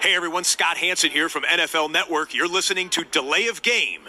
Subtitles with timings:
[0.00, 2.32] Hey everyone, Scott Hanson here from NFL Network.
[2.32, 4.02] You're listening to Delay of Game.
[4.04, 4.08] Delay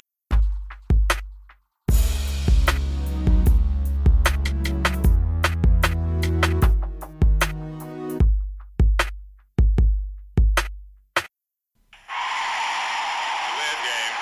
[13.74, 14.16] of game.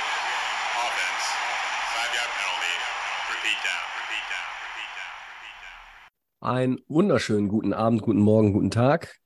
[0.79, 1.25] Offense.
[1.91, 2.75] Five yard penalty.
[3.27, 3.84] Repeat down.
[3.99, 4.47] Repeat down.
[4.63, 5.11] Repeat down.
[5.36, 6.47] Repeat down.
[6.47, 9.20] Einen wunderschönen guten Abend, guten Morgen, guten Tag.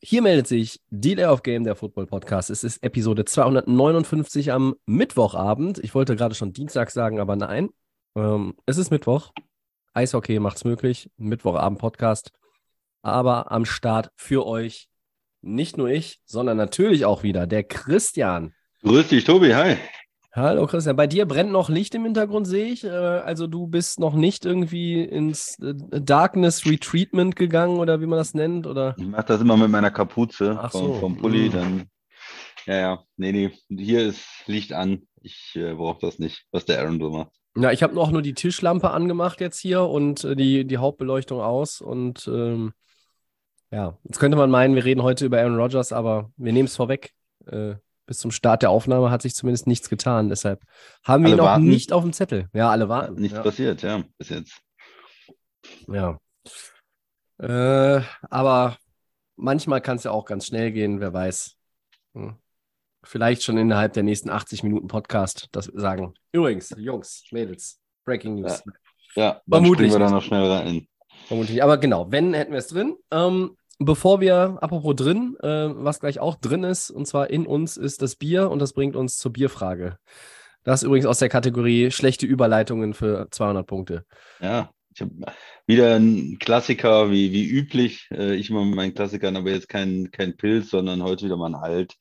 [0.00, 2.50] Hier meldet sich Delay of Game, der Football Podcast.
[2.50, 5.78] Es ist Episode 259 am Mittwochabend.
[5.78, 7.70] Ich wollte gerade schon Dienstag sagen, aber nein.
[8.14, 9.32] Ähm, es ist Mittwoch.
[9.94, 11.10] Eishockey macht's möglich.
[11.16, 12.30] Mittwochabend Podcast.
[13.02, 14.88] Aber am Start für euch
[15.40, 18.54] nicht nur ich, sondern natürlich auch wieder der Christian.
[18.82, 19.78] Grüß dich, Tobi, hi.
[20.38, 22.84] Hallo Christian, bei dir brennt noch Licht im Hintergrund, sehe ich.
[22.84, 28.18] Äh, Also du bist noch nicht irgendwie ins äh, Darkness Retreatment gegangen oder wie man
[28.18, 28.94] das nennt, oder?
[28.98, 31.48] Ich mache das immer mit meiner Kapuze Ach vom, so, vom Pulli.
[31.48, 31.52] mm.
[31.52, 31.84] Dann,
[32.66, 35.08] ja, ja, nee, nee, hier ist Licht an.
[35.22, 37.32] Ich äh, brauche das nicht, was der Aaron so macht.
[37.56, 41.40] Ja, ich habe noch nur die Tischlampe angemacht jetzt hier und äh, die, die Hauptbeleuchtung
[41.40, 41.80] aus.
[41.80, 42.72] Und ähm,
[43.72, 46.76] ja, jetzt könnte man meinen, wir reden heute über Aaron Rodgers, aber wir nehmen es
[46.76, 47.10] vorweg.
[47.46, 47.74] Äh,
[48.08, 50.30] bis zum Start der Aufnahme hat sich zumindest nichts getan.
[50.30, 50.62] Deshalb
[51.04, 51.68] haben wir ihn Alle noch warten.
[51.68, 52.48] nicht auf dem Zettel.
[52.54, 53.20] Ja, alle warten.
[53.20, 53.42] Nichts ja.
[53.42, 54.60] passiert, ja, bis jetzt.
[55.86, 56.18] Ja.
[57.38, 58.78] Äh, aber
[59.36, 61.54] manchmal kann es ja auch ganz schnell gehen, wer weiß.
[62.14, 62.36] Hm.
[63.04, 66.14] Vielleicht schon innerhalb der nächsten 80 Minuten Podcast das sagen.
[66.32, 68.64] Übrigens, Jungs, Mädels, Breaking News.
[69.16, 70.88] Ja, dann Vermutlich wir da noch schnell rein.
[71.26, 71.62] Vermutlich.
[71.62, 72.96] Aber genau, wenn hätten wir es drin.
[73.10, 77.76] Ähm, bevor wir, apropos drin, äh, was gleich auch drin ist, und zwar in uns
[77.76, 79.98] ist das Bier und das bringt uns zur Bierfrage.
[80.64, 84.04] Das ist übrigens aus der Kategorie schlechte Überleitungen für 200 Punkte.
[84.40, 85.12] Ja, ich habe
[85.66, 88.08] wieder einen Klassiker, wie, wie üblich.
[88.10, 91.54] Äh, ich mit meinen Klassikern, aber jetzt kein, kein Pilz, sondern heute wieder mal ein
[91.54, 91.94] Alt.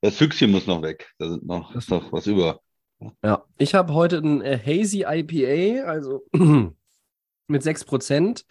[0.00, 1.10] Das Füchschen muss noch weg.
[1.18, 2.60] Da sind noch, ist noch was über.
[3.22, 6.22] Ja, ich habe heute ein äh, Hazy IPA, also
[7.48, 8.44] mit 6%,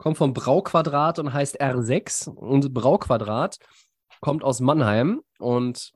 [0.00, 2.30] kommt vom Brauquadrat und heißt R6.
[2.30, 3.58] Und Brauquadrat
[4.22, 5.20] kommt aus Mannheim.
[5.38, 5.92] Und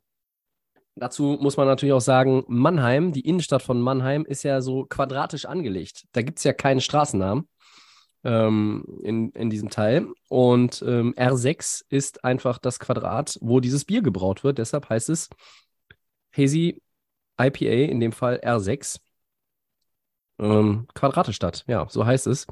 [0.94, 5.46] dazu muss man natürlich auch sagen, Mannheim, die Innenstadt von Mannheim, ist ja so quadratisch
[5.46, 6.04] angelegt.
[6.12, 7.48] Da gibt es ja keinen Straßennamen
[8.24, 10.06] ähm, in, in diesem Teil.
[10.28, 14.58] Und ähm, R6 ist einfach das Quadrat, wo dieses Bier gebraut wird.
[14.58, 15.30] Deshalb heißt es
[16.36, 16.82] Hazy
[17.40, 18.98] IPA, in dem Fall R6.
[20.40, 22.46] Ähm, Quadratestadt, ja, so heißt es.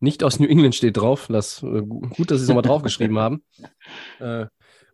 [0.00, 1.26] Nicht aus New England steht drauf.
[1.28, 3.42] Das, äh, gu- gut, dass Sie es nochmal draufgeschrieben haben.
[4.20, 4.46] Äh,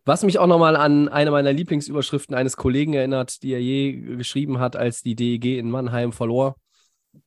[0.05, 4.59] was mich auch nochmal an eine meiner Lieblingsüberschriften eines Kollegen erinnert, die er je geschrieben
[4.59, 6.57] hat, als die DEG in Mannheim verlor.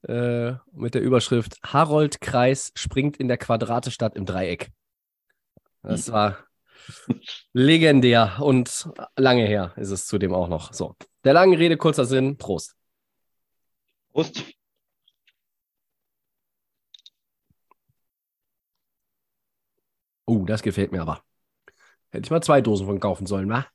[0.03, 4.69] Äh, mit der Überschrift Harold Kreis springt in der Quadratestadt im Dreieck.
[5.82, 6.37] Das war
[7.53, 10.72] legendär und lange her ist es zudem auch noch.
[10.72, 10.94] So,
[11.25, 12.37] der langen Rede, kurzer Sinn.
[12.37, 12.75] Prost.
[14.12, 14.44] Prost.
[20.26, 21.22] Oh, das gefällt mir aber.
[22.10, 23.66] Hätte ich mal zwei Dosen von kaufen sollen, wa?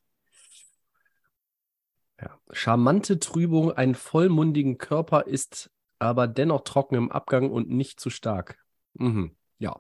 [2.22, 2.39] Ja.
[2.51, 8.57] Charmante Trübung, einen vollmundigen Körper ist aber dennoch trocken im Abgang und nicht zu stark.
[8.94, 9.35] Mhm.
[9.59, 9.79] Ja.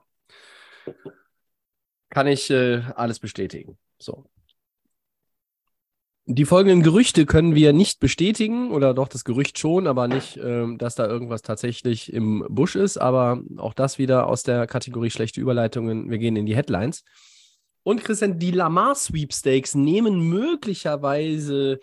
[2.09, 3.77] Kann ich äh, alles bestätigen.
[3.99, 4.29] So.
[6.25, 10.77] Die folgenden Gerüchte können wir nicht bestätigen, oder doch das Gerücht schon, aber nicht, ähm,
[10.77, 12.97] dass da irgendwas tatsächlich im Busch ist.
[12.97, 16.09] Aber auch das wieder aus der Kategorie schlechte Überleitungen.
[16.09, 17.03] Wir gehen in die Headlines.
[17.83, 21.79] Und Christian, die Lamar Sweepstakes nehmen möglicherweise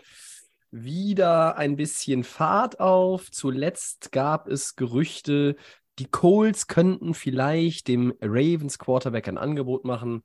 [0.70, 3.30] wieder ein bisschen Fahrt auf.
[3.32, 5.56] Zuletzt gab es Gerüchte,
[5.98, 10.22] die Colts könnten vielleicht dem Ravens Quarterback ein Angebot machen.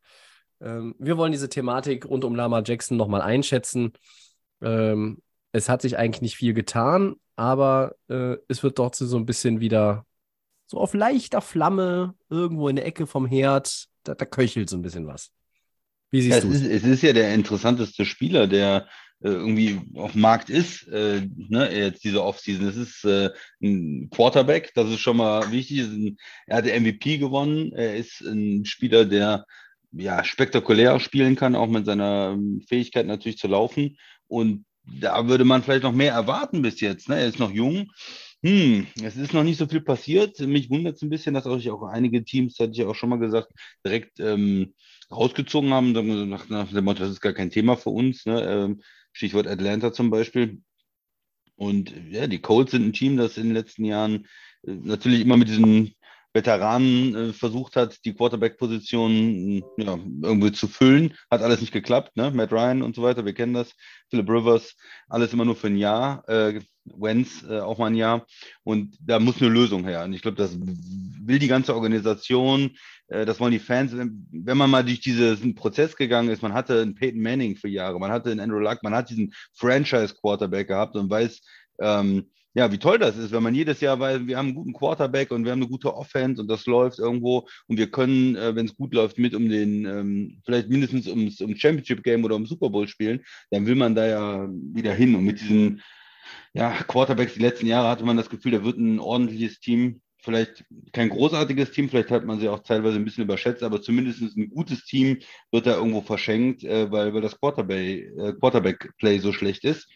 [0.64, 3.94] Ähm, wir wollen diese Thematik rund um Lamar Jackson nochmal einschätzen.
[4.62, 9.26] Ähm, es hat sich eigentlich nicht viel getan, aber äh, es wird dort so ein
[9.26, 10.06] bisschen wieder
[10.68, 13.88] so auf leichter Flamme irgendwo in der Ecke vom Herd.
[14.04, 15.32] Da, da köchelt so ein bisschen was.
[16.10, 18.88] Wie Ja, siehst es, du ist, es ist ja der interessanteste Spieler, der
[19.22, 22.68] äh, irgendwie auf dem Markt ist, äh, ne, jetzt diese Offseason.
[22.68, 23.32] Es ist äh,
[23.62, 25.80] ein Quarterback, das ist schon mal wichtig.
[25.80, 26.18] Es ein,
[26.48, 27.72] er hat den MVP gewonnen.
[27.74, 29.46] Er ist ein Spieler, der
[29.94, 33.98] ja spektakulär spielen kann, auch mit seiner ähm, Fähigkeit natürlich zu laufen.
[34.28, 37.10] Und da würde man vielleicht noch mehr erwarten bis jetzt.
[37.10, 37.20] Ne?
[37.20, 37.92] Er ist noch jung.
[38.44, 40.40] Hm, es ist noch nicht so viel passiert.
[40.40, 43.20] Mich wundert es ein bisschen, dass auch, auch einige Teams, hatte ich auch schon mal
[43.20, 43.52] gesagt,
[43.86, 44.74] direkt ähm,
[45.10, 45.94] rausgezogen haben,
[46.30, 48.26] nach, nach dem Motto, das ist gar kein Thema für uns.
[48.26, 48.44] Ne?
[48.44, 48.82] Ähm,
[49.14, 50.62] Stichwort Atlanta zum Beispiel.
[51.56, 54.28] Und ja, die Colts sind ein Team, das in den letzten Jahren
[54.64, 55.96] äh, natürlich immer mit diesen
[56.34, 61.14] Veteranen äh, versucht hat, die Quarterback-Position ja, irgendwie zu füllen.
[61.30, 62.32] Hat alles nicht geklappt, ne?
[62.32, 63.74] Matt Ryan und so weiter, wir kennen das.
[64.10, 64.76] Philip Rivers,
[65.08, 66.28] alles immer nur für ein Jahr.
[66.28, 68.26] Äh, Wenz äh, auch mal ein Jahr.
[68.64, 70.04] Und da muss eine Lösung her.
[70.04, 72.72] Und ich glaube, das will die ganze Organisation,
[73.08, 73.94] äh, das wollen die Fans.
[73.96, 78.00] Wenn man mal durch diesen Prozess gegangen ist, man hatte einen Peyton Manning für Jahre,
[78.00, 81.42] man hatte einen Andrew Luck, man hat diesen Franchise-Quarterback gehabt und weiß,
[81.80, 84.74] ähm, ja, wie toll das ist, wenn man jedes Jahr weiß, wir haben einen guten
[84.74, 88.56] Quarterback und wir haben eine gute Offense und das läuft irgendwo und wir können, äh,
[88.56, 92.36] wenn es gut läuft, mit um den, ähm, vielleicht mindestens ums, um Championship Game oder
[92.36, 95.82] um Super Bowl spielen, dann will man da ja wieder hin und mit diesen
[96.54, 100.64] ja, Quarterbacks die letzten Jahre hatte man das Gefühl, da wird ein ordentliches Team, vielleicht
[100.94, 104.50] kein großartiges Team, vielleicht hat man sie auch teilweise ein bisschen überschätzt, aber zumindest ein
[104.50, 105.20] gutes Team
[105.52, 109.88] wird da irgendwo verschenkt, äh, weil, weil das Quarterback, äh, Quarterback-Play so schlecht ist.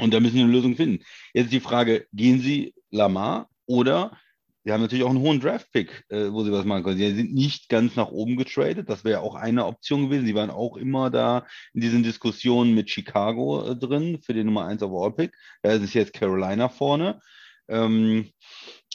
[0.00, 1.04] Und da müssen wir eine Lösung finden.
[1.34, 4.18] Jetzt die Frage, gehen Sie Lamar oder
[4.62, 6.98] Sie haben natürlich auch einen hohen Draft-Pick, äh, wo sie was machen können.
[6.98, 8.90] Sie sind nicht ganz nach oben getradet.
[8.90, 10.26] Das wäre auch eine Option gewesen.
[10.26, 14.66] Sie waren auch immer da in diesen Diskussionen mit Chicago äh, drin für den Nummer
[14.66, 15.32] 1 Overall-Pick.
[15.62, 17.20] Da ist jetzt Carolina vorne.
[17.68, 18.30] Ähm,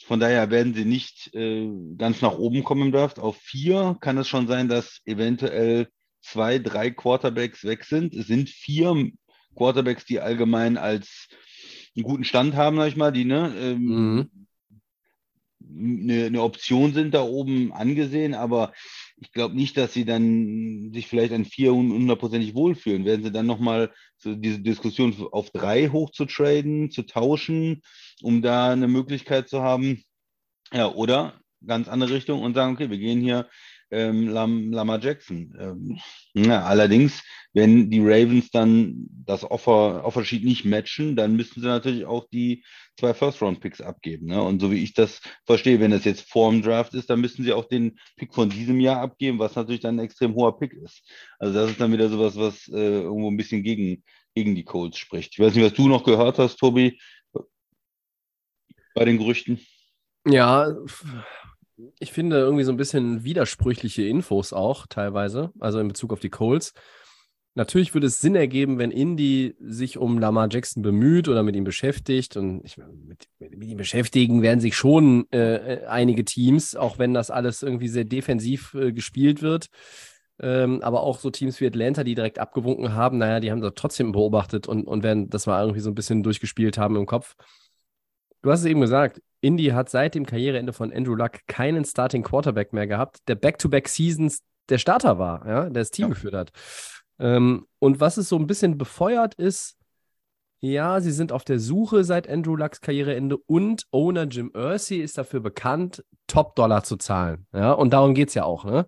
[0.05, 1.67] von daher werden sie nicht äh,
[1.97, 3.17] ganz nach oben kommen im Draft.
[3.17, 5.87] Auf vier kann es schon sein, dass eventuell
[6.21, 8.13] zwei, drei Quarterbacks weg sind.
[8.13, 9.09] Es sind vier
[9.55, 11.27] Quarterbacks, die allgemein als
[11.95, 14.29] einen guten Stand haben, sag ich mal, die ne, ähm, mhm
[15.69, 18.73] eine, eine Option sind da oben angesehen, aber
[19.17, 23.05] ich glaube nicht, dass sie dann sich vielleicht an vier hundertprozentig wohlfühlen.
[23.05, 27.81] Werden sie dann nochmal so diese Diskussion auf drei hochzutraden, zu tauschen,
[28.21, 30.03] um da eine Möglichkeit zu haben?
[30.73, 33.47] Ja, oder ganz andere Richtung und sagen, okay, wir gehen hier
[33.91, 35.55] ähm, Lam, Lama Jackson.
[35.59, 35.99] Ähm,
[36.33, 37.23] ja, allerdings,
[37.53, 42.63] wenn die Ravens dann das Offer, Offersheet nicht matchen, dann müssten sie natürlich auch die
[42.97, 44.27] zwei First-Round-Picks abgeben.
[44.27, 44.41] Ne?
[44.41, 47.43] Und so wie ich das verstehe, wenn das jetzt vor dem Draft ist, dann müssten
[47.43, 50.73] sie auch den Pick von diesem Jahr abgeben, was natürlich dann ein extrem hoher Pick
[50.73, 51.03] ist.
[51.39, 54.03] Also das ist dann wieder sowas, was äh, irgendwo ein bisschen gegen,
[54.33, 55.33] gegen die Colts spricht.
[55.33, 56.99] Ich weiß nicht, was du noch gehört hast, Tobi,
[58.95, 59.59] bei den Gerüchten.
[60.25, 60.73] Ja,
[61.99, 66.29] ich finde irgendwie so ein bisschen widersprüchliche Infos auch teilweise, also in Bezug auf die
[66.29, 66.73] Colts.
[67.57, 71.63] Natürlich würde es Sinn ergeben, wenn Indy sich um Lamar Jackson bemüht oder mit ihm
[71.63, 72.35] beschäftigt.
[72.35, 77.13] Und ich, mit, mit, ihm beschäftigen werden sich schon äh, äh, einige Teams, auch wenn
[77.13, 79.67] das alles irgendwie sehr defensiv äh, gespielt wird.
[80.37, 83.71] Ähm, aber auch so Teams wie Atlanta, die direkt abgewunken haben, naja, die haben das
[83.75, 87.37] trotzdem beobachtet und, und werden das mal irgendwie so ein bisschen durchgespielt haben im Kopf.
[88.45, 92.21] Du hast es eben gesagt, Indy hat seit dem Karriereende von Andrew Luck keinen Starting
[92.21, 96.09] Quarterback mehr gehabt, der Back-to-Back-Seasons der Starter war, ja, der das Team ja.
[96.09, 96.51] geführt hat.
[97.17, 99.77] Ähm, und was es so ein bisschen befeuert ist,
[100.59, 105.17] ja, sie sind auf der Suche seit Andrew Lucks Karriereende und Owner Jim Irsay ist
[105.17, 107.47] dafür bekannt, Top-Dollar zu zahlen.
[107.51, 108.63] Ja, und darum geht es ja auch.
[108.63, 108.85] Ne?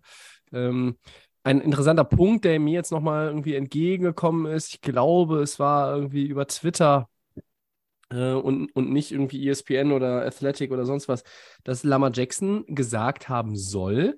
[0.54, 0.98] Ähm,
[1.44, 6.28] ein interessanter Punkt, der mir jetzt nochmal irgendwie entgegengekommen ist, ich glaube, es war irgendwie
[6.28, 7.10] über Twitter,
[8.10, 11.24] äh, und, und nicht irgendwie ESPN oder Athletic oder sonst was,
[11.64, 14.18] dass Lama Jackson gesagt haben soll,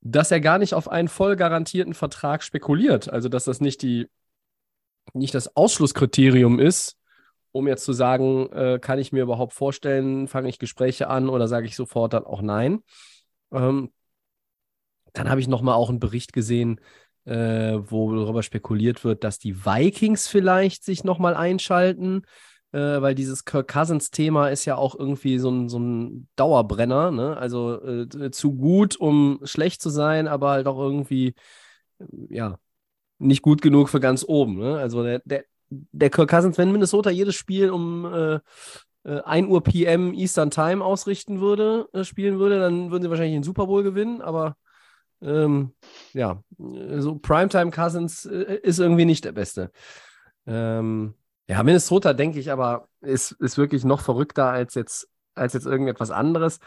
[0.00, 3.10] dass er gar nicht auf einen voll garantierten Vertrag spekuliert.
[3.10, 4.08] Also, dass das nicht, die,
[5.12, 6.96] nicht das Ausschlusskriterium ist,
[7.52, 11.48] um jetzt zu sagen, äh, kann ich mir überhaupt vorstellen, fange ich Gespräche an oder
[11.48, 12.82] sage ich sofort dann auch nein.
[13.50, 13.90] Ähm,
[15.14, 16.80] dann habe ich nochmal auch einen Bericht gesehen,
[17.24, 22.22] äh, wo darüber spekuliert wird, dass die Vikings vielleicht sich nochmal einschalten
[22.72, 27.36] äh, weil dieses Kirk Cousins-Thema ist ja auch irgendwie so ein, so ein Dauerbrenner, ne?
[27.36, 31.34] Also äh, zu gut, um schlecht zu sein, aber halt auch irgendwie,
[31.98, 32.58] äh, ja,
[33.18, 34.58] nicht gut genug für ganz oben.
[34.58, 34.78] Ne?
[34.78, 38.40] Also der, der, der Kirk Cousins, wenn Minnesota jedes Spiel um äh,
[39.04, 43.36] 1 äh, Uhr PM Eastern Time ausrichten würde, äh, spielen würde, dann würden sie wahrscheinlich
[43.36, 44.56] den Super Bowl gewinnen, aber
[45.20, 45.72] ähm,
[46.12, 46.42] ja,
[46.98, 49.72] so Primetime Cousins äh, ist irgendwie nicht der Beste.
[50.46, 51.14] Ähm,
[51.48, 56.10] ja, Minnesota, denke ich, aber ist, ist wirklich noch verrückter als jetzt, als jetzt irgendetwas
[56.10, 56.60] anderes.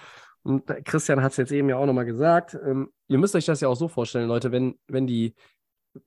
[0.43, 2.57] Und Christian hat es jetzt eben ja auch nochmal gesagt.
[2.65, 5.35] Ähm, ihr müsst euch das ja auch so vorstellen, Leute, wenn, wenn, die,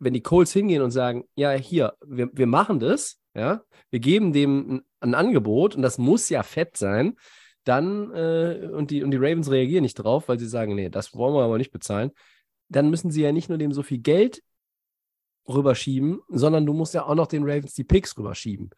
[0.01, 4.33] wenn die Colts hingehen und sagen, ja, hier, wir, wir machen das, ja, wir geben
[4.33, 7.15] dem ein, ein Angebot und das muss ja fett sein,
[7.63, 11.15] dann, äh, und, die, und die Ravens reagieren nicht drauf, weil sie sagen, nee, das
[11.15, 12.11] wollen wir aber nicht bezahlen,
[12.69, 14.43] dann müssen sie ja nicht nur dem so viel Geld
[15.49, 18.71] rüberschieben, sondern du musst ja auch noch den Ravens die Picks rüberschieben.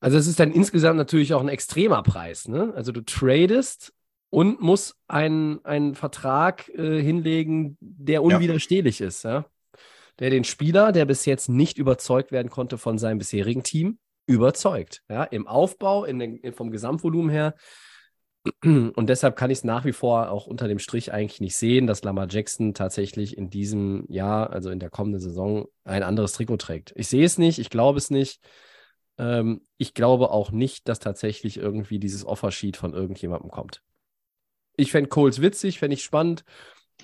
[0.00, 2.46] Also es ist dann insgesamt natürlich auch ein extremer Preis.
[2.48, 2.72] Ne?
[2.76, 3.92] Also du tradest
[4.30, 9.08] und musst einen, einen Vertrag äh, hinlegen, der unwiderstehlich ja.
[9.08, 9.24] ist.
[9.24, 9.46] Ja?
[10.20, 15.02] Der den Spieler, der bis jetzt nicht überzeugt werden konnte von seinem bisherigen Team, überzeugt.
[15.08, 15.24] Ja?
[15.24, 17.54] Im Aufbau, in den, vom Gesamtvolumen her,
[18.62, 21.86] Und deshalb kann ich es nach wie vor auch unter dem Strich eigentlich nicht sehen,
[21.86, 26.56] dass Lamar Jackson tatsächlich in diesem Jahr, also in der kommenden Saison, ein anderes Trikot
[26.58, 26.92] trägt.
[26.96, 28.40] Ich sehe es nicht, ich glaube es nicht.
[29.18, 33.82] Ähm, ich glaube auch nicht, dass tatsächlich irgendwie dieses Offersheet von irgendjemandem kommt.
[34.76, 36.44] Ich fände Coles witzig, fände ich spannend.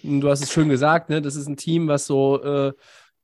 [0.03, 1.21] Du hast es schön gesagt, ne?
[1.21, 2.73] Das ist ein Team, was so äh,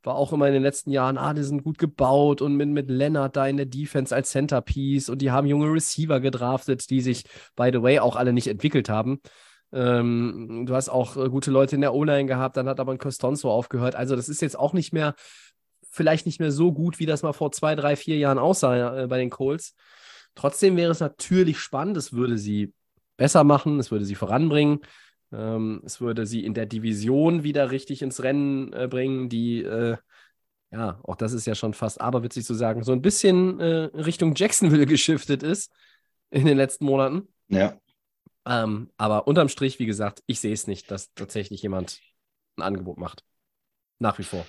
[0.03, 2.91] war auch immer in den letzten Jahren, ah, die sind gut gebaut und mit, mit
[2.91, 7.25] Lennart da in der Defense als Centerpiece und die haben junge Receiver gedraftet, die sich,
[7.57, 9.21] by the way, auch alle nicht entwickelt haben.
[9.73, 12.99] Ähm, du hast auch äh, gute Leute in der O-Line gehabt, dann hat aber ein
[12.99, 13.95] Costanzo aufgehört.
[13.95, 15.15] Also, das ist jetzt auch nicht mehr,
[15.91, 19.07] vielleicht nicht mehr so gut, wie das mal vor zwei, drei, vier Jahren aussah äh,
[19.07, 19.75] bei den Colts.
[20.35, 22.73] Trotzdem wäre es natürlich spannend, es würde sie
[23.17, 24.81] besser machen, es würde sie voranbringen.
[25.33, 29.97] Ähm, es würde sie in der Division wieder richtig ins Rennen äh, bringen, die, äh,
[30.73, 34.35] ja, auch das ist ja schon fast aberwitzig zu sagen, so ein bisschen äh, Richtung
[34.35, 35.73] Jacksonville geschiftet ist
[36.31, 37.29] in den letzten Monaten.
[37.49, 37.79] Ja.
[38.47, 42.01] Ähm, aber unterm Strich, wie gesagt, ich sehe es nicht, dass tatsächlich jemand
[42.57, 43.25] ein Angebot macht.
[43.99, 44.47] Nach wie vor.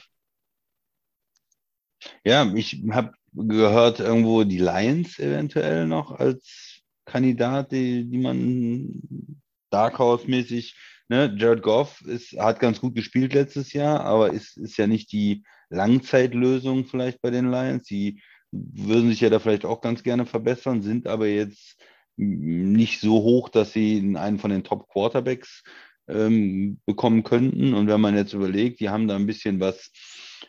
[2.24, 9.42] Ja, ich habe gehört, irgendwo die Lions eventuell noch als Kandidat, die, die man
[9.72, 10.76] Dark Horse-mäßig.
[11.10, 11.36] Ne?
[11.38, 15.44] Jared Goff ist, hat ganz gut gespielt letztes Jahr, aber ist, ist ja nicht die
[15.70, 17.88] Langzeitlösung vielleicht bei den Lions.
[17.88, 21.78] Die würden sich ja da vielleicht auch ganz gerne verbessern, sind aber jetzt
[22.18, 25.64] nicht so hoch, dass sie einen von den Top Quarterbacks
[26.08, 27.74] ähm, bekommen könnten.
[27.74, 29.92] Und wenn man jetzt überlegt, die haben da ein bisschen was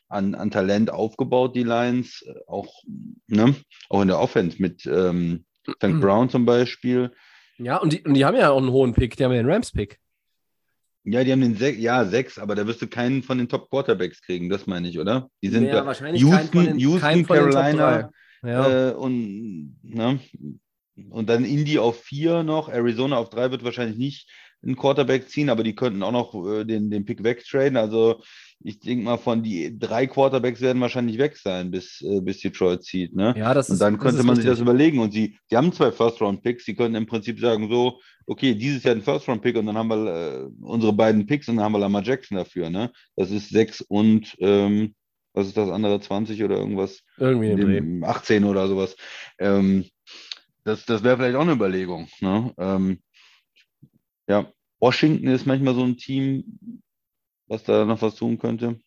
[0.09, 2.83] an, an Talent aufgebaut, die Lions, auch,
[3.29, 3.55] ne?
[3.89, 5.45] auch in der Offense mit ähm,
[5.81, 7.13] Frank Brown zum Beispiel.
[7.63, 9.51] Ja, und die, und die haben ja auch einen hohen Pick, die haben ja den
[9.51, 9.99] Rams-Pick.
[11.05, 13.71] Ja, die haben den sech, ja, sechs, aber da wirst du keinen von den Top
[13.71, 15.29] Quarterbacks kriegen, das meine ich, oder?
[15.43, 18.11] Die sind ja, wahrscheinlich Houston, den, Houston Carolina.
[18.45, 18.91] Ja.
[18.91, 20.21] äh, und, ne?
[21.11, 24.31] und dann Indy auf vier noch, Arizona auf drei wird wahrscheinlich nicht
[24.63, 27.77] einen Quarterback ziehen, aber die könnten auch noch äh, den, den Pick wegtraden.
[27.77, 28.23] Also
[28.65, 32.83] ich denke mal, von die drei Quarterbacks werden wahrscheinlich weg sein, bis, äh, bis Detroit
[32.83, 33.15] zieht.
[33.15, 33.35] Ne?
[33.37, 34.59] ja, das Und ist dann das könnte ist man sich richtig.
[34.59, 34.99] das überlegen.
[34.99, 36.65] Und sie, sie haben zwei First-Round-Picks.
[36.65, 40.07] Sie können im Prinzip sagen, so, okay, dieses Jahr ein First-Round-Pick und dann haben wir
[40.07, 42.71] äh, unsere beiden Picks und dann haben wir Lamar Jackson dafür.
[42.71, 42.91] Ne?
[43.17, 44.95] Das ist sechs und ähm,
[45.35, 47.03] was ist das andere, 20 oder irgendwas?
[47.17, 48.97] Irgendwie dem 18 oder sowas.
[49.39, 49.87] Ähm,
[50.65, 52.09] das das wäre vielleicht auch eine Überlegung.
[52.21, 52.53] Ne?
[52.59, 53.01] Ähm,
[54.29, 56.45] ja, Washington ist manchmal so ein Team,
[57.53, 58.79] was da noch was tun könnte.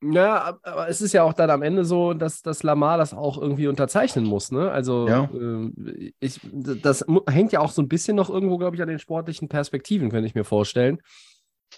[0.00, 3.12] Ja, ab- aber es ist ja auch dann am Ende so, dass, dass Lamar das
[3.14, 4.70] auch irgendwie unterzeichnen muss, ne?
[4.70, 5.28] Also Ja.
[5.34, 5.74] ähm,
[6.20, 9.48] ich, das hängt ja auch so ein bisschen noch irgendwo, glaube ich, an den sportlichen
[9.48, 11.00] Perspektiven, könnte ich mir vorstellen.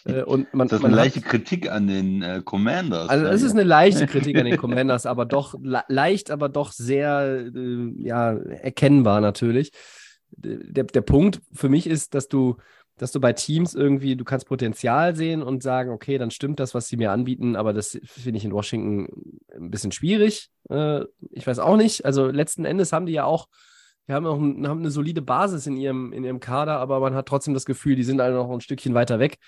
[0.04, 3.08] Äh, und man, Das ist man eine hat- leichte Kritik an den äh, Commanders.
[3.08, 3.30] Also ne?
[3.30, 7.46] es ist eine leichte Kritik an den Commanders, aber doch le leicht, aber doch sehr
[7.54, 9.72] äh, ja, erkennbar natürlich.
[10.32, 12.56] Der, der Punkt für mich ist, dass du,
[13.00, 16.74] dass du bei Teams irgendwie, du kannst Potenzial sehen und sagen, okay, dann stimmt das,
[16.74, 20.50] was sie mir anbieten, aber das finde ich in Washington ein bisschen schwierig.
[20.68, 22.04] Äh, ich weiß auch nicht.
[22.04, 23.48] Also letzten Endes haben die ja auch,
[24.06, 27.14] die haben auch ein, haben eine solide Basis in ihrem, in ihrem Kader, aber man
[27.14, 29.38] hat trotzdem das Gefühl, die sind alle noch ein Stückchen weiter weg.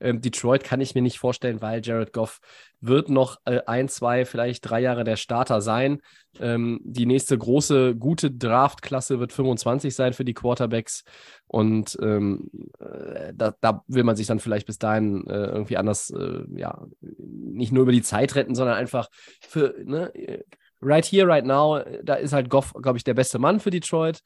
[0.00, 2.40] Ähm, Detroit kann ich mir nicht vorstellen, weil Jared Goff
[2.80, 6.00] wird noch äh, ein, zwei, vielleicht drei Jahre der Starter sein.
[6.40, 11.04] Ähm, die nächste große, gute Draftklasse wird 25 sein für die Quarterbacks.
[11.46, 16.10] Und ähm, äh, da, da will man sich dann vielleicht bis dahin äh, irgendwie anders,
[16.10, 19.08] äh, ja, nicht nur über die Zeit retten, sondern einfach
[19.40, 20.12] für, ne,
[20.80, 24.20] right here, right now, da ist halt Goff, glaube ich, der beste Mann für Detroit.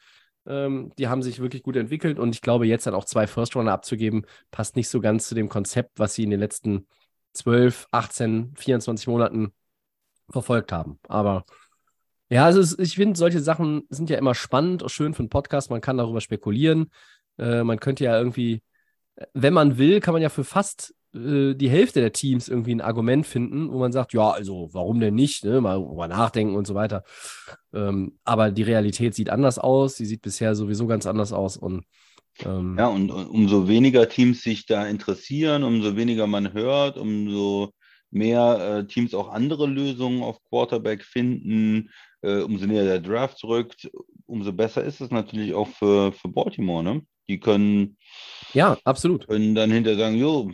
[0.46, 3.72] Ähm, die haben sich wirklich gut entwickelt und ich glaube, jetzt dann auch zwei First-Runner
[3.72, 6.86] abzugeben, passt nicht so ganz zu dem Konzept, was sie in den letzten
[7.34, 9.52] 12, 18, 24 Monaten
[10.30, 10.98] verfolgt haben.
[11.08, 11.44] Aber
[12.30, 15.28] ja, also es, ich finde, solche Sachen sind ja immer spannend, auch schön für einen
[15.28, 15.70] Podcast.
[15.70, 16.90] Man kann darüber spekulieren.
[17.38, 18.62] Äh, man könnte ja irgendwie,
[19.34, 22.80] wenn man will, kann man ja für fast äh, die Hälfte der Teams irgendwie ein
[22.80, 25.44] Argument finden, wo man sagt, ja, also warum denn nicht?
[25.44, 25.60] Ne?
[25.60, 27.04] Mal drüber nachdenken und so weiter.
[27.74, 29.96] Ähm, aber die Realität sieht anders aus.
[29.96, 31.56] Sie sieht bisher sowieso ganz anders aus.
[31.56, 31.84] Und
[32.44, 37.72] ähm, Ja, und und umso weniger Teams sich da interessieren, umso weniger man hört, umso
[38.10, 41.90] mehr äh, Teams auch andere Lösungen auf Quarterback finden,
[42.20, 43.90] äh, umso näher der Draft rückt,
[44.26, 46.84] umso besser ist es natürlich auch für, für Baltimore.
[46.84, 47.02] Ne?
[47.28, 47.96] Die können,
[48.52, 49.26] ja, absolut.
[49.26, 50.50] können dann hinterher sagen, jo,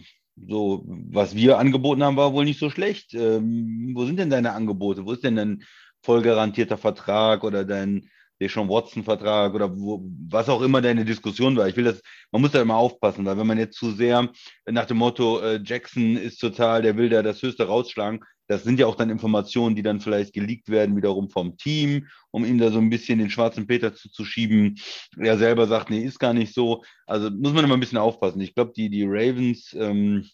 [0.47, 3.15] so, was wir angeboten haben, war wohl nicht so schlecht.
[3.15, 5.05] Ähm, wo sind denn deine Angebote?
[5.05, 5.63] Wo ist denn dein
[6.03, 8.09] voll garantierter Vertrag oder dein,
[8.41, 11.69] Deshaun Watson-Vertrag oder wo, was auch immer deine Diskussion war.
[11.69, 14.29] Ich will das, man muss da immer aufpassen, weil wenn man jetzt zu sehr
[14.67, 18.81] nach dem Motto, äh, Jackson ist total, der will da das Höchste rausschlagen, das sind
[18.81, 22.71] ja auch dann Informationen, die dann vielleicht geleakt werden, wiederum vom Team, um ihm da
[22.71, 24.81] so ein bisschen den schwarzen Peter zuzuschieben.
[25.19, 26.83] Er selber sagt, nee, ist gar nicht so.
[27.07, 28.41] Also muss man immer ein bisschen aufpassen.
[28.41, 30.27] Ich glaube, die, die Ravens, ähm,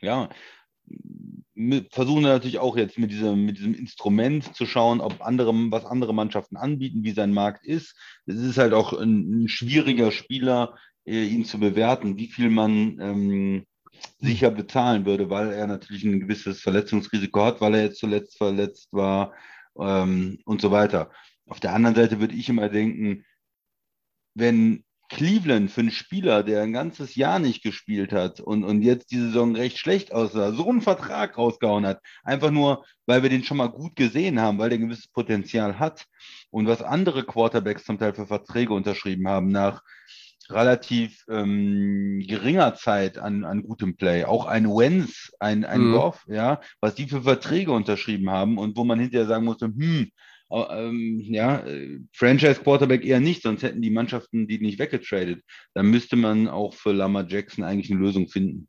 [0.00, 0.30] ja,
[1.90, 6.14] versuchen natürlich auch jetzt mit diesem, mit diesem Instrument zu schauen, ob andere, was andere
[6.14, 7.96] Mannschaften anbieten, wie sein Markt ist.
[8.26, 10.76] Es ist halt auch ein, ein schwieriger Spieler,
[11.06, 13.66] äh, ihn zu bewerten, wie viel man ähm,
[14.18, 18.88] sicher bezahlen würde, weil er natürlich ein gewisses Verletzungsrisiko hat, weil er jetzt zuletzt verletzt
[18.92, 19.34] war
[19.78, 21.10] ähm, und so weiter.
[21.48, 23.24] Auf der anderen Seite würde ich immer denken,
[24.34, 29.10] wenn Cleveland für einen Spieler, der ein ganzes Jahr nicht gespielt hat und, und jetzt
[29.10, 32.00] die Saison recht schlecht aussah, so einen Vertrag rausgehauen hat.
[32.22, 35.80] Einfach nur, weil wir den schon mal gut gesehen haben, weil der ein gewisses Potenzial
[35.80, 36.06] hat.
[36.50, 39.82] Und was andere Quarterbacks zum Teil für Verträge unterschrieben haben, nach
[40.48, 44.24] relativ ähm, geringer Zeit an, an gutem Play.
[44.24, 45.92] Auch ein Wenz, ein, ein mhm.
[45.92, 50.10] Goff, ja, was die für Verträge unterschrieben haben und wo man hinterher sagen musste, hm,
[50.50, 55.42] ähm, ja, äh, Franchise Quarterback eher nicht, sonst hätten die Mannschaften die nicht weggetradet.
[55.74, 58.68] Dann müsste man auch für Lamar Jackson eigentlich eine Lösung finden.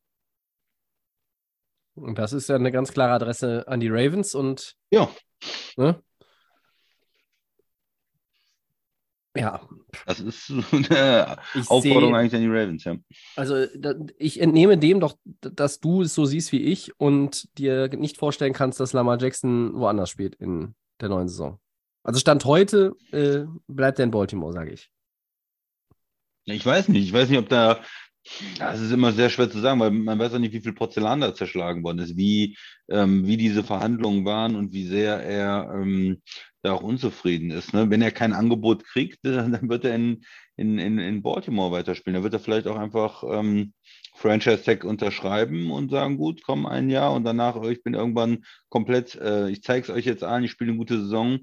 [1.96, 5.10] Und das ist ja eine ganz klare Adresse an die Ravens und ja.
[5.78, 6.02] Ne?
[9.36, 9.62] Ja.
[10.06, 12.96] Das ist eine ich Aufforderung seh, eigentlich an die Ravens, ja.
[13.36, 13.66] Also
[14.18, 18.54] ich entnehme dem doch, dass du es so siehst wie ich und dir nicht vorstellen
[18.54, 21.60] kannst, dass Lamar Jackson woanders spielt in der neuen Saison.
[22.04, 24.90] Also Stand heute äh, bleibt er in Baltimore, sage ich.
[26.46, 27.06] Ich weiß nicht.
[27.06, 27.82] Ich weiß nicht, ob da.
[28.60, 31.22] Das ist immer sehr schwer zu sagen, weil man weiß auch nicht, wie viel Porzellan
[31.22, 32.56] da zerschlagen worden ist, wie,
[32.88, 36.22] ähm, wie diese Verhandlungen waren und wie sehr er ähm,
[36.62, 37.74] da auch unzufrieden ist.
[37.74, 37.90] Ne?
[37.90, 40.24] Wenn er kein Angebot kriegt, dann wird er in,
[40.56, 42.14] in, in, in Baltimore weiterspielen.
[42.14, 43.74] Dann wird er vielleicht auch einfach ähm,
[44.14, 48.44] Franchise Tag unterschreiben und sagen, gut, komm ein Jahr und danach, oh, ich bin irgendwann
[48.70, 51.40] komplett, äh, ich zeige es euch jetzt an, ich spiele eine gute Saison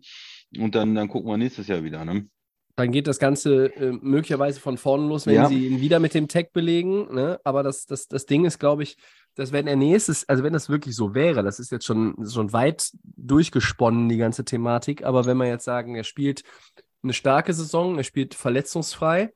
[0.57, 2.05] und dann, dann gucken wir nächstes Jahr wieder.
[2.05, 2.29] Ne?
[2.77, 5.49] Dann geht das Ganze äh, möglicherweise von vorne los, wenn ja.
[5.49, 7.13] sie ihn wieder mit dem Tag belegen.
[7.13, 7.41] Ne?
[7.45, 8.97] Aber das, das, das Ding ist, glaube ich,
[9.35, 12.53] dass wenn er nächstes, also wenn das wirklich so wäre, das ist jetzt schon, schon
[12.53, 16.43] weit durchgesponnen, die ganze Thematik, aber wenn wir jetzt sagen, er spielt
[17.03, 19.33] eine starke Saison, er spielt verletzungsfrei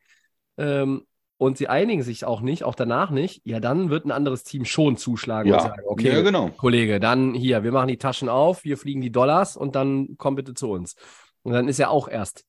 [0.56, 1.06] ähm,
[1.42, 4.64] und sie einigen sich auch nicht, auch danach nicht, ja, dann wird ein anderes Team
[4.64, 5.56] schon zuschlagen ja.
[5.56, 6.50] und sagen, okay, ja, genau.
[6.50, 10.36] Kollege, dann hier, wir machen die Taschen auf, wir fliegen die Dollars und dann komm
[10.36, 10.94] bitte zu uns.
[11.42, 12.44] Und dann ist er auch erst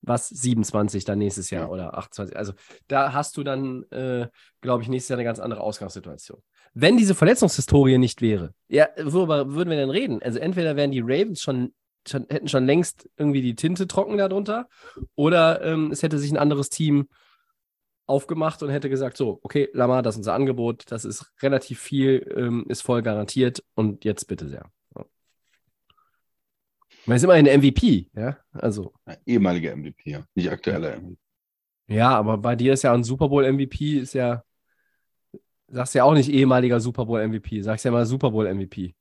[0.00, 2.34] was 27 dann nächsdes Jahr oder 28.
[2.34, 2.54] Also
[2.88, 4.28] da hast du dann, äh,
[4.62, 6.40] glaube ich, nächstes Jahr eine ganz andere Ausgangssituation.
[6.72, 10.22] Wenn diese Verletzungshistorie nicht wäre, ja, worüber würden wir denn reden?
[10.22, 11.74] Also entweder wären die Ravens schon,
[12.08, 14.68] schon hätten schon längst irgendwie die Tinte trocken darunter,
[15.16, 17.08] oder ähm, es hätte sich ein anderes Team
[18.06, 22.32] aufgemacht und hätte gesagt, so, okay, Lamar, das ist unser Angebot, das ist relativ viel,
[22.36, 24.70] ähm, ist voll garantiert und jetzt bitte sehr.
[27.04, 28.38] Man ist immer ein MVP, ja.
[28.52, 28.92] Also.
[29.26, 30.24] ehemaliger MVP, ja.
[30.34, 31.16] Nicht aktueller MVP.
[31.88, 34.44] Ja, aber bei dir ist ja ein Super Bowl MVP, ist ja,
[35.68, 38.94] sagst ja auch nicht ehemaliger Super Bowl MVP, sagst ja mal Super Bowl MVP.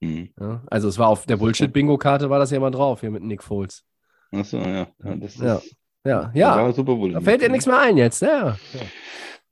[0.00, 0.30] Mhm.
[0.40, 3.42] Ja, also es war auf der Bullshit-Bingo-Karte war das ja mal drauf, hier mit Nick
[3.44, 3.84] Foles.
[4.32, 4.88] Achso, ja.
[4.98, 6.30] Das ist, ja.
[6.34, 6.72] Ja, ja.
[6.72, 8.56] Super Bowl da fällt dir nichts mehr ein jetzt, ja.
[8.72, 8.80] ja.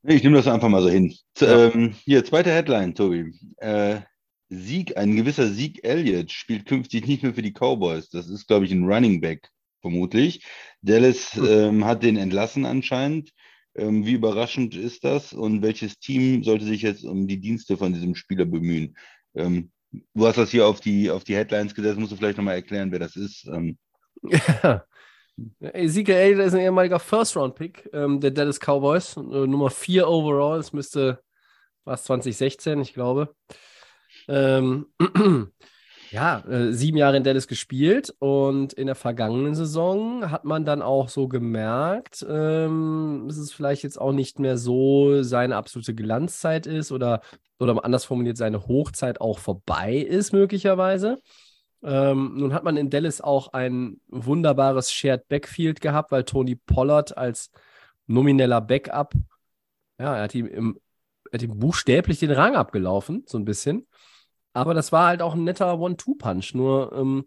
[0.04, 1.14] Ich nehme das einfach mal so hin.
[1.40, 3.34] Ähm, hier, zweite Headline, Tobi.
[3.58, 4.00] Äh,
[4.48, 8.08] Sieg, ein gewisser Sieg Elliott spielt künftig nicht mehr für die Cowboys.
[8.08, 9.50] Das ist, glaube ich, ein Running Back,
[9.82, 10.44] vermutlich.
[10.82, 11.46] Dallas hm.
[11.46, 13.32] ähm, hat den entlassen anscheinend.
[13.76, 15.32] Ähm, wie überraschend ist das?
[15.32, 18.96] Und welches Team sollte sich jetzt um die Dienste von diesem Spieler bemühen?
[19.34, 19.70] Ähm,
[20.14, 21.98] du hast das hier auf die, auf die Headlines gesetzt.
[21.98, 23.46] Musst du vielleicht nochmal erklären, wer das ist?
[23.46, 23.78] Ähm,
[24.62, 24.84] ja.
[25.60, 29.16] Ezekiel ist ein ehemaliger First-Round-Pick ähm, der Dallas Cowboys.
[29.16, 30.58] Äh, Nummer 4 overall.
[30.58, 31.20] Es müsste
[31.84, 33.34] was 2016, ich glaube.
[34.28, 34.86] Ähm,
[36.10, 40.82] ja, äh, sieben Jahre in Dallas gespielt und in der vergangenen Saison hat man dann
[40.82, 46.66] auch so gemerkt, ähm, dass es vielleicht jetzt auch nicht mehr so seine absolute Glanzzeit
[46.66, 47.20] ist oder,
[47.58, 51.18] oder anders formuliert, seine Hochzeit auch vorbei ist, möglicherweise.
[51.82, 57.16] Ähm, nun hat man in Dallas auch ein wunderbares Shared Backfield gehabt, weil Tony Pollard
[57.16, 57.50] als
[58.06, 59.14] nomineller Backup,
[59.98, 60.80] ja, er hat ihm, im,
[61.32, 63.86] hat ihm buchstäblich den Rang abgelaufen, so ein bisschen.
[64.52, 66.54] Aber das war halt auch ein netter One-Two-Punch.
[66.54, 67.26] Nur, ähm,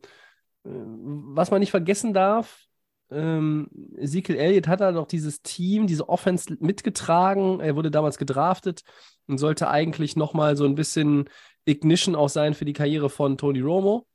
[0.66, 2.68] äh, was man nicht vergessen darf,
[3.12, 7.60] ähm, Ezekiel Elliott hat da noch dieses Team, diese Offense mitgetragen.
[7.60, 8.84] Er wurde damals gedraftet
[9.28, 11.30] und sollte eigentlich nochmal so ein bisschen
[11.66, 14.08] Ignition auch sein für die Karriere von Tony Romo.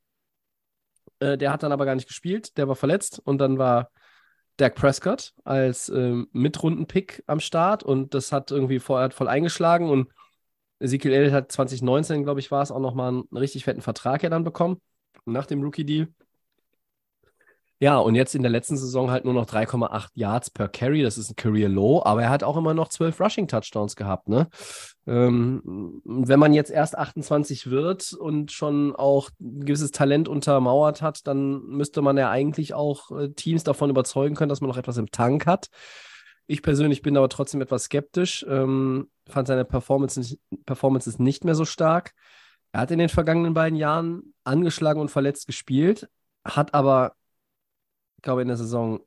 [1.21, 3.91] Äh, der hat dann aber gar nicht gespielt, der war verletzt und dann war
[4.57, 10.11] Dak Prescott als ähm, Mitrunden-Pick am Start und das hat irgendwie vorher voll eingeschlagen und
[10.79, 14.31] Ezekiel Elliott hat 2019, glaube ich, war es, auch nochmal einen richtig fetten Vertrag ja
[14.31, 14.81] dann bekommen,
[15.25, 16.09] nach dem Rookie-Deal.
[17.79, 21.03] Ja, und jetzt in der letzten Saison halt nur noch 3,8 Yards per Carry.
[21.03, 24.29] Das ist ein Career Low, aber er hat auch immer noch 12 Rushing Touchdowns gehabt.
[24.29, 24.49] Ne?
[25.07, 31.27] Ähm, wenn man jetzt erst 28 wird und schon auch ein gewisses Talent untermauert hat,
[31.27, 34.97] dann müsste man ja eigentlich auch äh, Teams davon überzeugen können, dass man noch etwas
[34.97, 35.69] im Tank hat.
[36.47, 38.47] Ich persönlich bin aber trotzdem etwas skeptisch.
[38.49, 42.12] Ähm, fand seine Performance Performances nicht mehr so stark.
[42.73, 46.09] Er hat in den vergangenen beiden Jahren angeschlagen und verletzt gespielt,
[46.45, 47.12] hat aber
[48.17, 49.01] ich glaube, in der Saison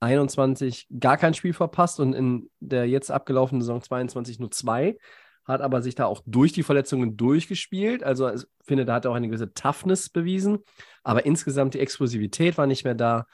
[0.00, 4.98] 21 gar kein Spiel verpasst und in der jetzt abgelaufenen Saison 22 nur zwei.
[5.44, 8.02] Hat aber sich da auch durch die Verletzungen durchgespielt.
[8.02, 10.60] Also ich finde, da hat er auch eine gewisse Toughness bewiesen.
[11.02, 13.26] Aber insgesamt die Explosivität war nicht mehr da.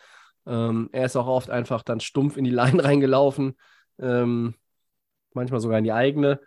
[0.47, 3.57] Ähm, er ist auch oft einfach dann stumpf in die Line reingelaufen.
[3.99, 4.55] Ähm,
[5.35, 6.41] manchmal sogar in die eigene.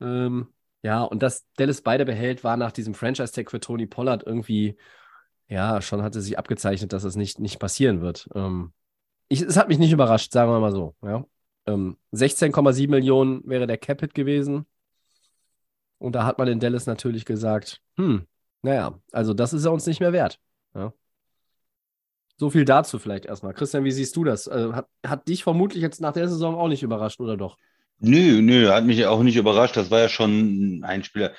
[0.00, 0.48] Ähm,
[0.82, 4.76] ja, und dass Dallas beide behält, war nach diesem Franchise-Tag für Tony Pollard irgendwie
[5.48, 8.28] ja, schon hatte sich abgezeichnet, dass es nicht, nicht passieren wird.
[8.34, 8.72] Ähm,
[9.28, 10.94] ich, es hat mich nicht überrascht, sagen wir mal so.
[11.02, 11.24] Ja.
[11.66, 14.66] Ähm, 16,7 Millionen wäre der Capit gewesen.
[15.98, 18.26] Und da hat man in Dallas natürlich gesagt, hm,
[18.62, 20.38] naja, also das ist er uns nicht mehr wert.
[20.74, 20.92] Ja.
[22.36, 23.54] So viel dazu vielleicht erstmal.
[23.54, 24.48] Christian, wie siehst du das?
[24.48, 27.56] Also hat, hat dich vermutlich jetzt nach der Saison auch nicht überrascht, oder doch?
[28.00, 29.76] Nö, nö, hat mich auch nicht überrascht.
[29.76, 31.32] Das war ja schon ein Spieler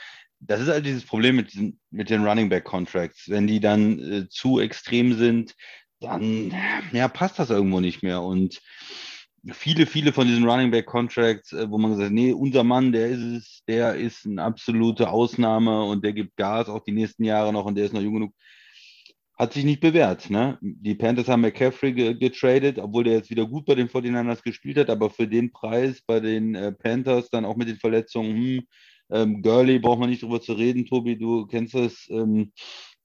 [0.46, 3.30] das ist halt dieses Problem mit, diesen, mit den Running Back Contracts.
[3.30, 5.56] Wenn die dann äh, zu extrem sind,
[6.00, 6.54] dann
[6.92, 8.22] ja, passt das irgendwo nicht mehr.
[8.22, 8.62] Und
[9.52, 12.92] viele, viele von diesen Running Back Contracts, äh, wo man gesagt hat, nee, unser Mann,
[12.92, 17.24] der ist es, der ist eine absolute Ausnahme und der gibt Gas auch die nächsten
[17.24, 18.34] Jahre noch und der ist noch jung genug,
[19.38, 20.30] hat sich nicht bewährt.
[20.30, 20.58] Ne?
[20.62, 24.90] Die Panthers haben McCaffrey getradet, obwohl der jetzt wieder gut bei den 49ers gespielt hat,
[24.90, 28.68] aber für den Preis bei den äh, Panthers dann auch mit den Verletzungen, hm,
[29.10, 32.08] ähm, Gurley braucht man nicht drüber zu reden, Tobi, du kennst das.
[32.10, 32.52] Ähm,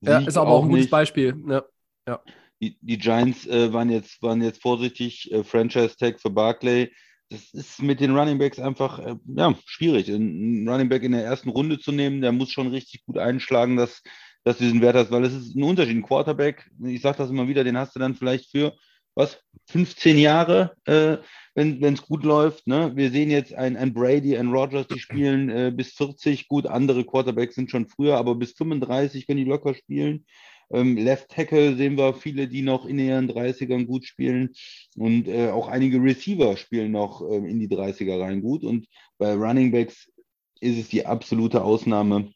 [0.00, 0.90] ja, ist aber auch ein gutes nicht.
[0.90, 1.34] Beispiel.
[1.48, 1.64] Ja.
[2.06, 2.22] ja.
[2.60, 6.90] Die, die Giants äh, waren, jetzt, waren jetzt vorsichtig, äh, Franchise-Tag für Barclay.
[7.30, 10.08] Das ist mit den Running Backs einfach äh, ja, schwierig.
[10.08, 13.76] Einen Running Back in der ersten Runde zu nehmen, der muss schon richtig gut einschlagen,
[13.76, 14.02] dass,
[14.44, 15.96] dass du diesen Wert hast, weil es ist ein Unterschied.
[15.96, 18.74] Ein Quarterback, ich sage das immer wieder, den hast du dann vielleicht für
[19.18, 21.16] was, 15 Jahre, äh,
[21.54, 22.68] wenn es gut läuft.
[22.68, 22.92] Ne?
[22.94, 26.66] Wir sehen jetzt ein, ein Brady, ein Rogers, die spielen äh, bis 40 gut.
[26.66, 30.24] Andere Quarterbacks sind schon früher, aber bis 35 können die locker spielen.
[30.70, 34.50] Ähm, Left Tackle sehen wir viele, die noch in ihren 30ern gut spielen.
[34.96, 38.62] Und äh, auch einige Receiver spielen noch äh, in die 30er rein gut.
[38.62, 38.86] Und
[39.18, 40.12] bei Running Backs
[40.60, 42.30] ist es die absolute Ausnahme.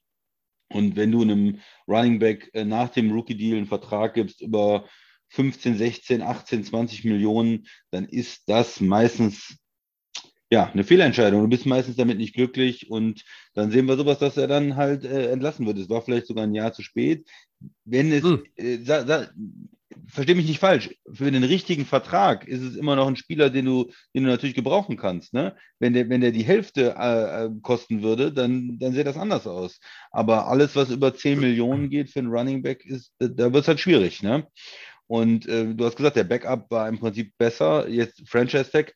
[0.68, 4.84] Und wenn du einem Running Back äh, nach dem Rookie-Deal einen Vertrag gibst über
[5.32, 9.56] 15, 16, 18, 20 Millionen, dann ist das meistens
[10.52, 11.40] ja, eine Fehlentscheidung.
[11.40, 15.02] Du bist meistens damit nicht glücklich und dann sehen wir sowas, dass er dann halt
[15.02, 15.78] äh, entlassen wird.
[15.78, 17.26] Es war vielleicht sogar ein Jahr zu spät.
[17.86, 18.42] Wenn es, hm.
[18.56, 18.78] äh,
[20.08, 23.64] verstehe mich nicht falsch, für den richtigen Vertrag ist es immer noch ein Spieler, den
[23.64, 25.32] du, den du natürlich gebrauchen kannst.
[25.32, 25.56] Ne?
[25.78, 29.46] Wenn, der, wenn der die Hälfte äh, äh kosten würde, dann, dann sähe das anders
[29.46, 29.80] aus.
[30.10, 33.68] Aber alles, was über 10 Millionen geht für einen Running Back, ist, da wird es
[33.68, 34.22] halt schwierig.
[34.22, 34.46] Ne?
[35.12, 37.86] Und äh, du hast gesagt, der Backup war im Prinzip besser.
[37.86, 38.94] Jetzt Franchise Tag.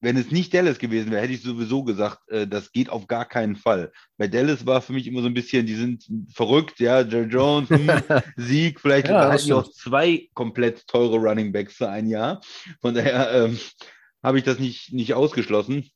[0.00, 3.24] Wenn es nicht Dallas gewesen wäre, hätte ich sowieso gesagt, äh, das geht auf gar
[3.24, 3.92] keinen Fall.
[4.16, 7.70] Bei Dallas war für mich immer so ein bisschen, die sind verrückt, ja, Jerry Jones,
[7.70, 7.88] hm,
[8.36, 12.40] Sieg, vielleicht ja, hatten noch zwei komplett teure Running Backs für ein Jahr.
[12.80, 13.60] Von daher ähm,
[14.24, 15.88] habe ich das nicht, nicht ausgeschlossen.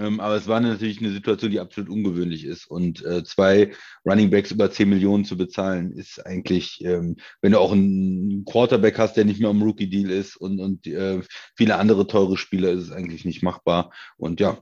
[0.00, 2.66] Ähm, aber es war natürlich eine Situation, die absolut ungewöhnlich ist.
[2.66, 3.72] Und äh, zwei
[4.06, 8.98] Running Backs über 10 Millionen zu bezahlen, ist eigentlich, ähm, wenn du auch einen Quarterback
[8.98, 11.20] hast, der nicht mehr am Rookie-Deal ist und, und äh,
[11.54, 13.92] viele andere teure Spieler, ist es eigentlich nicht machbar.
[14.16, 14.58] Und ja,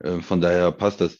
[0.00, 1.18] äh, von daher passt das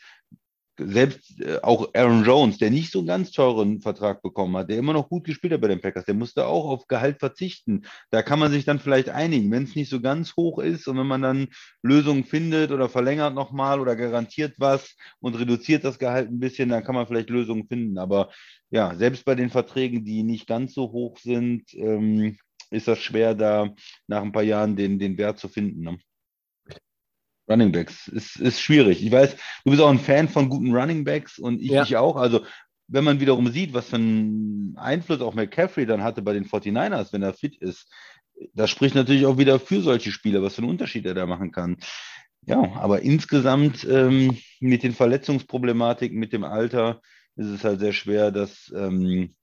[0.86, 4.78] selbst äh, auch Aaron Jones, der nicht so einen ganz teuren Vertrag bekommen hat, der
[4.78, 7.82] immer noch gut gespielt hat bei den Packers, der musste auch auf Gehalt verzichten.
[8.10, 10.98] Da kann man sich dann vielleicht einigen, wenn es nicht so ganz hoch ist und
[10.98, 11.48] wenn man dann
[11.82, 16.84] Lösungen findet oder verlängert nochmal oder garantiert was und reduziert das Gehalt ein bisschen, dann
[16.84, 17.98] kann man vielleicht Lösungen finden.
[17.98, 18.30] Aber
[18.70, 22.36] ja, selbst bei den Verträgen, die nicht ganz so hoch sind, ähm,
[22.70, 23.74] ist das schwer, da
[24.06, 25.82] nach ein paar Jahren den, den Wert zu finden.
[25.82, 25.98] Ne?
[27.50, 28.08] Running Backs.
[28.08, 29.04] Ist, ist schwierig.
[29.04, 31.82] Ich weiß, du bist auch ein Fan von guten Running Backs und ich, ja.
[31.82, 32.16] ich auch.
[32.16, 32.44] Also,
[32.86, 37.12] wenn man wiederum sieht, was für einen Einfluss auch McCaffrey dann hatte bei den 49ers,
[37.12, 37.88] wenn er fit ist,
[38.54, 41.52] das spricht natürlich auch wieder für solche Spieler, was für einen Unterschied er da machen
[41.52, 41.76] kann.
[42.46, 47.02] Ja, aber insgesamt ähm, mit den Verletzungsproblematiken, mit dem Alter,
[47.36, 49.34] ist es halt sehr schwer, dass, ähm,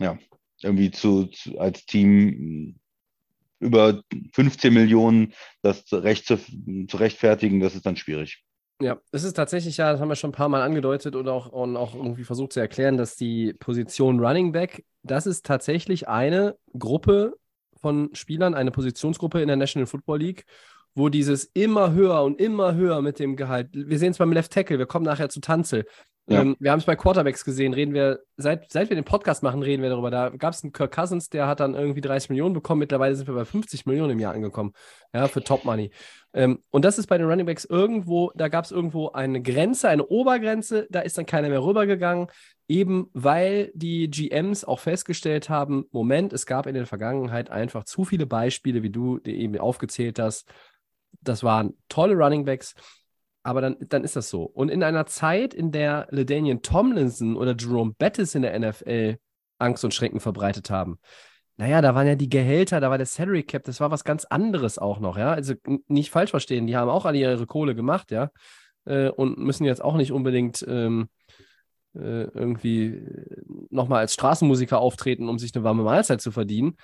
[0.00, 0.18] ja,
[0.62, 2.78] irgendwie zu, zu, als Team
[3.60, 8.42] über 15 Millionen das recht zu, zu rechtfertigen, das ist dann schwierig.
[8.80, 11.46] Ja, es ist tatsächlich ja, das haben wir schon ein paar Mal angedeutet und auch,
[11.46, 16.56] und auch irgendwie versucht zu erklären, dass die Position Running Back, das ist tatsächlich eine
[16.78, 17.36] Gruppe
[17.80, 20.44] von Spielern, eine Positionsgruppe in der National Football League,
[20.94, 24.52] wo dieses immer höher und immer höher mit dem Gehalt, wir sehen es beim Left
[24.52, 25.86] Tackle, wir kommen nachher zu Tanzel,
[26.28, 26.40] ja.
[26.40, 29.62] Ähm, wir haben es bei Quarterbacks gesehen, reden wir, seit, seit wir den Podcast machen,
[29.62, 30.10] reden wir darüber.
[30.10, 32.80] Da gab es einen Kirk Cousins, der hat dann irgendwie 30 Millionen bekommen.
[32.80, 34.72] Mittlerweile sind wir bei 50 Millionen im Jahr angekommen.
[35.14, 35.92] Ja, für Top Money.
[36.34, 39.88] Ähm, und das ist bei den Running Backs irgendwo, da gab es irgendwo eine Grenze,
[39.88, 42.26] eine Obergrenze, da ist dann keiner mehr rübergegangen.
[42.68, 48.04] Eben weil die GMs auch festgestellt haben: Moment, es gab in der Vergangenheit einfach zu
[48.04, 50.48] viele Beispiele, wie du eben aufgezählt hast.
[51.20, 52.74] Das waren tolle Running Backs
[53.46, 54.42] aber dann, dann ist das so.
[54.42, 59.18] Und in einer Zeit, in der LeDanian Tomlinson oder Jerome Bettis in der NFL
[59.58, 60.98] Angst und Schrecken verbreitet haben,
[61.56, 64.24] naja, da waren ja die Gehälter, da war der Salary Cap, das war was ganz
[64.24, 65.30] anderes auch noch, ja.
[65.30, 65.54] Also
[65.86, 68.30] nicht falsch verstehen, die haben auch alle ihre Kohle gemacht, ja.
[68.84, 71.08] Äh, und müssen jetzt auch nicht unbedingt ähm,
[71.94, 73.00] äh, irgendwie
[73.70, 76.76] nochmal als Straßenmusiker auftreten, um sich eine warme Mahlzeit zu verdienen.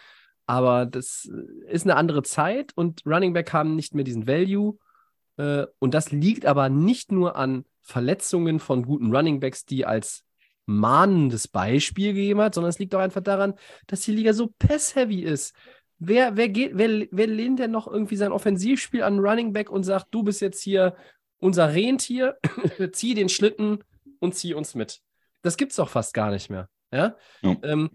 [0.46, 1.28] Aber das
[1.68, 4.91] ist eine andere Zeit und Running Back haben nicht mehr diesen Value äh,
[5.36, 10.24] und das liegt aber nicht nur an Verletzungen von guten Runningbacks, die als
[10.66, 13.54] mahnendes Beispiel gegeben hat, sondern es liegt auch einfach daran,
[13.86, 15.54] dass die Liga so pass-heavy ist.
[15.98, 19.84] Wer, wer, geht, wer, wer lehnt denn noch irgendwie sein Offensivspiel an Running Back und
[19.84, 20.96] sagt, du bist jetzt hier
[21.38, 22.38] unser Rentier,
[22.92, 23.82] zieh den Schlitten
[24.18, 25.00] und zieh uns mit?
[25.42, 26.68] Das gibt es doch fast gar nicht mehr.
[26.92, 27.16] Ja?
[27.42, 27.56] ja.
[27.62, 27.90] Ähm,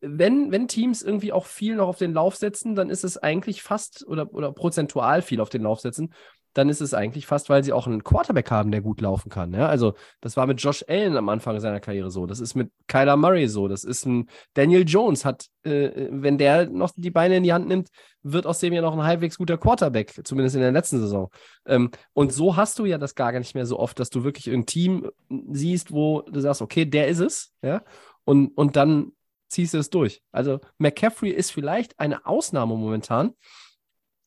[0.00, 3.62] wenn, wenn Teams irgendwie auch viel noch auf den Lauf setzen, dann ist es eigentlich
[3.62, 6.12] fast oder, oder prozentual viel auf den Lauf setzen,
[6.58, 9.52] dann ist es eigentlich fast, weil sie auch einen Quarterback haben, der gut laufen kann.
[9.52, 9.68] Ja?
[9.68, 12.26] Also, das war mit Josh Allen am Anfang seiner Karriere so.
[12.26, 13.68] Das ist mit Kyler Murray so.
[13.68, 17.68] Das ist ein Daniel Jones, hat, äh, wenn der noch die Beine in die Hand
[17.68, 17.90] nimmt,
[18.22, 21.30] wird aus dem ja noch ein halbwegs guter Quarterback, zumindest in der letzten Saison.
[21.64, 24.50] Ähm, und so hast du ja das gar nicht mehr so oft, dass du wirklich
[24.50, 25.08] ein Team
[25.52, 27.52] siehst, wo du sagst, okay, der ist es.
[27.62, 27.82] Ja?
[28.28, 29.12] Und, und dann
[29.48, 30.22] ziehst du es durch.
[30.32, 33.32] Also McCaffrey ist vielleicht eine Ausnahme momentan.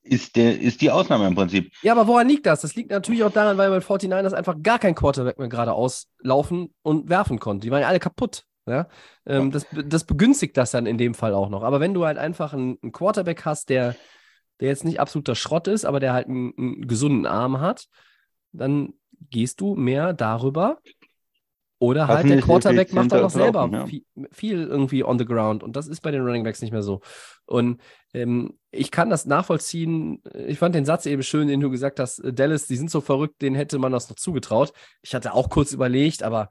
[0.01, 1.71] Ist, der, ist die Ausnahme im Prinzip.
[1.83, 2.61] Ja, aber woran liegt das?
[2.61, 6.73] Das liegt natürlich auch daran, weil bei 49ers einfach gar kein Quarterback mehr gerade auslaufen
[6.81, 7.67] und werfen konnte.
[7.67, 8.45] Die waren ja alle kaputt.
[8.65, 8.87] Ja?
[9.27, 11.61] Ähm, das, das begünstigt das dann in dem Fall auch noch.
[11.61, 13.95] Aber wenn du halt einfach einen, einen Quarterback hast, der,
[14.61, 17.85] der jetzt nicht absoluter Schrott ist, aber der halt einen, einen gesunden Arm hat,
[18.51, 18.93] dann
[19.29, 20.79] gehst du mehr darüber,
[21.81, 23.87] oder halt der Quarterback macht dann auch selber ja.
[23.87, 25.63] viel, viel, irgendwie on the ground.
[25.63, 27.01] Und das ist bei den Running Backs nicht mehr so.
[27.45, 27.81] Und
[28.13, 30.21] ähm, ich kann das nachvollziehen.
[30.45, 33.01] Ich fand den Satz eben schön, den du gesagt hast, äh, Dallas, die sind so
[33.01, 34.73] verrückt, denen hätte man das noch zugetraut.
[35.01, 36.49] Ich hatte auch kurz überlegt, aber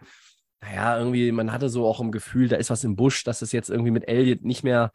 [0.61, 3.53] naja, irgendwie, man hatte so auch im Gefühl, da ist was im Busch, dass es
[3.53, 4.91] jetzt irgendwie mit Elliott nicht mehr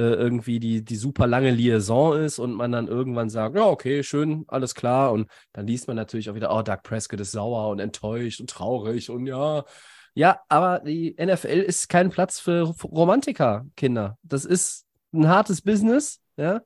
[0.00, 4.44] irgendwie die, die super lange Liaison ist und man dann irgendwann sagt, ja, okay, schön,
[4.48, 5.12] alles klar.
[5.12, 8.50] Und dann liest man natürlich auch wieder, oh, Doug Prescott ist sauer und enttäuscht und
[8.50, 9.64] traurig und ja.
[10.16, 14.16] Ja, aber die NFL ist kein Platz für Romantiker, Kinder.
[14.22, 16.60] Das ist ein hartes Business, ja.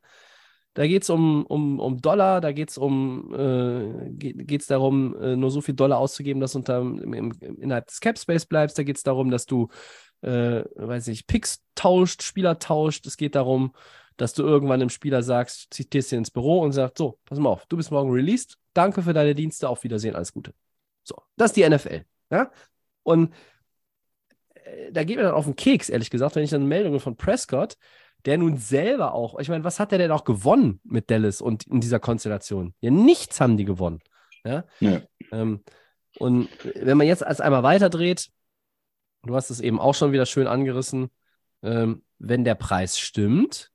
[0.79, 5.35] Da geht es um, um, um Dollar, da geht es um, äh, geht, darum, äh,
[5.35, 8.79] nur so viel Dollar auszugeben, dass du unter, im, im, innerhalb des Cap Space bleibst.
[8.79, 9.67] Da geht es darum, dass du
[10.23, 13.07] äh, weiß ich, Picks tauscht, Spieler tauscht.
[13.07, 13.73] Es geht darum,
[14.17, 17.51] dass du irgendwann dem Spieler sagst, zitierst ihn ins Büro und sagst, so, pass mal
[17.51, 20.53] auf, du bist morgen released, danke für deine Dienste, auf Wiedersehen, alles Gute.
[21.05, 22.05] So, das ist die NFL.
[22.31, 22.51] Ja?
[23.05, 23.33] Und
[24.55, 27.17] äh, da geht mir dann auf den Keks, ehrlich gesagt, wenn ich dann Meldungen von
[27.17, 27.77] Prescott,
[28.25, 31.67] der nun selber auch, ich meine, was hat der denn auch gewonnen mit Dallas und
[31.69, 32.75] in dieser Konstellation?
[32.81, 34.01] Ja, nichts haben die gewonnen.
[34.45, 34.65] Ja.
[34.81, 35.01] ja.
[35.31, 35.63] Ähm,
[36.19, 38.31] und wenn man jetzt als einmal weiterdreht,
[39.23, 41.11] du hast es eben auch schon wieder schön angerissen,
[41.63, 43.71] ähm, wenn der Preis stimmt,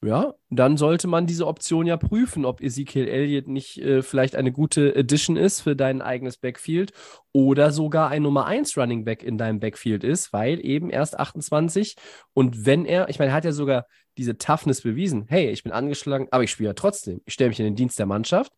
[0.00, 4.52] ja, dann sollte man diese Option ja prüfen, ob Ezekiel Elliott nicht äh, vielleicht eine
[4.52, 6.92] gute Addition ist für dein eigenes Backfield
[7.32, 11.96] oder sogar ein Nummer 1 Running Back in deinem Backfield ist, weil eben erst 28
[12.32, 13.86] und wenn er, ich meine, er hat ja sogar
[14.18, 17.20] diese Toughness bewiesen, hey, ich bin angeschlagen, aber ich spiele ja trotzdem.
[17.24, 18.52] Ich stelle mich in den Dienst der Mannschaft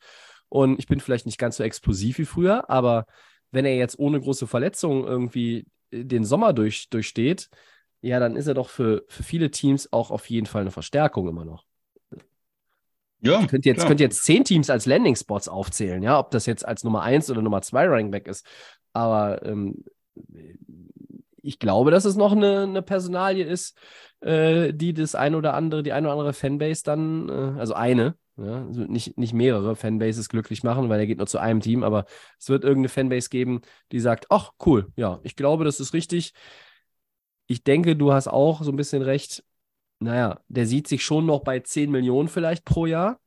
[0.51, 3.07] und ich bin vielleicht nicht ganz so explosiv wie früher, aber
[3.51, 7.49] wenn er jetzt ohne große Verletzungen irgendwie äh, den Sommer durch, durchsteht,
[8.03, 11.29] ja, dann ist er doch für, für viele Teams auch auf jeden Fall eine Verstärkung
[11.29, 11.65] immer noch.
[13.23, 13.47] Ja.
[13.47, 17.03] Könnt jetzt, könnt jetzt zehn Teams als Landing-Spots aufzählen, ja, ob das jetzt als Nummer
[17.03, 18.47] 1 oder Nummer 2 Running Back ist.
[18.95, 19.85] Aber ähm,
[21.43, 23.77] ich glaube, dass es noch eine, eine Personalie ist,
[24.21, 28.15] äh, die das ein oder andere, die eine oder andere Fanbase dann, äh, also eine,
[28.41, 28.67] Ja?
[28.67, 32.07] Also nicht, nicht mehrere Fanbases glücklich machen, weil er geht nur zu einem Team, aber
[32.39, 33.61] es wird irgendeine Fanbase geben,
[33.93, 36.33] die sagt, ach cool, ja, ich glaube, das ist richtig.
[37.47, 39.45] Ich denke, du hast auch so ein bisschen recht.
[39.99, 43.21] Naja, der sieht sich schon noch bei 10 Millionen vielleicht pro Jahr.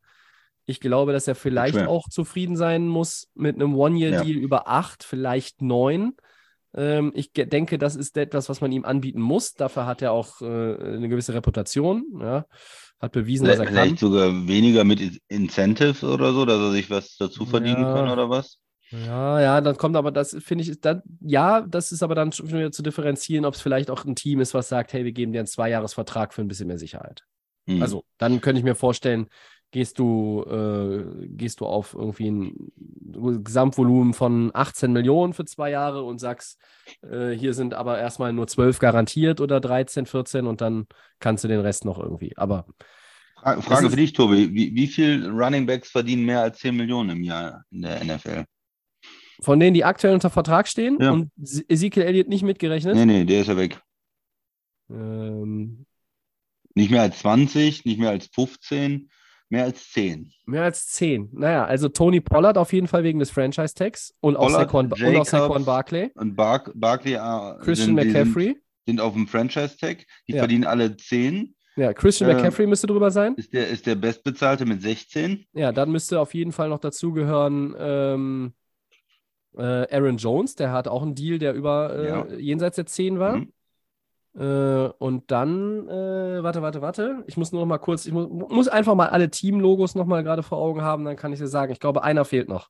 [0.66, 1.90] Ich glaube, dass er vielleicht Schwer.
[1.90, 6.16] auch zufrieden sein muss mit einem One-Year-Deal über acht, vielleicht neun.
[6.74, 9.54] Ähm, ich denke, das ist etwas, was man ihm anbieten muss.
[9.54, 12.06] Dafür hat er auch äh, eine gewisse Reputation.
[12.20, 12.46] Ja.
[13.04, 13.74] Hat bewiesen, was er kann.
[13.74, 17.94] Vielleicht sogar weniger mit In- Incentives oder so, dass er sich was dazu verdienen Ja.
[17.94, 18.60] kann oder was?
[18.92, 22.48] Ja, ja, dann kommt aber das, finde ich, dann, ja, das ist aber dann schon
[22.50, 25.34] wieder zu differenzieren, ob es vielleicht auch ein Team ist, was sagt, hey, wir geben
[25.34, 27.24] dir einen Zweijahresvertrag für ein bisschen mehr Sicherheit.
[27.68, 27.82] Hm.
[27.82, 29.28] Also, dann könnte ich mir vorstellen,
[29.74, 32.72] gehst du, äh, gehst du auf irgendwie ein
[33.44, 36.62] Gesamtvolumen von 18 Millionen für zwei Jahre und sagst,
[37.02, 40.86] äh, hier sind aber erstmal nur 12 garantiert oder 13, 14 und dann
[41.20, 42.38] kannst du den Rest noch irgendwie.
[42.38, 42.66] Aber
[43.36, 44.54] Fra- Frage für dich, Tobi.
[44.54, 48.46] Wie, wie viel Running Backs verdienen mehr als 10 Millionen im Jahr in der NFL?
[49.42, 51.12] von denen, die aktuell unter Vertrag stehen Ja.
[51.12, 53.82] und Se- Ezekiel Elliott nicht mitgerechnet, Nee, nee, der ist ja weg.
[54.90, 55.86] ähm,
[56.76, 59.10] Nicht mehr als 20, nicht mehr als 15,
[59.54, 60.32] mehr als 10.
[60.46, 61.30] Mehr als 10.
[61.32, 64.98] Naja, also Tony Pollard auf jeden Fall wegen des Franchise-Tags und, auch Saquon- und auch
[64.98, 66.12] Jacobs, Saquon Barkley.
[66.16, 68.46] Und Bark, Barkley äh, Christian sind, McCaffrey.
[68.48, 70.06] Sind, sind auf dem Franchise-Tag.
[70.28, 70.40] Die Ja.
[70.40, 71.56] verdienen alle 10.
[71.76, 73.36] Ja, Christian Ähm, McCaffrey müsste drüber sein.
[73.36, 75.46] Ist der, ist der Bestbezahlte mit 16.
[75.54, 78.54] Ja, dann müsste auf jeden Fall noch dazugehören ähm,
[79.56, 79.62] äh,
[79.96, 80.56] Aaron Jones.
[80.56, 82.26] Der hat auch einen Deal, der über äh, Ja.
[82.38, 83.38] jenseits der 10 war.
[83.38, 83.54] Mhm.
[84.36, 87.24] Äh, und dann, äh, warte, warte, warte.
[87.28, 90.24] Ich muss nur noch mal kurz, ich mu muss einfach mal alle Team-Logos noch mal
[90.24, 91.72] gerade vor Augen haben, dann kann ich dir sagen.
[91.72, 92.70] Ich glaube, einer fehlt noch.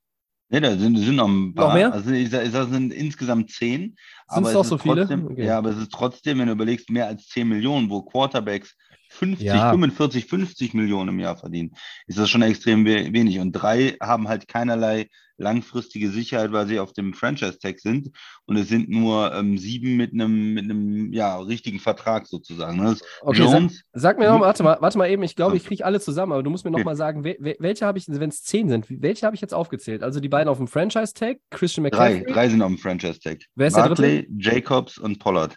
[0.50, 1.74] Nee, da sind, sind noch ein paar.
[1.74, 1.94] mehr?
[1.94, 3.96] Also ich ich sag, es sind insgesamt 10.
[4.28, 4.98] aber doch es so ist viele?
[4.98, 5.46] Trotzdem, Okay.
[5.46, 8.76] Ja, aber es ist trotzdem, wenn du überlegst, mehr als 10 Millionen, wo Quarterbacks
[9.14, 9.70] 50, Ja.
[9.72, 11.72] 45, 50 Millionen im Jahr verdienen,
[12.08, 13.40] ist das schon extrem we wenig.
[13.40, 18.10] Und drei haben halt keinerlei langfristige Sicherheit, weil sie auf dem Franchise-Tag sind.
[18.46, 22.78] Und es sind nur ähm, sieben mit einem mit einem ja, richtigen Vertrag sozusagen.
[22.78, 22.96] ne?
[23.22, 24.42] Okay, sag, Jones, sag mir noch, Mhm.
[24.42, 26.72] warte mal, warte mal eben, ich glaube, ich kriege alle zusammen, aber du musst mir
[26.72, 26.86] noch Okay.
[26.86, 30.04] mal sagen, wel- welche habe ich, wenn es zehn sind, welche habe ich jetzt aufgezählt?
[30.04, 33.40] Also die beiden auf dem Franchise-Tag, Christian drei, McCaffrey, drei sind auf dem Franchise-Tag.
[33.56, 35.56] Wer ist der Barkley, Jacobs und Pollard.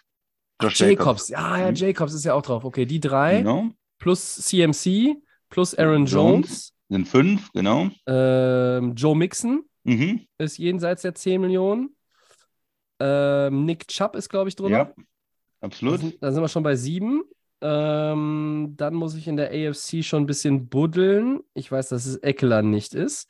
[0.61, 1.29] Josh Jacobs.
[1.29, 1.75] Ja, ja, Mhm.
[1.75, 2.63] Jacobs ist ja auch drauf.
[2.65, 3.69] Okay, die drei Genau.
[3.99, 5.15] plus CMC
[5.49, 6.13] plus Aaron Jones.
[6.47, 7.89] Jones, Sind fünf, genau.
[8.07, 10.25] ähm, Joe Mixon Mhm.
[10.37, 11.95] ist jenseits der 10 Millionen.
[12.99, 14.69] Ähm, Nick Chubb ist, glaube ich, drüber.
[14.71, 15.99] Ja, Da absolut.
[15.99, 17.23] sind, da sind wir schon bei sieben.
[17.61, 21.41] Ähm, dann muss ich in der AFC schon ein bisschen buddeln.
[21.53, 23.29] Ich weiß, dass es Eckler nicht ist.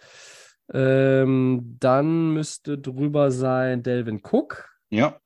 [0.73, 4.69] Ähm, dann müsste drüber sein Delvin Cook.
[4.89, 5.17] Ja,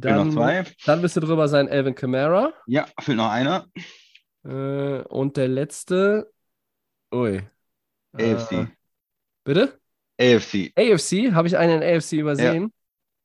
[0.00, 0.64] Dann, noch zwei.
[0.86, 2.52] dann müsste drüber sein Alvin Kamara.
[2.66, 3.66] Ja, fehlt noch einer.
[4.44, 6.32] Äh, und der letzte.
[7.12, 7.42] Ui.
[8.12, 8.52] AFC.
[8.52, 8.66] Äh,
[9.44, 9.78] bitte?
[10.18, 10.72] AFC.
[10.76, 11.32] AFC?
[11.34, 12.72] Habe ich einen in AFC übersehen?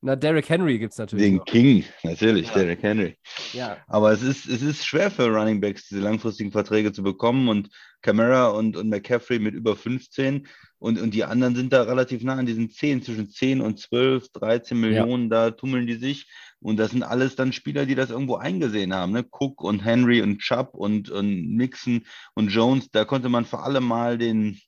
[0.02, 1.26] Na, Derrick Henry gibt es natürlich.
[1.26, 1.46] Den noch.
[1.46, 2.54] King, natürlich, Ja.
[2.54, 3.18] Derrick Henry.
[3.54, 3.78] Ja.
[3.88, 7.70] Aber es ist, es ist schwer für Running Backs, diese langfristigen Verträge zu bekommen und
[8.04, 10.48] Camara und, und McCaffrey mit über 15
[10.80, 14.30] und, und die anderen sind da relativ nah an diesen 10, zwischen 10 und 12,
[14.34, 16.30] 13 Millionen, da tummeln die sich.
[16.60, 19.14] Und das sind alles dann Spieler, die das irgendwo eingesehen haben.
[19.14, 19.26] Ne?
[19.30, 22.04] Cook und Henry und Chubb und, und Mixon
[22.36, 24.60] und Jones, da konnte man vor allem mal den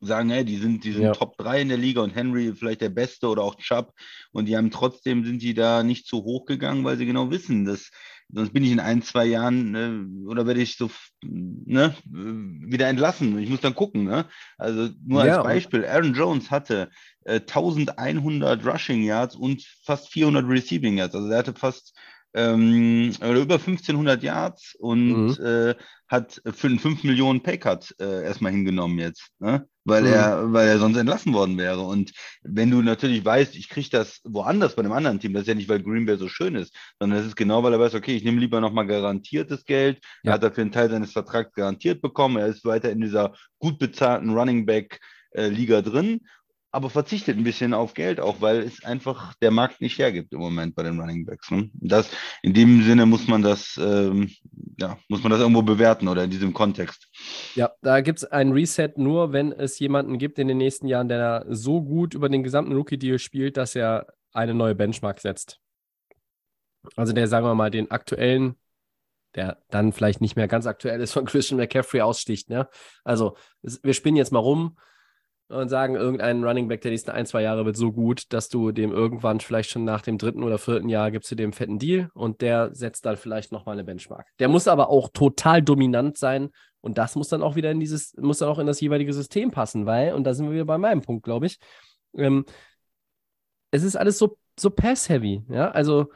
[0.00, 1.12] sagen, hey, die sind, die sind Ja.
[1.12, 3.92] Top 3 in der Liga und Henry vielleicht der Beste oder auch Chubb.
[4.32, 7.64] Und die haben trotzdem sind die da nicht zu hoch gegangen, weil sie genau wissen,
[7.64, 7.90] dass
[8.30, 10.90] sonst bin ich in ein, zwei Jahren äh, oder werde ich so
[11.22, 13.38] ne, wieder entlassen.
[13.38, 14.04] Ich muss dann gucken.
[14.04, 14.26] Ne?
[14.58, 16.90] Also nur Ja, als Beispiel, Aaron Jones hatte
[17.24, 21.14] äh, 1100 Rushing Yards und fast 400 Receiving Yards.
[21.14, 21.96] Also er hatte fast
[22.34, 25.44] ähm, über 1500 Yards und Mhm.
[25.44, 25.74] äh,
[26.08, 29.66] hat für einen 5 Millionen Paycut äh, erstmal hingenommen jetzt, ne?
[29.84, 30.08] weil, Mhm.
[30.08, 31.80] er, weil er sonst entlassen worden wäre.
[31.80, 32.12] Und
[32.42, 35.54] wenn du natürlich weißt, ich kriege das woanders bei einem anderen Team, das ist ja
[35.54, 38.16] nicht, weil Green Bay so schön ist, sondern das ist genau, weil er weiß, okay,
[38.16, 39.98] ich nehme lieber nochmal garantiertes Geld.
[40.22, 40.30] Ja.
[40.30, 42.36] Er hat dafür einen Teil seines Vertrags garantiert bekommen.
[42.36, 45.00] Er ist weiter in dieser gut bezahlten Running Back
[45.32, 46.20] äh, Liga drin
[46.78, 50.38] aber verzichtet ein bisschen auf Geld, auch weil es einfach der Markt nicht hergibt im
[50.38, 51.50] Moment bei den Running Backs.
[51.50, 51.70] Ne?
[51.74, 52.08] Das,
[52.40, 54.30] in dem Sinne muss man das, ähm,
[54.78, 57.08] ja, muss man das irgendwo bewerten oder in diesem Kontext.
[57.56, 61.08] Ja, da gibt es ein Reset nur, wenn es jemanden gibt in den nächsten Jahren,
[61.08, 65.58] der so gut über den gesamten Rookie-Deal spielt, dass er eine neue Benchmark setzt.
[66.94, 68.54] Also der, sagen wir mal, den aktuellen,
[69.34, 72.48] der dann vielleicht nicht mehr ganz aktuell ist, von Christian McCaffrey aussticht.
[72.50, 72.68] Ne?
[73.02, 74.76] Also wir spinnen jetzt mal rum
[75.48, 78.70] und sagen, irgendein Running Back der nächsten ein, zwei Jahre wird so gut, dass du
[78.70, 82.10] dem irgendwann vielleicht schon nach dem dritten oder vierten Jahr gibst du dem fetten Deal
[82.14, 84.26] und der setzt dann vielleicht nochmal eine Benchmark.
[84.38, 88.14] Der muss aber auch total dominant sein Und das muss dann auch wieder in dieses,
[88.16, 90.78] muss dann auch in das jeweilige System passen, weil, und da sind wir wieder bei
[90.78, 91.58] meinem Punkt, glaube ich,
[92.16, 92.44] ähm,
[93.70, 96.06] es ist alles so, so pass-heavy, ja, also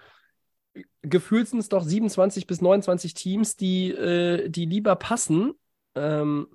[1.03, 5.53] gefühlt sind es doch 27 bis 29 Teams, die, äh, die lieber passen.
[5.95, 6.47] Ähm,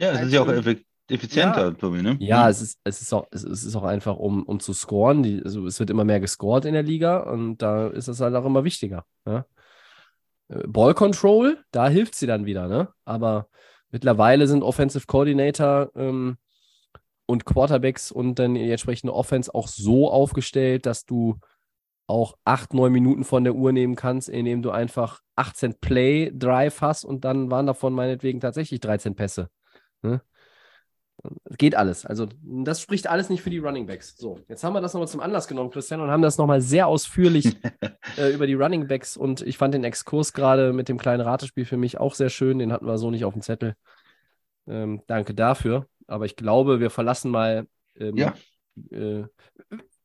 [0.00, 1.70] Ja, es ist ja auch effi- effizienter, Ja.
[1.72, 2.16] Tobi, ne?
[2.20, 5.22] Ja, es ist, es ist auch, es ist auch einfach, um, um zu scoren.
[5.22, 8.34] Die, also es wird immer mehr gescored in der Liga und da ist es halt
[8.34, 9.04] auch immer wichtiger.
[9.26, 9.46] Ja?
[10.48, 12.88] Äh, Ball Control, da hilft sie dann wieder, ne?
[13.04, 13.48] Aber
[13.90, 16.36] mittlerweile sind Offensive Coordinator ähm,
[17.26, 21.38] und Quarterbacks und dann die entsprechende Offense auch so aufgestellt, dass du
[22.06, 26.80] auch acht, neun Minuten von der Uhr nehmen kannst, indem du einfach 18 Play Drive
[26.80, 29.48] hast und dann waren davon meinetwegen tatsächlich 13 Pässe.
[30.02, 30.20] Ne?
[31.56, 32.04] Geht alles.
[32.04, 34.16] Also, das spricht alles nicht für die Running Backs.
[34.16, 36.88] So, jetzt haben wir das nochmal zum Anlass genommen, Christian, und haben das nochmal sehr
[36.88, 37.56] ausführlich
[38.16, 39.16] äh, über die Running Backs.
[39.16, 42.58] Und ich fand den Exkurs gerade mit dem kleinen Ratespiel für mich auch sehr schön.
[42.58, 43.76] Den hatten wir so nicht auf dem Zettel.
[44.66, 45.86] Ähm, danke dafür.
[46.08, 47.66] Aber ich glaube, wir verlassen mal.
[47.96, 48.34] Ähm, Ja.
[48.90, 49.24] Äh,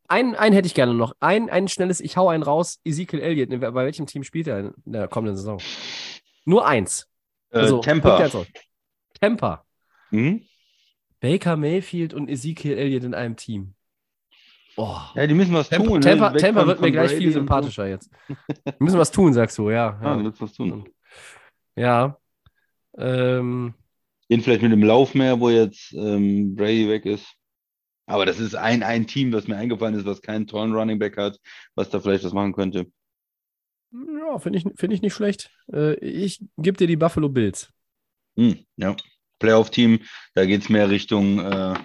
[0.10, 1.14] einen, einen hätte ich gerne noch.
[1.20, 2.80] Ein, ein schnelles, ich hau einen raus.
[2.86, 3.50] Ezekiel Elliott.
[3.60, 5.60] Bei welchem Team spielt er in der kommenden Saison?
[6.46, 7.08] Nur eins.
[7.50, 8.30] Äh, Also, Temper.
[9.20, 9.66] Temper.
[10.12, 10.44] Mhm.
[11.20, 13.74] Baker Mayfield und Ezekiel Elliott in einem Team.
[14.76, 15.00] Oh.
[15.16, 16.02] Ja, die müssen was tun.
[16.02, 16.40] Temper, ne?
[16.54, 17.40] Von- wird mir gleich Brady viel und so.
[17.40, 18.12] sympathischer jetzt.
[18.28, 20.00] Wir müssen was tun, sagst du, ja.
[20.02, 20.18] Ja, Ja.
[20.18, 20.88] du willst was tun.
[21.76, 22.18] ja.
[22.98, 23.74] Ähm,
[24.30, 27.34] Gehen vielleicht mit dem Lauf mehr, wo jetzt ähm, Brady weg ist.
[28.08, 31.18] Aber das ist ein, ein Team, was mir eingefallen ist, was keinen tollen Running Back
[31.18, 31.40] hat,
[31.76, 32.88] was da vielleicht was machen könnte.
[33.92, 35.52] ja, finde ich, find ich nicht schlecht.
[35.72, 37.72] Äh, ich gebe dir die Buffalo Bills.
[38.38, 38.96] Hm, ja.
[39.40, 40.00] Playoff-Team,
[40.34, 41.76] da geht es mehr Richtung, äh,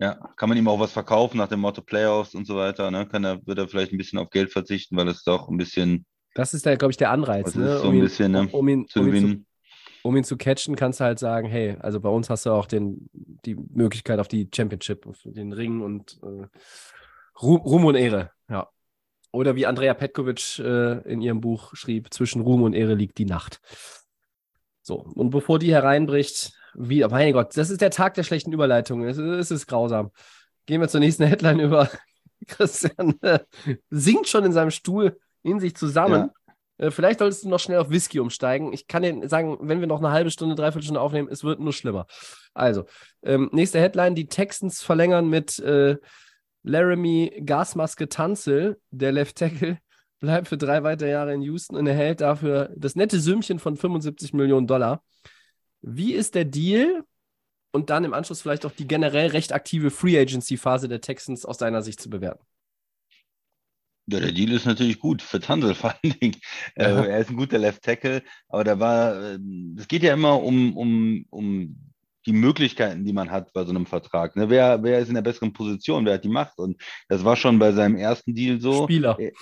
[0.00, 2.90] ja, kann man ihm auch was verkaufen nach dem Motto Playoffs und so weiter.
[2.90, 3.06] Ne?
[3.06, 6.06] Kann er, wird er vielleicht ein bisschen auf Geld verzichten, weil es doch ein bisschen
[6.34, 7.54] Das ist glaube ich, der Anreiz.
[7.54, 7.78] Ne?
[7.78, 9.46] so um, ihn, bisschen, ne, um, ihn, zu um, ihn zu, gewinnen.
[10.02, 12.66] um ihn zu catchen, kannst du halt sagen, hey, also bei uns hast du auch
[12.66, 16.46] den, die Möglichkeit auf die Championship, auf den Ring und äh,
[17.42, 18.30] Ruhm, Ruhm und Ehre.
[18.48, 18.68] Ja.
[19.32, 23.26] Oder wie Andrea Petkovic äh, in ihrem Buch schrieb, zwischen Ruhm und Ehre liegt die
[23.26, 23.60] Nacht.
[24.88, 28.54] So, und bevor die hereinbricht, wie, oh mein Gott, das ist der Tag der schlechten
[28.54, 29.06] Überleitungen.
[29.06, 30.10] Es, es ist grausam.
[30.64, 31.90] Gehen wir zur nächsten Headline über.
[32.46, 33.40] Christian äh,
[33.90, 36.30] sinkt schon in seinem Stuhl in sich zusammen.
[36.78, 38.72] Äh, vielleicht solltest du noch schnell auf Whisky umsteigen.
[38.72, 41.60] Ich kann dir sagen, wenn wir noch eine halbe Stunde, dreiviertel Stunde aufnehmen, es wird
[41.60, 42.06] nur schlimmer.
[42.54, 42.86] Also,
[43.22, 45.98] ähm, nächste Headline: Die Texans verlängern mit äh,
[46.62, 49.80] Laramie Gasmaske Tanzel, der Left Tackle,
[50.20, 54.32] bleibt für drei weitere Jahre in Houston und erhält dafür das nette Sümmchen von 75
[54.32, 55.02] Millionen Dollar.
[55.80, 57.04] Wie ist der Deal?
[57.70, 61.44] Und dann im Anschluss vielleicht auch die generell recht aktive Free Agency Phase der Texans
[61.44, 62.44] aus deiner Sicht zu bewerten.
[64.10, 66.36] Ja, der Deal ist natürlich gut für Tansel vor allen Dingen.
[66.76, 67.02] Ja.
[67.04, 69.38] Äh, er ist ein guter Left Tackle, aber da war, äh,
[69.76, 71.92] es geht ja immer um, um, um
[72.28, 74.36] die Möglichkeiten, die man hat bei so einem Vertrag.
[74.36, 74.48] Ne?
[74.50, 76.04] Wer, wer ist in der besseren Position?
[76.06, 76.58] Wer hat die Macht?
[76.58, 78.84] Und das war schon bei seinem ersten Deal so.
[78.84, 79.18] Spieler.
[79.18, 79.32] Äh,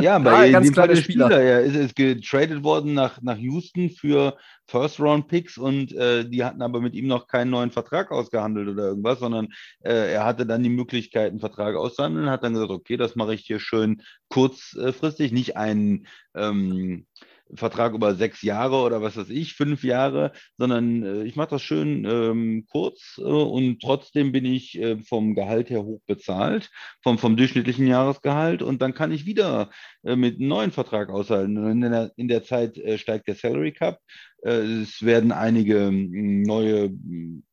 [0.00, 1.26] Ja, Ah, bei ganz dem klar Fall der der Spieler.
[1.26, 1.42] Spieler.
[1.42, 4.36] Er ist, ist getradet worden nach, nach Houston für
[4.68, 9.18] First-Round-Picks und äh, die hatten aber mit ihm noch keinen neuen Vertrag ausgehandelt oder irgendwas,
[9.20, 9.48] sondern
[9.80, 13.34] äh, er hatte dann die Möglichkeit, einen Vertrag auszuhandeln, hat dann gesagt, okay, das mache
[13.34, 17.06] ich hier schön kurzfristig, nicht einen ähm,
[17.54, 21.62] Vertrag über sechs Jahre oder was weiß ich, fünf Jahre, sondern äh, ich mache das
[21.62, 26.70] schön ähm, kurz äh, und trotzdem bin ich äh, vom Gehalt her hoch bezahlt,
[27.02, 29.70] vom, vom durchschnittlichen Jahresgehalt und dann kann ich wieder
[30.04, 31.56] äh, mit einem neuen Vertrag aushalten.
[31.70, 34.00] In der, in der Zeit äh, steigt der Salary Cup.
[34.42, 36.90] Äh, es werden einige mh, neue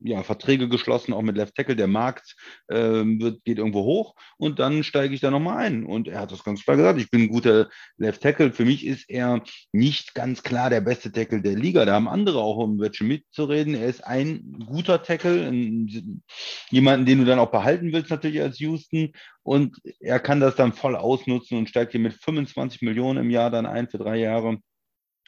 [0.04, 1.76] ja, Verträge geschlossen, auch mit Left Tackle.
[1.76, 2.36] Der Markt
[2.68, 5.86] äh, wird, geht irgendwo hoch und dann steige ich da nochmal ein.
[5.86, 8.51] Und er hat das ganz klar gesagt, ich bin ein guter Left Tackle.
[8.51, 9.41] Für mich ist er
[9.72, 11.86] nicht ganz klar der beste Tackle der Liga.
[11.86, 13.76] Da haben andere auch, um welche mitzureden.
[13.76, 16.22] Er ist ein guter Tackle, ein,
[16.70, 19.14] jemanden, den du dann auch behalten willst, natürlich als Houston.
[19.41, 23.49] Und er kann das dann voll ausnutzen und steigt hier mit 25 Millionen im Jahr
[23.49, 24.60] dann ein für drei Jahre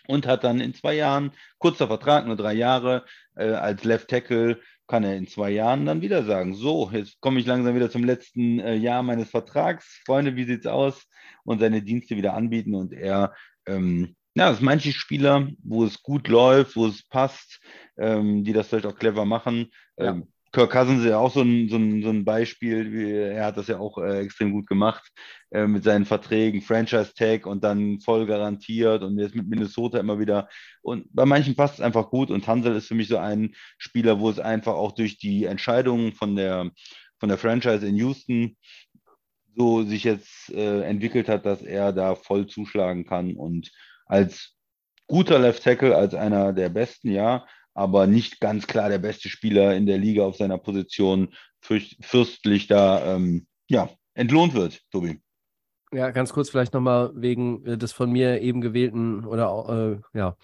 [0.08, 4.60] und hat dann in zwei Jahren, kurzer Vertrag, nur drei Jahre, äh, als Left Tackle
[4.88, 8.03] kann er in zwei Jahren dann wieder sagen, so, jetzt komme ich langsam wieder zum
[8.03, 10.01] letzten äh, Jahr meines Vertrags.
[10.06, 11.08] Freunde, wie sieht's aus?
[11.43, 13.34] Und seine Dienste wieder anbieten und er,
[13.66, 17.62] ähm, ja, es manche Spieler, wo es gut läuft, wo es passt,
[17.97, 19.72] ähm, die das vielleicht auch clever machen.
[19.97, 20.12] Ja.
[20.12, 22.95] Ähm, Kirk Cousins ist ja auch so ein, so ein, so ein Beispiel.
[23.34, 25.03] Er hat das ja auch äh, extrem gut gemacht
[25.51, 30.47] äh, mit seinen Verträgen, Franchise-Tag und dann voll garantiert und jetzt mit Minnesota immer wieder.
[30.82, 34.22] Und bei manchen passt es einfach gut und Hansel ist für mich so ein Spieler,
[34.22, 36.72] wo es einfach auch durch die Entscheidungen von der,
[37.20, 38.56] von der Franchise in Houston
[39.58, 43.72] so sich jetzt äh, entwickelt hat, dass er da voll zuschlagen kann und
[44.06, 44.56] als
[45.08, 47.45] guter Left Tackle als einer der besten, ja,
[47.76, 52.68] aber nicht ganz klar der beste Spieler in der Liga auf seiner Position, fürcht, fürstlich
[52.68, 55.20] da ähm, ja, entlohnt wird, Tobi.
[55.92, 60.36] Ja, ganz kurz vielleicht nochmal wegen äh, des von mir eben gewählten oder äh, ja,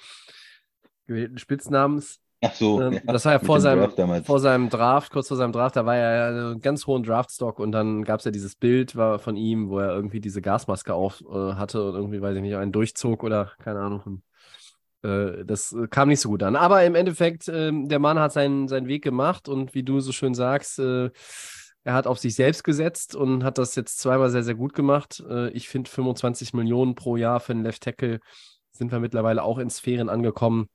[1.07, 2.19] gewählten Spitznamens.
[2.43, 3.91] Ach so, Ähm, ja, das war ja vor seinem,
[4.23, 7.59] vor seinem Draft, kurz vor seinem Draft, da war er ja einen ganz hohen Draftstock
[7.59, 10.93] und dann gab es ja dieses Bild war von ihm, wo er irgendwie diese Gasmaske
[10.93, 14.23] auf äh, hatte und irgendwie, weiß ich nicht, einen durchzog oder keine Ahnung.
[15.03, 16.55] Äh, das äh, kam nicht so gut an.
[16.55, 20.11] Aber im Endeffekt, ähm, der Mann hat seinen, seinen Weg gemacht und wie du so
[20.11, 21.09] schön sagst, äh,
[21.83, 25.23] er hat auf sich selbst gesetzt und hat das jetzt zweimal sehr, sehr gut gemacht.
[25.53, 28.19] Ich finde 25 Millionen pro Jahr für einen Left Tackle
[28.71, 30.69] sind wir mittlerweile auch in Sphären angekommen,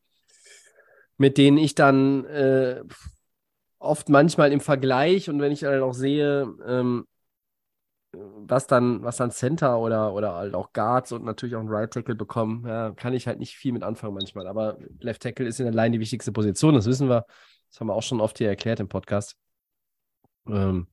[1.17, 2.83] mit denen ich dann äh,
[3.79, 7.07] oft manchmal im Vergleich und wenn ich dann auch sehe, ähm,
[8.13, 11.93] was dann, was dann Center oder, oder halt auch Guards und natürlich auch ein Right
[11.93, 14.47] Tackle bekommen, ja, kann ich halt nicht viel mit anfangen manchmal.
[14.47, 17.27] Aber Left Tackle ist in allein die wichtigste Position, das wissen wir.
[17.71, 19.37] Das haben wir auch schon oft hier erklärt im Podcast.
[20.49, 20.87] Ähm,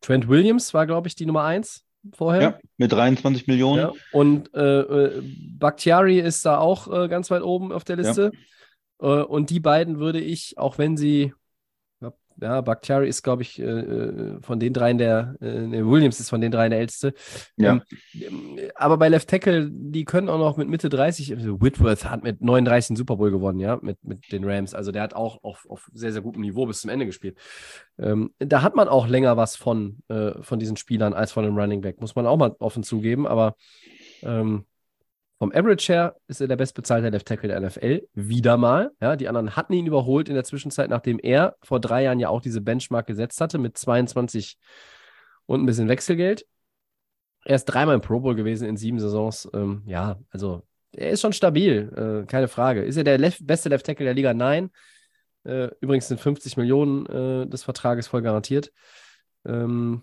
[0.00, 1.84] Trent Williams war, glaube ich, die Nummer eins
[2.14, 2.42] vorher.
[2.42, 3.80] Ja, mit 23 Millionen.
[3.80, 5.22] Ja, und äh, äh,
[5.58, 8.32] Bakhtiari ist da auch äh, ganz weit oben auf der Liste.
[9.00, 11.32] Äh, und die beiden würde ich, auch wenn sie,
[12.40, 16.40] ja, Bakhtiari ist, glaube ich, äh, äh, von den dreien der, äh, Williams ist von
[16.40, 17.14] den dreien der älteste.
[17.56, 17.80] Ja.
[18.14, 22.22] Ähm, aber bei Left Tackle, die können auch noch mit Mitte 30, also Whitworth hat
[22.22, 24.74] mit 39 einen Super Bowl gewonnen, ja, mit, mit den Rams.
[24.74, 27.36] Also der hat auch auf, auf sehr, sehr gutem Niveau bis zum Ende gespielt.
[27.98, 31.58] Ähm, da hat man auch länger was von, äh, von diesen Spielern als von einem
[31.58, 33.26] Running Back, muss man auch mal offen zugeben.
[33.26, 33.56] Aber
[34.22, 34.64] ähm,
[35.40, 38.06] vom Average her ist er der bestbezahlte Left Tackle der NFL.
[38.12, 38.90] Wieder mal.
[39.00, 42.28] Ja, die anderen hatten ihn überholt in der Zwischenzeit, nachdem er vor drei Jahren ja
[42.28, 44.58] auch diese Benchmark gesetzt hatte mit 22
[45.46, 46.46] und ein bisschen Wechselgeld.
[47.46, 49.48] Er ist dreimal im Pro Bowl gewesen in sieben Saisons.
[49.54, 50.62] Ähm, ja, also
[50.92, 52.82] er ist schon stabil, äh, keine Frage.
[52.82, 54.34] Ist er der Lef beste Left Tackle der Liga?
[54.34, 54.70] Nein.
[55.44, 58.72] Äh, übrigens sind 50 Millionen äh, des Vertrages voll garantiert.
[59.46, 60.02] Ähm,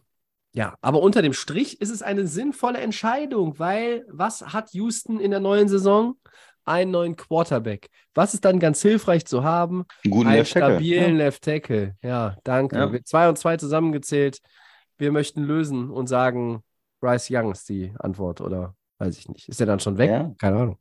[0.58, 5.32] ja, aber unter dem Strich ist es eine sinnvolle Entscheidung, weil was hat Houston in
[5.32, 6.16] der neuen Saison?
[6.66, 7.90] Einen neuen Quarterback.
[8.14, 9.86] Was ist dann ganz hilfreich zu haben?
[10.04, 10.70] Einen guten Einen Left Tackle.
[10.76, 11.96] stabilen Left Tackle.
[12.02, 12.76] Ja, danke.
[12.76, 12.92] Ja.
[12.92, 14.40] Wir- Zwei und zwei zusammengezählt.
[14.98, 16.62] Wir möchten lösen und sagen,
[17.00, 19.48] Bryce Young ist die Antwort, oder weiß ich nicht.
[19.48, 20.10] Ist er dann schon weg?
[20.10, 20.34] Ja.
[20.40, 20.78] Keine Ahnung.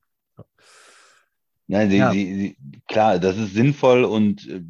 [1.69, 2.11] Nein, sie, Ja.
[2.13, 4.63] sie, sie, klar, das ist sinnvoll und äh,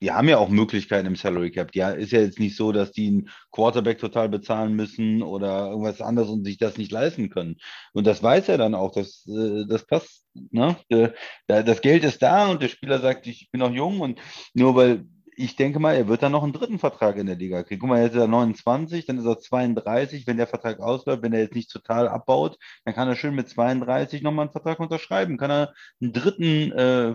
[0.00, 1.74] die haben ja auch Möglichkeiten im Salary Cap.
[1.74, 6.00] Ja, ist ja jetzt nicht so, dass die einen Quarterback total bezahlen müssen oder irgendwas
[6.00, 7.56] anderes und sich das nicht leisten können.
[7.92, 10.24] Und das weiß er dann auch, dass äh, das passt.
[10.50, 10.76] Ne?
[10.88, 11.10] Äh,
[11.46, 14.20] da- Das Geld ist da und der Spieler sagt, ich bin noch jung und
[14.54, 15.04] nur weil
[15.38, 17.80] ich denke mal, er wird dann noch einen dritten Vertrag in der Liga kriegen.
[17.80, 21.32] Guck mal, jetzt ist er 29, dann ist er 32, wenn der Vertrag ausläuft, wenn
[21.32, 25.38] er jetzt nicht total abbaut, dann kann er schön mit 32 nochmal einen Vertrag unterschreiben.
[25.38, 27.14] Kann er einen dritten äh,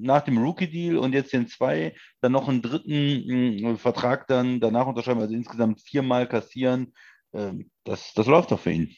[0.00, 4.86] nach dem Rookie-Deal und jetzt den zwei, dann noch einen dritten mh, Vertrag dann danach
[4.86, 6.92] unterschreiben, also insgesamt viermal kassieren.
[7.34, 8.94] Ähm, das, das läuft doch für ihn.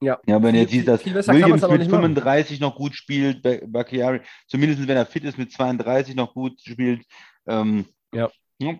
[0.00, 0.18] Ja.
[0.26, 2.02] Ja, wenn Viel- jetzt sieht, viel- dass Williams mit nicht machen.
[2.14, 6.60] 35 noch gut spielt, Ba- Bakhtiari, zumindest wenn er fit ist, mit 32 noch gut
[6.60, 7.04] spielt.
[7.46, 8.30] Ähm, Ja.
[8.58, 8.78] ja.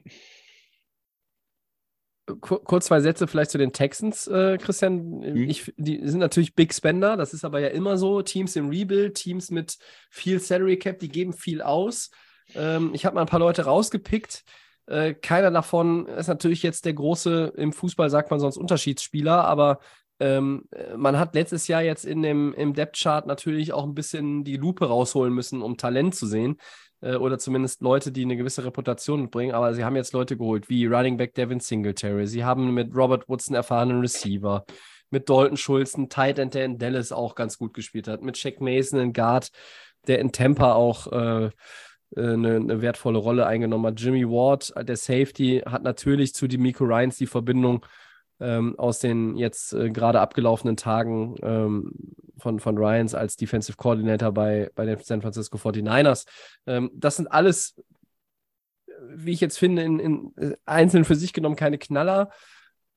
[2.40, 5.18] Kur kurz zwei Sätze vielleicht zu den Texans, äh, Christian.
[5.18, 5.48] Mhm.
[5.48, 8.22] Ich, die sind natürlich Big Spender, das ist aber ja immer so.
[8.22, 9.76] Teams im Rebuild, Teams mit
[10.08, 12.10] viel Salary Cap, die geben viel aus.
[12.54, 14.44] Ähm, ich habe mal ein paar Leute rausgepickt.
[14.86, 19.80] Äh, keiner davon ist natürlich jetzt der große, im Fußball sagt man sonst Unterschiedsspieler, aber
[20.20, 24.44] ähm, äh, man hat letztes Jahr jetzt in dem, im Depth-Chart natürlich auch ein bisschen
[24.44, 26.58] die Lupe rausholen müssen, um Talent zu sehen
[27.02, 29.54] äh, oder zumindest Leute, die eine gewisse Reputation mitbringen.
[29.54, 32.26] Aber sie haben jetzt Leute geholt, wie Running Back Devin Singletary.
[32.26, 34.64] Sie haben mit Robert Woodson erfahrenen Receiver,
[35.10, 38.38] mit Dalton Schulz einen Tight End, der in Dallas auch ganz gut gespielt hat, mit
[38.38, 39.50] Shaq Mason einen Guard,
[40.06, 41.50] der in Tampa auch äh, äh,
[42.16, 44.00] eine, eine wertvolle Rolle eingenommen hat.
[44.00, 47.84] Jimmy Ward, der Safety, hat natürlich zu Demico Ryans die Verbindung
[48.42, 51.92] ähm, aus den jetzt äh, gerade abgelaufenen Tagen ähm,
[52.38, 56.26] von, von Ryans als Defensive Coordinator bei, bei den San Francisco 49ers.
[56.66, 57.80] Ähm, das sind alles,
[59.14, 62.30] wie ich jetzt finde, in, in äh, einzeln für sich genommen keine Knaller.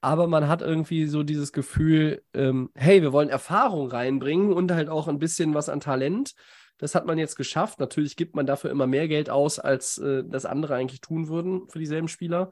[0.01, 4.89] Aber man hat irgendwie so dieses Gefühl, ähm, hey, wir wollen Erfahrung reinbringen und halt
[4.89, 6.33] auch ein bisschen was an Talent.
[6.77, 7.79] Das hat man jetzt geschafft.
[7.79, 11.69] Natürlich gibt man dafür immer mehr Geld aus, als äh, das andere eigentlich tun würden
[11.69, 12.51] für dieselben Spieler.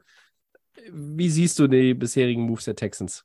[0.92, 3.24] Wie siehst du die bisherigen Moves der Texans?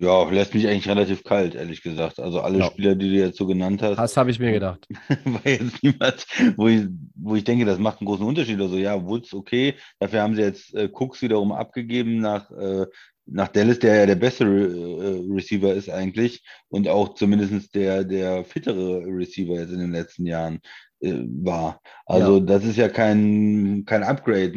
[0.00, 2.20] ja, lässt mich eigentlich relativ kalt, ehrlich gesagt.
[2.20, 2.66] Also alle Ja.
[2.66, 4.86] Spieler, die du jetzt so genannt hast, Das habe ich mir gedacht.
[5.24, 6.24] war jetzt niemand,
[6.56, 8.60] wo ich, wo ich denke, das macht einen großen Unterschied.
[8.60, 12.86] Also ja, Woods, okay, dafür haben sie jetzt äh, Cooks wiederum abgegeben nach, äh,
[13.26, 18.44] nach Dallas, der ja der bessere äh, Receiver ist eigentlich und auch zumindest der, der
[18.44, 20.60] fittere Receiver jetzt in den letzten Jahren
[21.00, 21.80] war.
[22.06, 22.44] Also Ja.
[22.44, 24.52] das ist ja kein, kein Upgrade.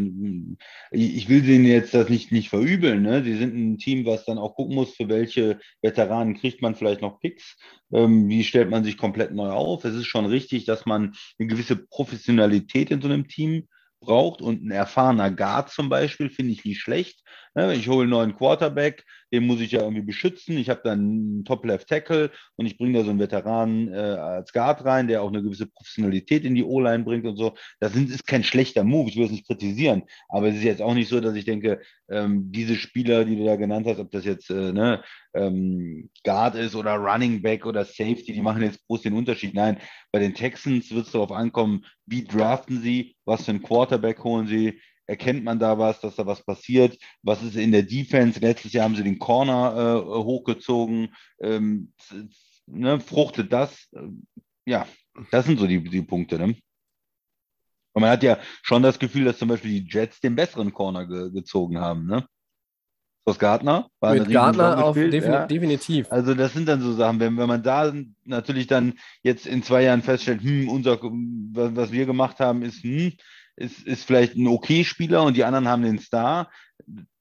[0.91, 3.03] Ich, ich will denen jetzt das nicht, nicht verübeln.
[3.03, 3.23] Ne?
[3.23, 7.01] Sie sind ein Team, was dann auch gucken muss, für welche Veteranen kriegt man vielleicht
[7.01, 7.57] noch Picks.
[7.93, 9.85] Ähm, wie stellt man sich komplett neu auf?
[9.85, 13.67] Es ist schon richtig, dass man eine gewisse Professionalität in so einem Team
[13.99, 17.23] braucht und ein erfahrener Guard zum Beispiel finde ich nicht schlecht.
[17.53, 20.57] Ne, ich hole einen neuen Quarterback, den muss ich ja irgendwie beschützen.
[20.57, 24.83] Ich habe dann einen Top-Left-Tackle und ich bringe da so einen Veteran äh, als Guard
[24.85, 27.53] rein, der auch eine gewisse Professionalität in die O-Line bringt und so.
[27.79, 30.03] Das ist kein schlechter Move, ich will es nicht kritisieren.
[30.29, 33.45] Aber es ist jetzt auch nicht so, dass ich denke, ähm, diese Spieler, die du
[33.45, 35.03] da genannt hast, ob das jetzt äh, ne,
[35.33, 39.53] ähm, Guard ist oder Running Back oder Safety, die machen jetzt groß den Unterschied.
[39.53, 39.77] Nein,
[40.11, 44.47] bei den Texans wird es darauf ankommen, wie draften sie, was für einen Quarterback holen
[44.47, 48.39] sie, erkennt man da was, dass da was passiert, was ist in der Defense.
[48.39, 51.93] Letztes Jahr haben sie den Corner äh, hochgezogen, ähm,
[52.65, 53.89] ne, fruchtet das.
[54.65, 54.87] Ja,
[55.31, 56.37] das sind so die, die Punkte.
[56.37, 56.55] Ne?
[57.93, 61.05] Und man hat ja schon das Gefühl, dass zum Beispiel die Jets den besseren Corner
[61.05, 62.05] ge gezogen haben.
[62.05, 62.25] Ne?
[63.25, 65.45] Das Gardner war Mit Gardner auf defini ja.
[65.45, 66.11] definitiv.
[66.11, 67.93] Also das sind dann so Sachen, wenn, wenn man da
[68.23, 72.81] natürlich dann jetzt in zwei Jahren feststellt, hm, unser, was, was wir gemacht haben, ist,
[72.83, 73.13] hm,
[73.61, 76.51] ist, ist vielleicht ein okay Spieler und die anderen haben den Star.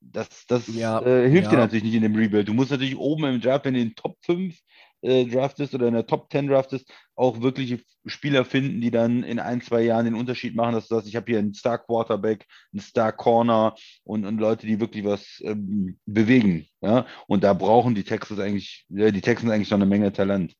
[0.01, 1.51] Das, das Ja, äh, hilft ja.
[1.51, 2.49] dir natürlich nicht in dem Rebuild.
[2.49, 4.57] Du musst natürlich oben im Draft, wenn du in den Top 5
[5.03, 9.39] äh, draftest oder in der Top 10 draftest, auch wirkliche Spieler finden, die dann in
[9.39, 12.47] ein, zwei Jahren den Unterschied machen, dass du sagst, ich habe hier einen Star Quarterback,
[12.73, 13.75] einen Star Corner
[14.05, 16.67] und, und Leute, die wirklich was ähm, bewegen.
[16.81, 17.07] Ja?
[17.27, 20.55] Und da brauchen die Texans eigentlich, ja, die Texans eigentlich noch eine Menge Talent.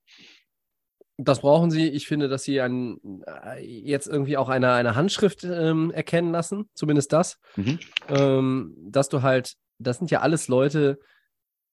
[1.23, 1.89] Das brauchen sie.
[1.89, 6.71] Ich finde, dass sie ein, äh, jetzt irgendwie auch eine, eine Handschrift ähm, erkennen lassen,
[6.75, 7.39] zumindest das.
[7.57, 7.79] Mhm.
[8.09, 10.99] ähm, dass du halt, das sind ja alles Leute,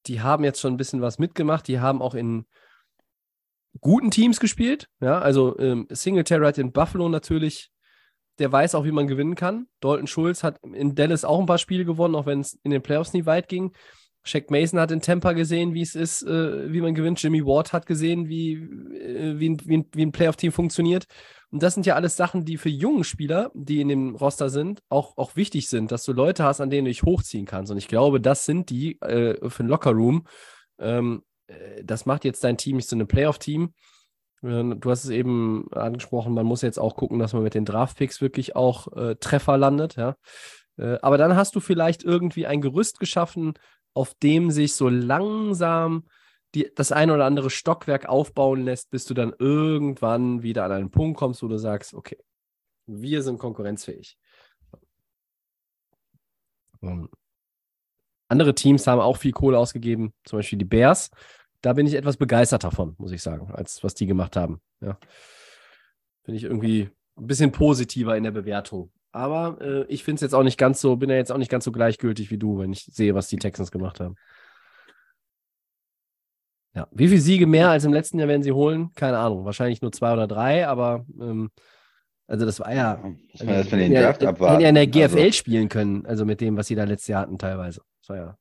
[0.05, 2.45] die haben jetzt schon ein bisschen was mitgemacht, die haben auch in
[3.79, 4.89] guten Teams gespielt.
[4.99, 7.71] Ja, also ähm, Singletary hat in Buffalo natürlich,
[8.39, 9.67] der weiß auch, wie man gewinnen kann.
[9.79, 12.81] Dalton Schulz hat in Dallas auch ein paar Spiele gewonnen, auch wenn es in den
[12.81, 13.73] Playoffs nie weit ging.
[14.27, 17.21] Shaq Mason hat in Tampa gesehen, wie es ist, äh, wie man gewinnt.
[17.21, 21.05] Jimmy Ward hat gesehen, wie, äh, wie, ein, wie, ein, wie ein Playoff-Team funktioniert.
[21.49, 24.81] Und das sind ja alles Sachen, die für junge Spieler, die in dem Roster sind,
[24.89, 27.71] auch, auch wichtig sind, dass du Leute hast, an denen du dich hochziehen kannst.
[27.71, 30.27] Und ich glaube, das sind die äh, für den Lockerroom.
[30.77, 33.73] Ähm, äh, das macht jetzt dein Team nicht zu einem Playoff-Team.
[34.43, 37.65] Äh, Du hast es eben angesprochen, man muss jetzt auch gucken, dass man mit den
[37.65, 39.95] Draft-Picks wirklich auch äh, Treffer landet.
[39.95, 40.17] Ja?
[40.77, 43.53] Äh, aber dann hast du vielleicht irgendwie ein Gerüst geschaffen,
[43.97, 46.07] auf dem sich so langsam
[46.53, 50.91] die, das ein oder andere Stockwerk aufbauen lässt, bis du dann irgendwann wieder an einen
[50.91, 52.17] Punkt kommst, wo du sagst, okay,
[52.85, 54.17] wir sind konkurrenzfähig.
[56.83, 57.09] Ähm,
[58.27, 61.09] andere Teams haben auch viel Kohle ausgegeben, zum Beispiel die Bears.
[61.61, 64.61] Da bin ich etwas begeistert davon, muss ich sagen, als was die gemacht haben.
[64.79, 64.99] Ja.
[66.23, 68.91] Finde ich irgendwie ein bisschen positiver in der Bewertung.
[69.11, 71.51] Aber äh, ich finde es jetzt auch nicht ganz so, bin ja jetzt auch nicht
[71.51, 74.15] ganz so gleichgültig wie du, wenn ich sehe, was die Texans gemacht haben.
[76.75, 78.91] Ja, wie viele Siege mehr als im letzten Jahr werden sie holen?
[78.93, 79.45] Keine Ahnung.
[79.45, 81.49] Wahrscheinlich nur zwei oder drei, aber ähm,
[82.27, 83.01] also das war ja.
[83.31, 84.61] Erst mal den hätten Draft ja, abwarten.
[84.61, 87.21] ja in der GFL Also, spielen können, also mit dem, was sie da letztes Jahr
[87.21, 87.81] hatten, teilweise.
[88.01, 88.37] Das war ja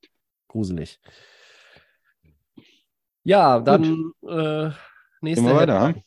[0.48, 1.00] gruselig.
[3.22, 4.70] Ja, dann äh,
[5.20, 5.88] nächste Gehen wir weiter.
[5.88, 6.02] Hm?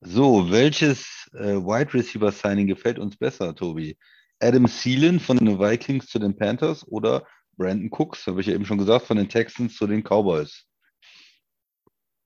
[0.00, 3.96] So, welches äh, Wide Receiver Signing gefällt uns besser, Tobi?
[4.40, 7.26] Adam Thielen von den Vikings zu den Panthers oder
[7.56, 10.64] Brandon Cooks, habe ich ja eben schon gesagt, von den Texans zu den Cowboys?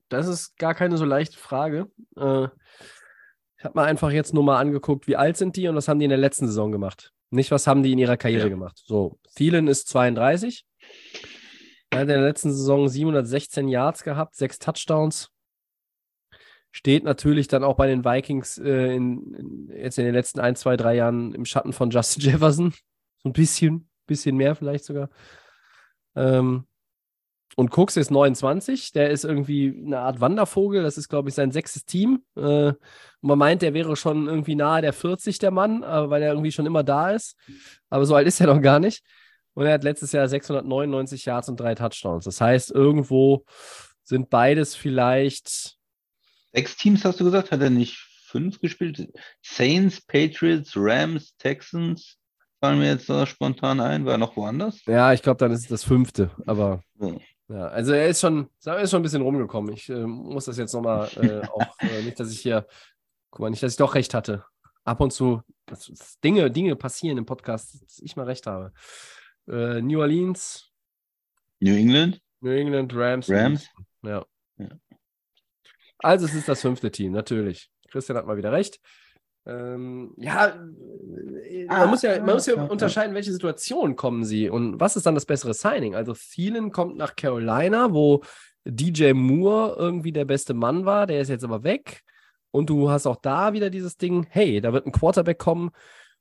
[0.09, 1.87] Das ist gar keine so leichte Frage.
[2.17, 2.47] Äh,
[3.57, 5.99] ich habe mal einfach jetzt nur mal angeguckt, wie alt sind die und was haben
[5.99, 7.13] die in der letzten Saison gemacht.
[7.29, 8.49] Nicht, was haben die in ihrer Karriere Ja.
[8.49, 8.81] gemacht.
[8.83, 10.65] So, Thielen ist 32.
[11.91, 15.29] Er hat in der letzten Saison 716 Yards gehabt, sechs Touchdowns.
[16.71, 20.55] Steht natürlich dann auch bei den Vikings äh, in, in, jetzt in den letzten ein,
[20.55, 22.73] zwei, drei Jahren im Schatten von Justin Jefferson.
[23.23, 25.09] So ein bisschen, bisschen mehr vielleicht sogar.
[26.15, 26.65] Ähm,
[27.57, 31.51] und Cooks ist 29, der ist irgendwie eine Art Wandervogel, das ist, glaube ich, sein
[31.51, 32.23] sechstes Team.
[32.37, 32.71] Äh,
[33.19, 36.65] man meint, der wäre schon irgendwie nahe der 40, der Mann, weil er irgendwie schon
[36.65, 37.35] immer da ist.
[37.89, 39.03] Aber so alt ist er noch gar nicht.
[39.53, 42.23] Und er hat letztes Jahr 699 Yards und drei Touchdowns.
[42.23, 43.43] Das heißt, irgendwo
[44.03, 45.77] sind beides vielleicht.
[46.53, 47.51] Sechs Teams hast du gesagt?
[47.51, 49.11] Hat er nicht fünf gespielt?
[49.41, 52.17] Saints, Patriots, Rams, Texans
[52.59, 54.05] fallen mir jetzt da spontan ein.
[54.05, 54.85] War er noch woanders?
[54.85, 56.31] Ja, ich glaube, dann ist es das fünfte.
[56.45, 57.15] Aber Ja.
[57.49, 59.73] ja, also er ist schon, er ist schon ein bisschen rumgekommen.
[59.73, 62.67] Ich äh, muss das jetzt nochmal äh, auch, äh, nicht, dass ich hier,
[63.31, 64.45] guck mal, nicht, dass ich doch recht hatte.
[64.83, 68.73] Ab und zu, dass, dass Dinge, Dinge passieren im Podcast, dass ich mal recht habe.
[69.47, 70.71] Äh, New Orleans,
[71.59, 72.19] New England?
[72.41, 73.29] New England, Rams.
[73.29, 73.69] Rams?
[74.03, 74.25] Ja.
[76.03, 77.69] Also es ist das fünfte Team, natürlich.
[77.89, 78.79] Christian hat mal wieder recht.
[79.45, 82.63] Ähm, ja, äh, man Ah, muss ja, man muss ja ja.
[82.63, 85.95] unterscheiden, welche Situation kommen sie und was ist dann das bessere Signing.
[85.95, 88.21] Also Thielen kommt nach Carolina, wo
[88.65, 92.01] DJ Moore irgendwie der beste Mann war, der ist jetzt aber weg.
[92.51, 95.71] Und du hast auch da wieder dieses Ding, hey, da wird ein Quarterback kommen,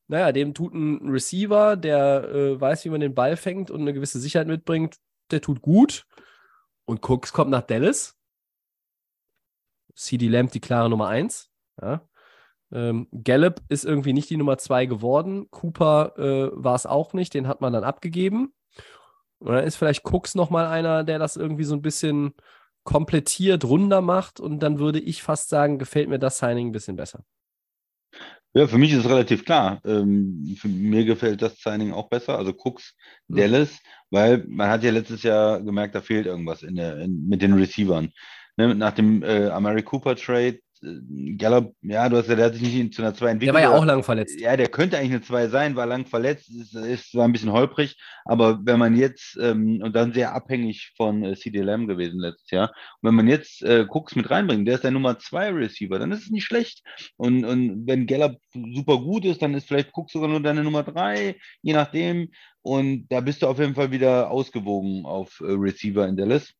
[0.07, 3.93] naja, dem tut ein Receiver, der äh, weiß, wie man den Ball fängt und eine
[3.93, 4.97] gewisse Sicherheit mitbringt,
[5.31, 6.07] der tut gut.
[6.85, 8.17] Und Cooks kommt nach Dallas.
[10.01, 11.51] CD Lamb die klare Nummer 1.
[11.81, 12.03] Ja.
[12.73, 15.51] Ähm, Gallup ist irgendwie nicht die Nummer 2 geworden.
[15.51, 18.53] Cooper äh, war es auch nicht, den hat man dann abgegeben.
[19.39, 22.35] Und dann ist vielleicht Cooks nochmal einer, der das irgendwie so ein bisschen
[22.85, 24.41] komplettiert, runder macht.
[24.41, 27.25] Und dann würde ich fast sagen, gefällt mir das Signing ein bisschen besser.
[28.53, 29.81] Ja, für mich ist es relativ klar.
[29.85, 32.97] Ähm, mir gefällt das Signing auch besser, also Cooks,
[33.29, 33.37] Mhm.
[33.37, 33.79] Dallas,
[34.11, 37.55] weil man hat ja letztes Jahr gemerkt, da fehlt irgendwas in der, in, mit den
[37.55, 38.13] Receivern.
[38.61, 42.55] Ne, nach dem äh, Amari Cooper Trade, äh, Gallup, ja, du hast ja, der hat
[42.55, 43.57] sich nicht zu einer 2 entwickelt.
[43.57, 44.39] Der war ja auch lang verletzt.
[44.39, 47.53] Ja, der könnte eigentlich eine 2 sein, war lang verletzt, ist, ist war ein bisschen
[47.53, 47.97] holprig,
[48.27, 52.51] aber wenn man jetzt, ähm, und dann sehr abhängig von äh, CD Lamb gewesen letztes
[52.51, 52.69] Jahr,
[53.01, 56.13] und wenn man jetzt äh, Cooks mit reinbringt, der ist der Nummer 2 Receiver, dann
[56.13, 56.83] ist es nicht schlecht.
[57.17, 60.83] Und, und wenn Gallup super gut ist, dann ist vielleicht Cooks sogar nur deine Nummer
[60.83, 62.29] 3, je nachdem.
[62.61, 66.53] Und da bist du auf jeden Fall wieder ausgewogen auf äh, Receiver in Dallas.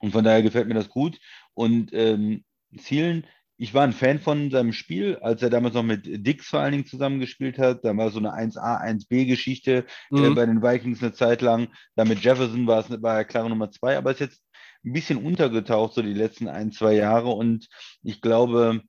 [0.00, 1.18] Und von daher gefällt mir das gut.
[1.54, 2.44] Und ähm,
[2.78, 3.26] Zielen,
[3.56, 6.72] ich war ein Fan von seinem Spiel, als er damals noch mit Dix vor allen
[6.72, 7.84] Dingen zusammengespielt hat.
[7.84, 9.84] Da war so eine 1A, 1B-Geschichte
[10.16, 10.34] äh, Mhm.
[10.34, 11.68] bei den Vikings eine Zeit lang.
[11.96, 14.42] Da mit Jefferson war es war er klare Nummer zwei, aber ist jetzt
[14.84, 17.28] ein bisschen untergetaucht, so die letzten ein, zwei Jahre.
[17.30, 17.68] Und
[18.02, 18.80] ich glaube,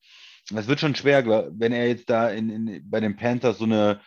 [0.55, 3.99] es wird schon schwer, wenn er jetzt da in, in, bei den Panthers so eine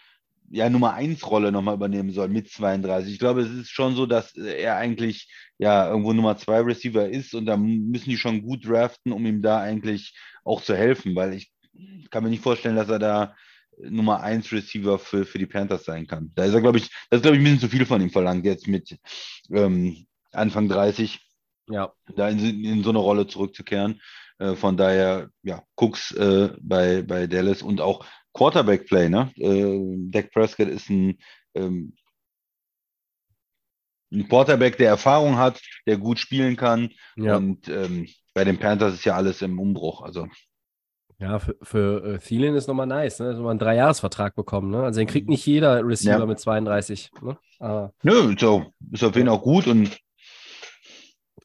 [0.50, 3.12] ja, Nummer 1 Rolle nochmal übernehmen soll mit 32.
[3.12, 7.34] Ich glaube, es ist schon so, dass er eigentlich ja irgendwo Nummer 2 Receiver ist
[7.34, 10.14] und da müssen die schon gut draften, um ihm da eigentlich
[10.44, 11.52] auch zu helfen, weil ich
[12.10, 13.34] kann mir nicht vorstellen, dass er da
[13.78, 16.30] Nummer 1 Receiver für, für die Panthers sein kann.
[16.34, 18.10] Da ist er, glaube ich, das ist, glaube ich, ein bisschen zu viel von ihm
[18.10, 18.96] verlangt, jetzt mit
[19.50, 21.20] ähm, Anfang 30
[21.68, 21.92] Ja.
[22.14, 24.00] da in, in so eine Rolle zurückzukehren.
[24.38, 29.32] Äh, von daher, ja, Cooks äh, bei, bei Dallas und auch Quarterback-Play, ne?
[29.36, 31.18] Äh, Dak Prescott ist ein,
[31.54, 31.94] ähm,
[34.12, 36.90] ein Quarterback, der Erfahrung hat, der gut spielen kann.
[37.16, 37.36] Ja.
[37.36, 40.02] Und ähm, bei den Panthers ist ja alles im Umbruch.
[40.02, 40.26] Also,
[41.18, 43.32] Ja, für, für äh, Thielen ist nochmal nice, ne?
[43.34, 44.82] Nochmal einen Dreijahresvertrag bekommen, ne?
[44.82, 46.26] Also den kriegt nicht jeder Receiver Ja.
[46.26, 47.38] mit 32, ne?
[47.60, 49.96] Aber nö, so, ist auf jeden Fall auch gut und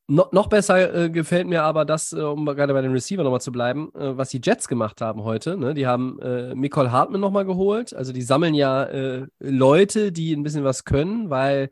[0.09, 3.41] no, noch besser äh, gefällt mir aber das, äh, um gerade bei den Receiver nochmal
[3.41, 5.73] zu bleiben, äh, was die Jets gemacht haben heute, ne?
[5.73, 7.93] Die haben äh, Nicole Hartman nochmal geholt.
[7.93, 11.69] Also die sammeln ja äh, Leute, die ein bisschen was können, weil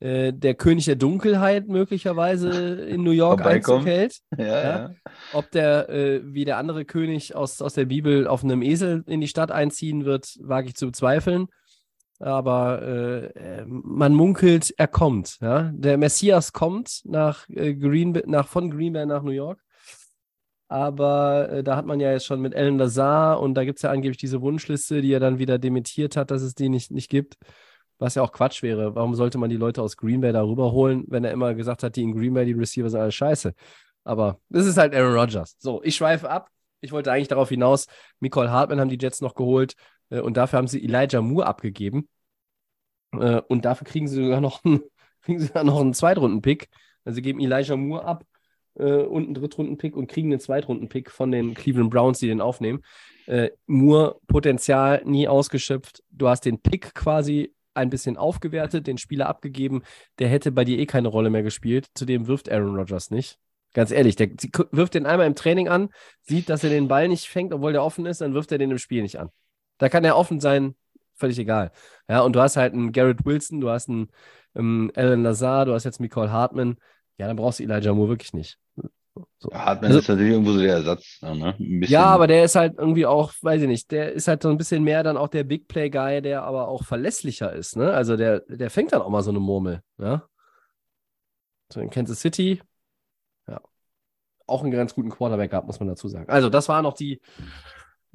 [0.00, 3.44] äh, der König der Dunkelheit möglicherweise in New York.
[3.44, 4.18] Einzug hält.
[4.38, 4.62] ja, Ja.
[4.62, 4.90] ja.
[5.32, 9.20] Ob der äh, wie der andere König aus, aus der Bibel auf einem Esel in
[9.20, 11.46] die Stadt einziehen wird, wage ich zu bezweifeln.
[12.24, 15.36] Aber äh, äh, man munkelt, er kommt.
[15.42, 15.70] Ja?
[15.74, 19.60] Der Messias kommt nach, äh, Green, nach, von Green Bay nach New York.
[20.68, 23.82] Aber äh, da hat man ja jetzt schon mit Alan Lazar und da gibt es
[23.82, 27.10] ja angeblich diese Wunschliste, die er dann wieder dementiert hat, dass es die nicht, nicht
[27.10, 27.36] gibt.
[27.98, 28.94] Was ja auch Quatsch wäre.
[28.94, 31.94] Warum sollte man die Leute aus Green Bay da rüberholen, wenn er immer gesagt hat,
[31.94, 33.52] die in Green Bay, die Receiver sind alles scheiße.
[34.02, 35.56] Aber das ist halt Aaron Rodgers.
[35.58, 36.48] So, ich schweife ab.
[36.80, 37.86] Ich wollte eigentlich darauf hinaus,
[38.20, 39.74] Nicole Hartman haben die Jets noch geholt
[40.08, 42.08] äh, und dafür haben sie Elijah Moore abgegeben.
[43.20, 44.82] Äh, und dafür kriegen sie sogar noch einen,
[45.26, 46.68] sie noch einen Zweitrunden-Pick.
[47.04, 48.24] Also sie geben Elijah Moore ab
[48.76, 52.82] äh, und einen Drittrunden-Pick und kriegen einen Zweitrunden-Pick von den Cleveland Browns, die den aufnehmen.
[53.26, 56.02] Äh, Moore Potenzial nie ausgeschöpft.
[56.10, 59.82] Du hast den Pick quasi ein bisschen aufgewertet, den Spieler abgegeben.
[60.18, 61.86] Der hätte bei dir eh keine Rolle mehr gespielt.
[61.94, 63.38] Zudem wirft Aaron Rodgers nicht.
[63.72, 64.28] Ganz ehrlich, der
[64.70, 65.88] wirft den einmal im Training an,
[66.22, 68.70] sieht, dass er den Ball nicht fängt, obwohl der offen ist, dann wirft er den
[68.70, 69.30] im Spiel nicht an.
[69.78, 70.76] Da kann er offen sein,
[71.16, 71.70] völlig egal.
[72.08, 74.08] Ja, und du hast halt einen Garrett Wilson, du hast einen
[74.54, 76.76] ähm, Alan Lazar, du hast jetzt Nicole Hartman.
[77.18, 78.58] Ja, dann brauchst du Elijah Moore wirklich nicht.
[79.38, 79.50] So.
[79.52, 81.20] Hartmann Also- ist natürlich irgendwo so der Ersatz.
[81.22, 81.54] Ne?
[81.58, 84.48] Bisschen, Ja, aber der ist halt irgendwie auch, weiß ich nicht, der ist halt so
[84.50, 87.92] ein bisschen mehr dann auch der Big Play Guy, der aber auch verlässlicher ist, ne?
[87.92, 90.24] Also der, der fängt dann auch mal so eine Murmel, ja?
[91.72, 92.60] So in Kansas City,
[93.48, 93.60] ja.
[94.46, 96.28] Auch einen ganz guten Quarterback gehabt, muss man dazu sagen.
[96.28, 97.20] Also, das waren noch die,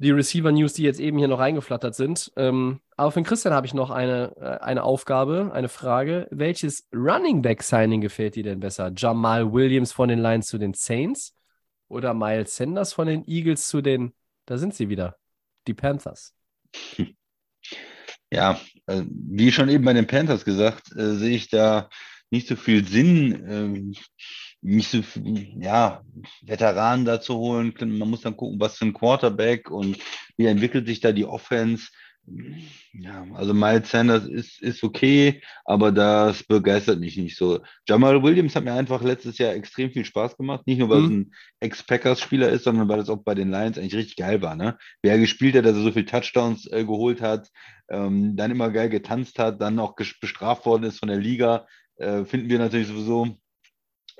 [0.00, 2.32] die Receiver-News, die jetzt eben hier noch reingeflattert sind.
[2.36, 6.26] Ähm, aber für den Christian habe ich noch eine, äh, eine Aufgabe, eine Frage.
[6.30, 8.92] Welches Running Back-Signing gefällt dir denn besser?
[8.96, 11.36] Jamal Williams von den Lions zu den Saints
[11.88, 14.14] oder Miles Sanders von den Eagles zu den,
[14.46, 15.16] da sind sie wieder,
[15.66, 16.34] die Panthers.
[18.32, 21.90] Ja, äh, wie schon eben bei den Panthers gesagt, äh, sehe ich da
[22.30, 23.94] nicht so viel Sinn, ähm,
[24.62, 26.02] nicht so viel, ja,
[26.42, 27.74] Veteranen da zu holen.
[27.80, 29.98] Man muss dann gucken, was für ein Quarterback und
[30.36, 31.88] wie entwickelt sich da die Offense.
[32.92, 37.60] Ja, also Miles Sanders ist, ist okay, aber das begeistert mich nicht so.
[37.88, 40.66] Jamal Williams hat mir einfach letztes Jahr extrem viel Spaß gemacht.
[40.66, 41.04] Nicht nur, weil mhm.
[41.04, 44.54] es ein Ex-Packers-Spieler ist, sondern weil es auch bei den Lions eigentlich richtig geil war.
[44.54, 44.78] Ne?
[45.02, 47.48] Wer gespielt hat, dass er so viele Touchdowns äh, geholt hat,
[47.88, 52.24] ähm, dann immer geil getanzt hat, dann auch bestraft worden ist von der Liga, äh,
[52.24, 53.39] finden wir natürlich sowieso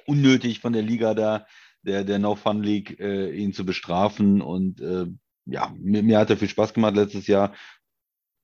[0.07, 1.46] unnötig von der Liga da,
[1.82, 4.40] der, der No Fun League, äh, ihn zu bestrafen.
[4.42, 5.07] Und äh,
[5.46, 7.55] ja, mir, mir hat er viel Spaß gemacht letztes Jahr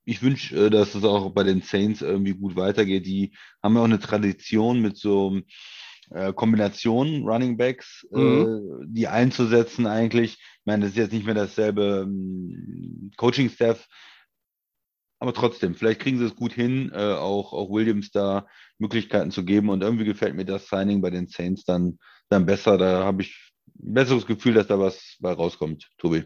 [0.07, 3.05] ich wünsche, äh, dass es auch bei den Saints irgendwie gut weitergeht.
[3.05, 3.33] Die
[3.63, 5.41] haben ja auch eine Tradition mit so
[6.11, 8.87] äh, Kombinationen, Running Backs, äh, mhm.
[8.87, 10.35] die einzusetzen eigentlich.
[10.35, 13.87] Ich meine, das ist jetzt nicht mehr dasselbe ähm, Coaching-Staff,
[15.19, 18.47] aber trotzdem, vielleicht kriegen sie es gut hin, äh, auch, auch Williams da
[18.79, 19.71] Möglichkeiten zu geben.
[19.71, 21.99] Und irgendwie gefällt mir das Signing bei den Saints dann,
[22.29, 22.77] dann besser.
[22.77, 26.25] Da habe ich ein besseres Gefühl, dass da was bei rauskommt, Tobi.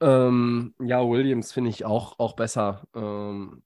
[0.00, 2.84] Ähm, ja, Williams finde ich auch, auch besser.
[2.94, 3.62] Ähm,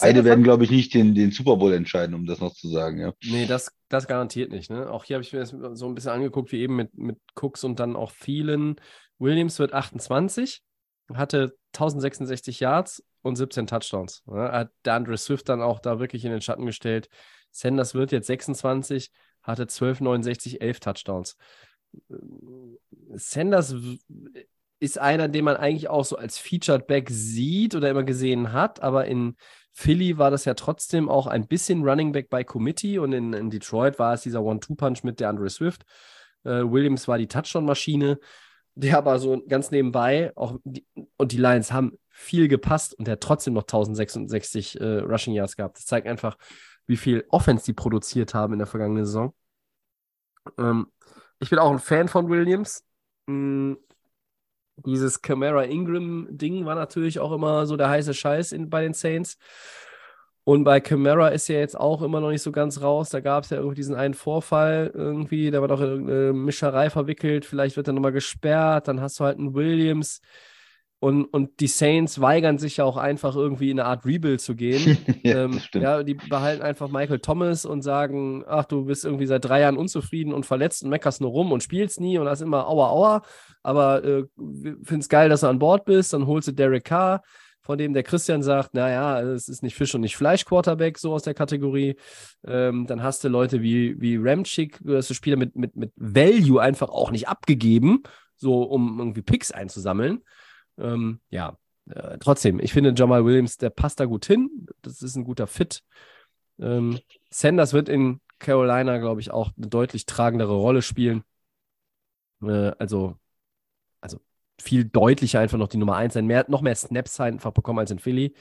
[0.00, 2.98] Beide werden, glaube ich, nicht den, den Super Bowl entscheiden, um das noch zu sagen.
[2.98, 3.12] Ja.
[3.22, 4.70] Nee, das, das garantiert nicht.
[4.70, 4.90] Ne?
[4.90, 7.64] Auch hier habe ich mir das so ein bisschen angeguckt, wie eben mit, mit Cooks
[7.64, 8.76] und dann auch vielen.
[9.18, 10.62] Williams wird 28,
[11.14, 14.22] hatte 1066 Yards und 17 Touchdowns.
[14.26, 14.50] Ne?
[14.50, 17.08] Hat der Andre Swift dann auch da wirklich in den Schatten gestellt.
[17.50, 19.10] Sanders wird jetzt 26,
[19.42, 21.36] hatte 1269, 11 Touchdowns.
[23.14, 23.74] Sanders
[24.78, 28.80] ist einer, den man eigentlich auch so als Featured Back sieht oder immer gesehen hat,
[28.82, 29.36] aber in
[29.72, 33.50] Philly war das ja trotzdem auch ein bisschen Running Back bei Committee und in, in
[33.50, 35.84] Detroit war es dieser One-Two-Punch mit der Andre Swift.
[36.44, 38.18] Äh, Williams war die Touchdown-Maschine,
[38.80, 43.12] der aber so ganz nebenbei auch die, und die Lions haben viel gepasst und der
[43.12, 45.76] hat trotzdem noch 1066 äh, Rushing Yards gehabt.
[45.76, 46.36] Das zeigt einfach,
[46.86, 49.34] wie viel Offense die produziert haben in der vergangenen Saison.
[50.58, 50.86] Ähm,
[51.38, 52.84] ich bin auch ein Fan von Williams.
[53.26, 53.78] Hm,
[54.76, 59.36] dieses Camara Ingram-Ding war natürlich auch immer so der heiße Scheiß in, bei den Saints.
[60.50, 63.10] Und bei Camara ist ja jetzt auch immer noch nicht so ganz raus.
[63.10, 67.44] Da gab es ja irgendwie diesen einen Vorfall irgendwie, da war doch eine Mischerei verwickelt.
[67.44, 68.88] Vielleicht wird er nochmal gesperrt.
[68.88, 70.20] Dann hast du halt einen Williams,
[71.02, 74.54] und, und die Saints weigern sich ja auch einfach irgendwie in eine Art Rebuild zu
[74.54, 74.98] gehen.
[75.22, 79.46] ja, ähm, ja, die behalten einfach Michael Thomas und sagen, ach, du bist irgendwie seit
[79.46, 82.68] drei Jahren unzufrieden und verletzt und meckerst nur rum und spielst nie und das immer
[82.68, 83.22] aua aua.
[83.62, 84.24] Aber äh,
[84.82, 86.12] findest geil, dass du an Bord bist.
[86.12, 87.22] Dann holst du Derek Carr,
[87.70, 91.12] von dem der Christian sagt, naja, es ist nicht Fisch und nicht Fleisch Quarterback, so
[91.12, 91.94] aus der Kategorie.
[92.44, 95.92] Ähm, dann hast du Leute wie, wie Ramchick, du hast du Spieler mit, mit, mit
[95.94, 98.02] Value einfach auch nicht abgegeben,
[98.34, 100.24] so um irgendwie Picks einzusammeln.
[100.78, 101.58] Ähm, ja,
[101.88, 104.66] äh, trotzdem, ich finde Jamal Williams, der passt da gut hin.
[104.82, 105.84] Das ist ein guter Fit.
[106.58, 106.98] Ähm,
[107.30, 111.22] Sanders wird in Carolina, glaube ich, auch eine deutlich tragendere Rolle spielen.
[112.42, 113.14] Äh, also,
[114.60, 117.90] viel deutlicher einfach noch die Nummer 1 sein, mehr, noch mehr Snaps einfach bekommen als
[117.90, 118.34] in Philly.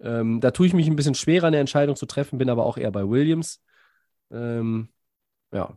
[0.00, 2.76] Ähm, da tue ich mich ein bisschen schwerer, eine Entscheidung zu treffen, bin aber auch
[2.76, 3.62] eher bei Williams.
[4.30, 4.88] Ähm,
[5.52, 5.76] ja,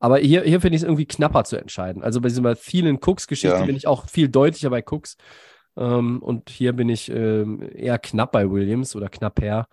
[0.00, 2.02] aber hier, hier finde ich es irgendwie knapper zu entscheiden.
[2.02, 3.64] Also bei dieser vielen Cooks-Geschichte ja.
[3.64, 5.18] bin ich auch viel deutlicher bei Cooks.
[5.76, 9.68] Ähm, und hier bin ich ähm, eher knapp bei Williams oder knapp her.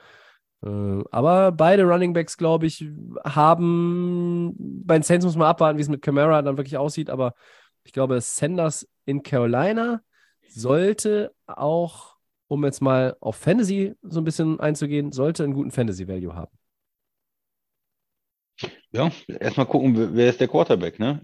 [0.64, 2.86] Äh, aber beide Running Backs, glaube ich,
[3.24, 4.56] haben.
[4.58, 7.10] Bei den Saints muss man abwarten, wie es mit Camara dann wirklich aussieht.
[7.10, 7.34] Aber
[7.84, 10.02] ich glaube, Sanders in Carolina
[10.50, 12.16] sollte auch,
[12.48, 16.57] um jetzt mal auf Fantasy so ein bisschen einzugehen, sollte einen guten Fantasy-Value haben.
[18.92, 21.20] Ja, erstmal gucken, wer ist der Quarterback, ne?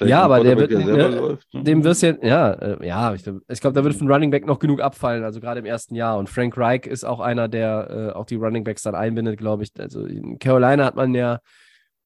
[0.00, 1.62] ja, aber der wird, der ne, läuft, ne?
[1.62, 4.58] dem wirst jetzt, ja, äh, ja, ich, ich glaube, da wird von Running Back noch
[4.58, 6.18] genug abfallen, also gerade im ersten Jahr.
[6.18, 9.62] Und Frank Reich ist auch einer, der äh, auch die Running Backs dann einbindet, glaube
[9.62, 9.70] ich.
[9.78, 11.40] Also in Carolina hat man ja,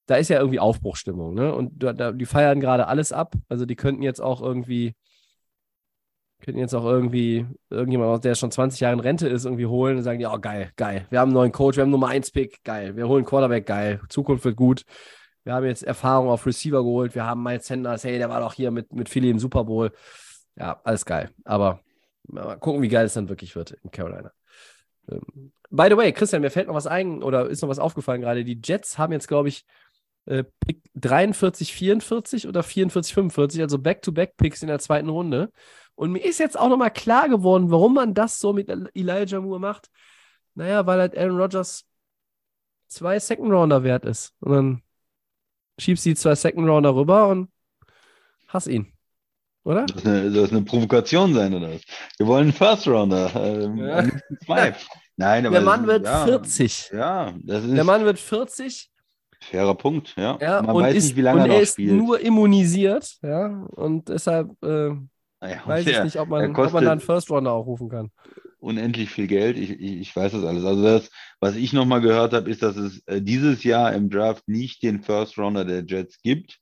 [0.06, 1.52] da ist ja irgendwie Aufbruchstimmung, ne?
[1.52, 3.34] Und da, da, die feiern gerade alles ab.
[3.48, 4.94] Also die könnten jetzt auch irgendwie
[6.42, 10.02] könnten jetzt auch irgendwie irgendjemand, der schon 20 Jahre in Rente ist, irgendwie holen und
[10.02, 11.06] sagen, ja, geil, geil.
[11.10, 12.96] Wir haben einen neuen Coach, wir haben Nummer 1 Pick, geil.
[12.96, 14.00] Wir holen Quarterback, geil.
[14.08, 14.84] Zukunft wird gut.
[15.44, 17.14] Wir haben jetzt Erfahrung auf Receiver geholt.
[17.14, 19.92] Wir haben Miles Sanders, hey, der war doch hier mit, mit Philly im Super Bowl.
[20.56, 21.30] Ja, alles geil.
[21.44, 21.80] Aber
[22.24, 24.32] mal gucken, wie geil es dann wirklich wird in Carolina.
[25.10, 28.20] Ähm, by the way, Christian, mir fällt noch was ein oder ist noch was aufgefallen
[28.20, 28.44] gerade.
[28.44, 29.64] Die Jets haben jetzt, glaube ich,
[30.26, 35.50] äh, Pick 43, 44 oder 44, 45, also Back-to-Back-Picks in der zweiten Runde.
[35.94, 39.60] Und mir ist jetzt auch nochmal klar geworden, warum man das so mit Elijah Moore
[39.60, 39.90] macht.
[40.54, 41.84] Naja, weil halt Aaron Rodgers
[42.88, 44.32] zwei Second Rounder wert ist.
[44.40, 44.82] Und dann
[45.78, 47.50] schiebst du die zwei Second Rounder rüber und
[48.48, 48.92] hass ihn.
[49.64, 49.86] oder?
[49.88, 51.82] Soll das, eine, soll das eine Provokation sein oder was?
[52.18, 53.30] Wir wollen einen First Rounder.
[53.36, 54.04] Ähm, Ja.
[54.44, 54.74] zwei.
[55.16, 56.90] Nein, aber Der Mann wird ja, 40.
[56.92, 58.90] Ja, das ist Der Mann wird 40
[59.30, 60.14] ein fairer Punkt.
[60.16, 60.38] Ja.
[60.40, 61.92] ja, Man weiß ist, nicht, wie lange und er er noch ist spielt.
[61.94, 63.16] nur immunisiert.
[63.22, 64.90] Ja, und deshalb äh,
[65.42, 67.88] Naja, weiß der- ich nicht, ob man, ob man da einen First Rounder auch rufen
[67.88, 68.10] kann.
[68.60, 69.58] unendlich viel Geld.
[69.58, 70.64] Ich, ich, ich weiß das alles.
[70.64, 74.46] Also das, was ich nochmal gehört habe, ist, dass es äh, dieses Jahr im Draft
[74.48, 76.58] nicht den First Rounder der Jets gibt.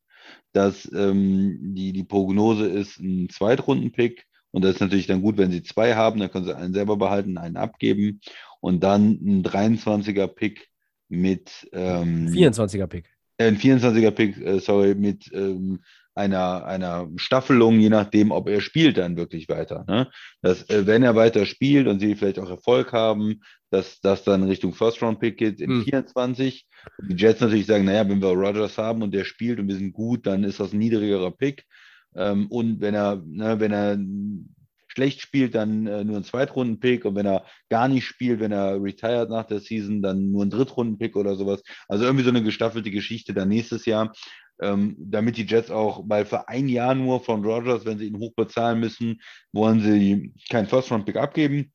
[0.53, 4.25] Dass ähm, die, die Prognose ist ein Zweitrunden-Pick.
[4.51, 6.97] Und das ist natürlich dann gut, wenn sie zwei haben, dann können sie einen selber
[6.97, 8.21] behalten, einen abgeben.
[8.61, 10.69] Und dann ein 23er-Pick
[11.09, 13.05] mit ähm, 24er Pick.
[13.37, 15.81] äh, ein 24er Pick, äh, sorry, mit ähm,
[16.21, 19.85] einer, einer Staffelung, je nachdem, ob er spielt dann wirklich weiter.
[19.89, 20.11] Ne?
[20.43, 23.41] Dass, äh, wenn er weiter spielt und sie vielleicht auch Erfolg haben,
[23.71, 25.85] dass das dann Richtung First Round Pick geht in Hm.
[25.85, 26.67] 24.
[26.99, 29.77] Und die Jets natürlich sagen, naja, wenn wir Rodgers haben und der spielt und wir
[29.77, 31.65] sind gut, dann ist das ein niedrigerer Pick.
[32.15, 33.99] Ähm, und wenn er, ne, wenn er
[34.93, 38.83] schlecht spielt, dann äh, nur ein Zweitrunden-Pick und wenn er gar nicht spielt, wenn er
[38.83, 41.63] retired nach der Season, dann nur ein Drittrunden-Pick oder sowas.
[41.89, 44.13] Also irgendwie so eine gestaffelte Geschichte dann nächstes Jahr,
[44.61, 48.19] ähm, damit die Jets auch, weil für ein Jahr nur von Rodgers, wenn sie ihn
[48.19, 49.21] hoch bezahlen müssen,
[49.53, 51.73] wollen sie keinen First-Round-Pick abgeben.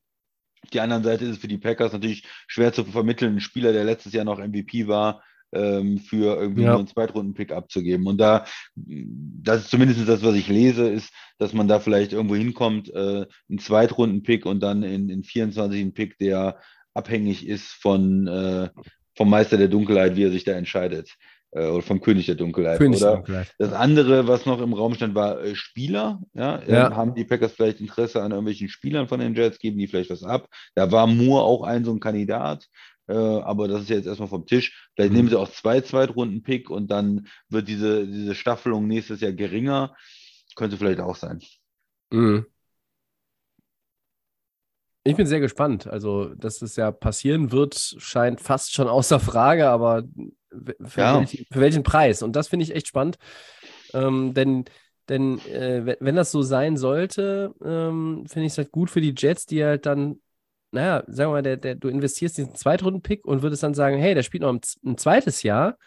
[0.62, 3.72] Auf der anderen Seite ist es für die Packers natürlich schwer zu vermitteln, ein Spieler,
[3.72, 5.22] der letztes Jahr noch MVP war,
[5.52, 6.70] ähm, für irgendwie Ja.
[6.70, 8.06] nur einen Zweitrunden-Pick abzugeben.
[8.06, 12.34] Und da, das ist zumindest das, was ich lese, ist, dass man da vielleicht irgendwo
[12.34, 16.58] hinkommt, äh, einen Zweitrunden-Pick und dann in, in 24 einen Pick, der
[16.94, 18.70] abhängig ist von, äh,
[19.16, 21.14] vom Meister der Dunkelheit, wie er sich da entscheidet.
[21.56, 22.78] Äh, oder vom König der Dunkelheit.
[22.78, 23.54] König oder Dunkelheit.
[23.58, 26.20] das andere, was noch im Raum stand, war äh, Spieler.
[26.34, 26.62] Ja?
[26.66, 26.86] Ja.
[26.88, 29.58] Ähm, haben die Packers vielleicht Interesse an irgendwelchen Spielern von den Jets?
[29.58, 30.48] Geben die vielleicht was ab?
[30.74, 32.66] Da war Moore auch ein so ein Kandidat.
[33.08, 34.90] Äh, aber das ist jetzt erstmal vom Tisch.
[34.94, 35.16] Vielleicht Mhm.
[35.16, 39.94] nehmen sie auch zwei Zweitrunden-Pick und dann wird diese, diese Staffelung nächstes Jahr geringer.
[40.56, 41.40] Könnte vielleicht auch sein.
[42.10, 42.46] Mhm.
[45.06, 45.86] Ich bin sehr gespannt.
[45.86, 50.02] Also, dass es ja passieren wird, scheint fast schon außer Frage, aber
[50.84, 51.20] für, Ja.
[51.20, 52.22] welchen, für welchen Preis?
[52.22, 53.18] Und das finde ich echt spannend.
[53.94, 54.64] Ähm, denn
[55.08, 59.14] denn äh, wenn, das so sein sollte, ähm, finde ich es halt gut für die
[59.16, 60.20] Jets, die halt dann,
[60.72, 64.14] naja, sagen wir mal, der, der, du investierst diesen Zweitrunden-Pick und würdest dann sagen, hey,
[64.16, 65.78] der spielt noch ein, ein zweites Jahr.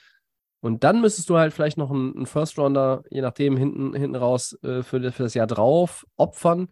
[0.62, 4.16] Und dann müsstest du halt vielleicht noch einen, einen First Rounder, je nachdem, hinten, hinten
[4.16, 6.70] raus äh, für, das- für das Jahr drauf opfern.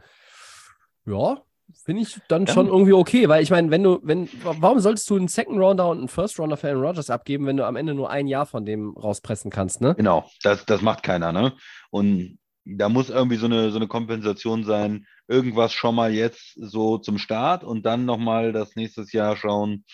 [1.06, 1.42] Ja,
[1.84, 2.54] finde ich dann Ja.
[2.54, 5.90] schon irgendwie okay, weil ich meine, wenn du, wenn, warum solltest du einen Second Rounder
[5.90, 8.46] und einen First Rounder für Aaron Rodgers abgeben, wenn du am Ende nur ein Jahr
[8.46, 9.96] von dem rauspressen kannst, ne?
[9.96, 11.54] Genau, das, das macht keiner, ne?
[11.90, 16.98] Und da muss irgendwie so eine, so eine Kompensation sein, irgendwas schon mal jetzt so
[16.98, 19.86] zum Start und dann nochmal das nächstes Jahr schauen,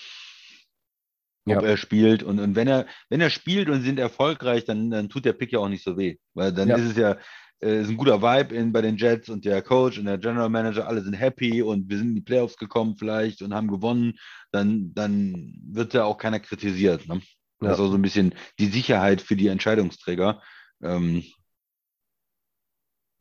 [1.45, 1.61] ob Ja.
[1.61, 2.23] er spielt.
[2.23, 5.51] Und, und wenn er, wenn er spielt und sind erfolgreich, dann, dann tut der Pick
[5.51, 6.17] ja auch nicht so weh.
[6.33, 6.77] Weil dann Ja.
[6.77, 7.17] ist es ja,
[7.63, 10.49] äh, ist ein guter Vibe in, bei den Jets und der Coach und der General
[10.49, 14.13] Manager, alle sind happy und wir sind in die Playoffs gekommen vielleicht und haben gewonnen,
[14.51, 17.07] dann, dann wird ja auch keiner kritisiert.
[17.07, 17.21] Ne?
[17.61, 17.69] Ja.
[17.69, 20.41] Das ist auch so ein bisschen die Sicherheit für die Entscheidungsträger.
[20.81, 21.23] Ähm,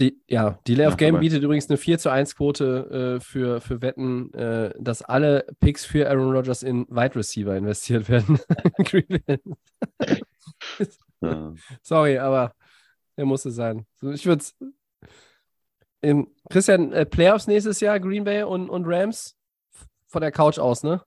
[0.01, 3.61] Die, ja, Delay of Ja, Game bietet übrigens eine 4 zu 1 Quote äh, für,
[3.61, 8.40] für Wetten, äh, dass alle Picks für Aaron Rodgers in Wide Receiver investiert werden.
[11.82, 12.55] Sorry, aber
[13.16, 13.86] er muss es sein.
[14.00, 14.54] So, ich würde es.
[16.50, 19.36] Christian, äh, Playoffs nächstes Jahr, Green Bay und, und Rams
[20.08, 21.00] von der Couch aus, ne?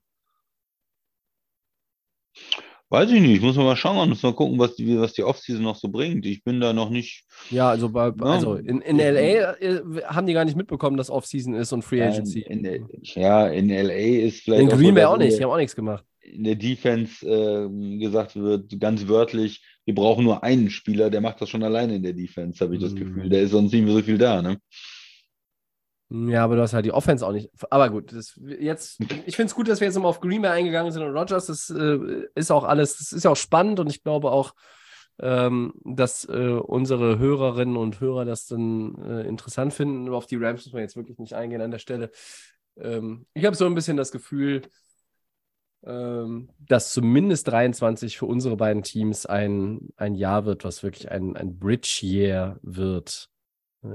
[2.89, 5.63] weiß ich nicht, muss man mal schauen, muss mal gucken, was die, was die Offseason
[5.63, 6.25] noch so bringt.
[6.25, 7.25] Ich bin da noch nicht.
[7.49, 8.13] Ja, also, bei, Ja.
[8.23, 12.01] also in, in LA äh, haben die gar nicht mitbekommen, dass Offseason ist und Free
[12.01, 12.41] Agency.
[12.41, 14.61] In, in, ja, in LA ist vielleicht.
[14.63, 16.05] In Green Bay auch nicht, die haben auch nichts gemacht.
[16.33, 21.41] In der Defense ähm, gesagt wird, ganz wörtlich, wir brauchen nur einen Spieler, der macht
[21.41, 22.95] das schon alleine in der Defense, habe ich das Mhm.
[22.95, 23.29] Gefühl.
[23.29, 24.57] Der ist sonst nicht mehr so viel da, ne?
[26.09, 27.49] Ja, aber du hast halt die Offense auch nicht.
[27.71, 30.51] Aber gut, das, jetzt, ich finde es gut, dass wir jetzt nochmal auf Green Bay
[30.51, 31.47] eingegangen sind und Rogers.
[31.47, 31.97] Das äh,
[32.35, 34.53] ist auch alles, das ist ja auch spannend und ich glaube auch,
[35.19, 40.07] ähm, dass äh, unsere Hörerinnen und Hörer das dann äh, interessant finden.
[40.13, 42.11] Auf die Rams muss man jetzt wirklich nicht eingehen an der Stelle.
[42.77, 44.61] Ähm, ich habe so ein bisschen das Gefühl,
[45.85, 51.59] dass zumindest 23 für unsere beiden Teams ein, ein Jahr wird, was wirklich ein, ein
[51.59, 53.29] Bridge-Year wird.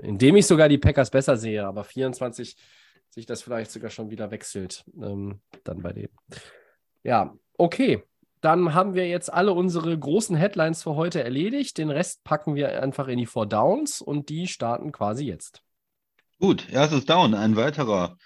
[0.03, 2.57] Indem ich sogar die Packers besser sehe, aber 24
[3.09, 6.17] sich das vielleicht sogar schon wieder wechselt, ähm, dann bei denen.
[7.03, 8.05] Ja, okay.
[8.41, 11.77] Dann haben wir jetzt alle unsere großen Headlines für heute erledigt.
[11.77, 15.63] Den Rest packen wir einfach in die Four Downs und die starten quasi jetzt.
[16.39, 17.35] Gut, erstes Down.
[17.35, 18.17] Ein weiterer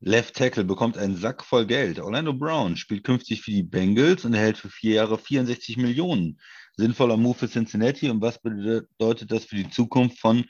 [0.00, 1.98] Left Tackle bekommt einen Sack voll Geld.
[1.98, 6.38] Orlando Brown spielt künftig für die Bengals und erhält für vier Jahre 64 Millionen.
[6.76, 8.10] Sinnvoller Move für Cincinnati.
[8.10, 10.44] Und was bedeutet das für die Zukunft von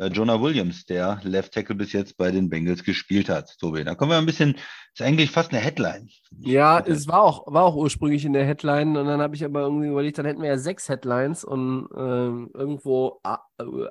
[0.00, 3.54] äh, Jonah Williams, der Left Tackle bis jetzt bei den Bengals gespielt hat.
[3.58, 4.56] Tobi, da kommen wir ein bisschen,
[4.94, 6.08] ist eigentlich fast eine Headline.
[6.38, 9.60] Ja, es war auch, war auch ursprünglich in der Headline und dann habe ich aber
[9.60, 13.20] irgendwie überlegt, dann hätten wir ja sechs Headlines und ähm, irgendwo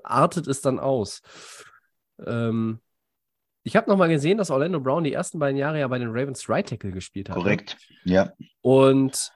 [0.04, 1.22] artet es dann aus.
[2.26, 2.80] Ähm,
[3.70, 6.50] ich habe nochmal gesehen, dass Orlando Brown die ersten beiden Jahre ja bei den Ravens
[6.50, 7.36] Right Tackle gespielt hat.
[7.36, 8.32] Korrekt, ja.
[8.62, 9.32] Und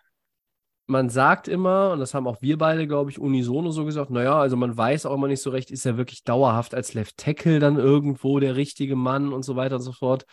[0.87, 4.39] man sagt immer, und das haben auch wir beide, glaube ich, unisono so gesagt, naja,
[4.39, 7.59] also man weiß auch immer nicht so recht, ist er wirklich dauerhaft als Left Tackle
[7.59, 10.25] dann irgendwo der richtige Mann und so weiter und so fort.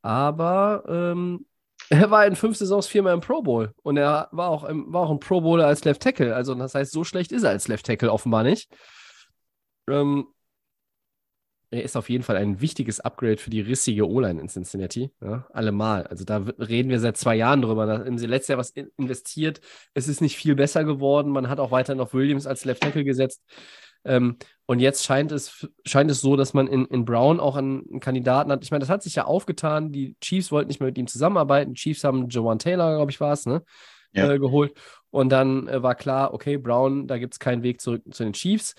[0.00, 1.44] Aber ähm,
[1.90, 5.02] er war in fünf Saisons viermal im Pro Bowl und er war auch, im, war
[5.02, 6.34] auch ein Pro Bowler als Left Tackle.
[6.34, 8.74] Also das heißt, so schlecht ist er als Left Tackle offenbar nicht.
[9.90, 10.28] Ähm,
[11.74, 15.10] er ist auf jeden Fall ein wichtiges Upgrade für die rissige O-Line in Cincinnati.
[15.20, 16.06] Ja, allemal.
[16.06, 17.86] Also da reden wir seit zwei Jahren drüber.
[17.86, 19.60] Da haben sie letztes Jahr was investiert.
[19.92, 21.30] Es ist nicht viel besser geworden.
[21.30, 23.42] Man hat auch weiterhin auf Williams als Left Tackle gesetzt.
[24.04, 27.88] Ähm, und jetzt scheint es, scheint es so, dass man in, in Brown auch einen,
[27.90, 28.62] einen, Kandidaten hat.
[28.62, 29.92] Ich meine, das hat sich ja aufgetan.
[29.92, 31.74] Die Chiefs wollten nicht mehr mit ihm zusammenarbeiten.
[31.74, 33.62] Die Chiefs haben Joan Taylor, glaube ich, war es, ne?
[34.12, 34.30] Ja.
[34.30, 34.74] Äh, geholt.
[35.10, 38.32] Und dann äh, war klar, okay, Brown, da gibt es keinen Weg zurück zu den
[38.32, 38.74] Chiefs.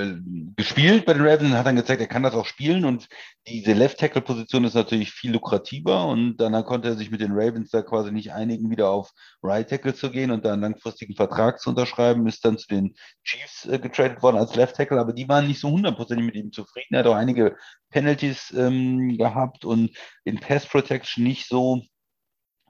[0.55, 3.09] gespielt bei den Ravens hat dann gezeigt, er kann das auch spielen und
[3.47, 7.81] diese Left-Tackle-Position ist natürlich viel lukrativer und dann konnte er sich mit den Ravens da
[7.81, 9.11] quasi nicht einigen, wieder auf
[9.43, 12.95] Right-Tackle zu gehen und da einen langfristigen Vertrag zu unterschreiben, ist dann zu den
[13.25, 16.93] Chiefs äh, getradet worden als Left-Tackle, aber die waren nicht so hundertprozentig mit ihm zufrieden.
[16.93, 17.57] Er hat auch einige
[17.89, 19.91] Penalties ähm, gehabt und
[20.23, 21.83] in Pass-Protection nicht so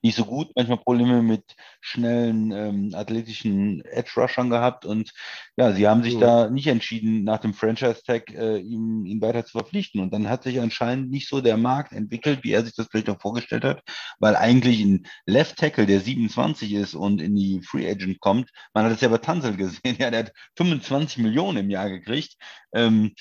[0.02, 1.44] nicht so gut, manchmal Probleme mit
[1.82, 5.12] schnellen ähm, athletischen Edge-Rushern gehabt und
[5.56, 6.20] ja, sie haben sich mhm.
[6.22, 10.44] da nicht entschieden, nach dem Franchise-Tag äh, ihn, ihn weiter zu verpflichten und dann hat
[10.44, 13.82] sich anscheinend nicht so der Markt entwickelt, wie er sich das vielleicht auch vorgestellt hat,
[14.20, 18.86] weil eigentlich ein Left Tackle, der 27 ist und in die Free Agent kommt, man
[18.86, 22.36] hat es ja bei Tanzel gesehen, ja, der hat 25 Millionen im Jahr gekriegt
[22.74, 23.14] ähm,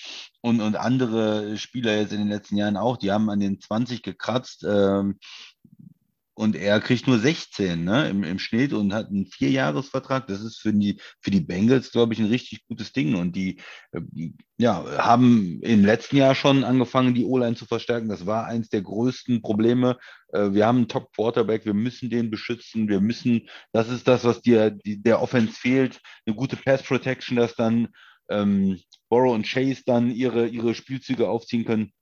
[0.42, 4.02] und, und andere Spieler jetzt in den letzten Jahren auch, die haben an den 20
[4.02, 4.64] gekratzt.
[4.68, 5.18] Ähm,
[6.38, 10.26] und er kriegt nur 16 ne, im, im Schnitt und hat einen Vierjahresvertrag.
[10.26, 13.14] Das ist für die, für die Bengals, glaube ich, ein richtig gutes Ding.
[13.14, 13.56] Und die,
[13.92, 18.10] äh, die ja, haben im letzten Jahr schon angefangen, die O-Line zu verstärken.
[18.10, 19.96] Das war eins der größten Probleme.
[20.28, 24.42] Äh, wir haben einen Top-Quarterback, wir müssen den beschützen, wir müssen, das ist das, was
[24.42, 27.88] dir die, der Offense fehlt, eine gute Pass-Protection, dass dann
[28.28, 28.78] ähm,
[29.08, 31.92] Borrow und Chase dann ihre, ihre Spielzüge aufziehen können.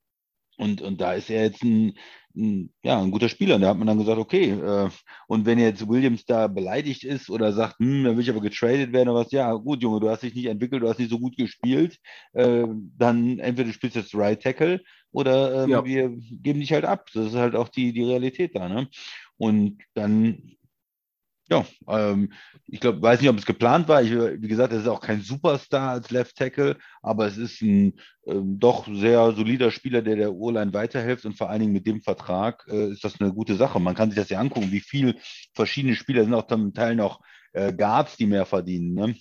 [0.56, 1.94] Und, und da ist er jetzt ein,
[2.36, 3.58] ein, ja, ein guter Spieler.
[3.58, 4.88] Da hat man dann gesagt, okay, äh,
[5.28, 8.92] und wenn jetzt Williams da beleidigt ist oder sagt, hm, da will ich aber getradet
[8.92, 11.18] werden oder was, ja, gut, Junge, du hast dich nicht entwickelt, du hast nicht so
[11.18, 11.98] gut gespielt,
[12.32, 12.64] äh,
[12.96, 14.80] dann entweder du spielst jetzt Right Tackle
[15.12, 15.84] oder ähm, ja.
[15.84, 17.08] wir geben dich halt ab.
[17.14, 18.68] Das ist halt auch die, die Realität da.
[18.68, 18.88] Ne?
[19.36, 20.56] Und dann
[21.50, 22.32] ja, ähm,
[22.66, 24.02] ich glaube, weiß nicht, ob es geplant war.
[24.02, 28.00] Ich, wie gesagt, er ist auch kein Superstar als Left Tackle, aber es ist ein
[28.26, 32.00] ähm, doch sehr solider Spieler, der der Urline weiterhilft und vor allen Dingen mit dem
[32.00, 33.78] Vertrag äh, ist das eine gute Sache.
[33.78, 35.16] Man kann sich das ja angucken, wie viele
[35.54, 37.20] verschiedene Spieler sind auch zum Teil noch
[37.52, 38.94] äh, Guards, die mehr verdienen.
[38.94, 39.14] Ne?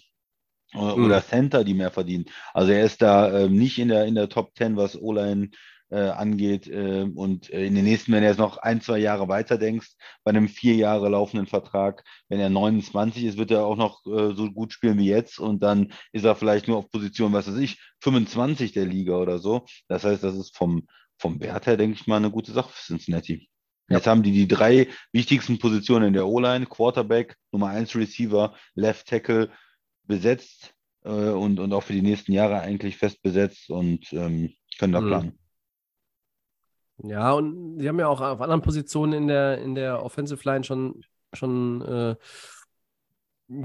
[0.75, 1.23] Oder, mhm.
[1.23, 2.25] Center, die mehr verdienen.
[2.53, 5.49] Also er ist da äh, nicht in der, in der Top 10, was O-Line äh,
[5.95, 6.67] angeht.
[6.67, 9.95] Äh, und äh, in den nächsten, wenn er jetzt noch ein, zwei Jahre weiter denkst,
[10.23, 14.33] bei einem vier Jahre laufenden Vertrag, wenn er 29 ist, wird er auch noch äh,
[14.33, 17.57] so gut spielen wie jetzt und dann ist er vielleicht nur auf Position, was weiß
[17.57, 19.65] ich, 25 der Liga oder so.
[19.87, 20.87] Das heißt, das ist vom,
[21.17, 23.47] vom Wert her, denke ich mal, eine gute Sache für Cincinnati.
[23.89, 23.97] Ja.
[23.97, 29.07] Jetzt haben die die drei wichtigsten Positionen in der O-Line, Quarterback, Nummer 1 Receiver, Left
[29.07, 29.51] Tackle
[30.03, 34.93] besetzt äh, und, und auch für die nächsten Jahre eigentlich fest besetzt und ähm, können
[34.93, 35.33] da Mhm.
[36.97, 40.63] Ja, und sie haben ja auch auf anderen Positionen in der, in der Offensive Line
[40.63, 41.03] schon,
[41.33, 42.15] schon äh,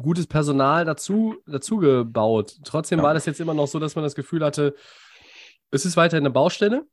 [0.03, 2.59] gutes Personal dazu, dazu gebaut.
[2.65, 3.05] Trotzdem Ja.
[3.05, 4.75] war das jetzt immer noch so, dass man das Gefühl hatte,
[5.71, 6.87] es ist weiterhin eine Baustelle.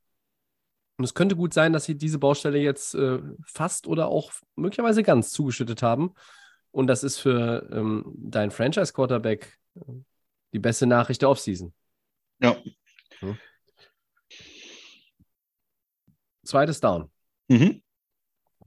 [0.97, 5.03] Und es könnte gut sein, dass sie diese Baustelle jetzt äh, fast oder auch möglicherweise
[5.03, 6.13] ganz zugeschüttet haben.
[6.71, 9.81] Und das ist für ähm, deinen Franchise-Quarterback äh,
[10.53, 11.73] die beste Nachricht der Offseason.
[12.41, 12.55] Ja.
[16.45, 17.09] Zweites Down.
[17.47, 17.81] Mhm.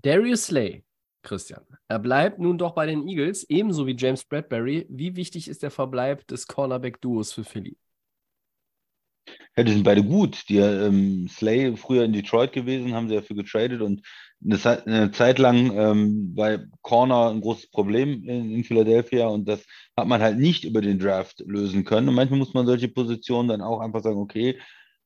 [0.03, 0.85] Darius Slay,
[1.23, 1.65] Christian.
[1.89, 4.87] Er bleibt nun doch bei den Eagles, ebenso wie James Bradbury.
[4.89, 7.77] Wie wichtig ist der Verbleib des Cornerback-Duos für Philly?
[9.57, 10.49] Ja, die sind beide gut.
[10.49, 14.03] Die ähm, Slay früher in Detroit gewesen, haben sie dafür getradet und
[14.45, 19.49] eine Zeit, eine Zeit lang ähm, bei Corner ein großes Problem in, in Philadelphia und
[19.49, 19.65] das
[19.97, 22.09] hat man halt nicht über den Draft lösen können.
[22.09, 24.59] Und manchmal muss man solche Positionen dann auch einfach sagen, okay,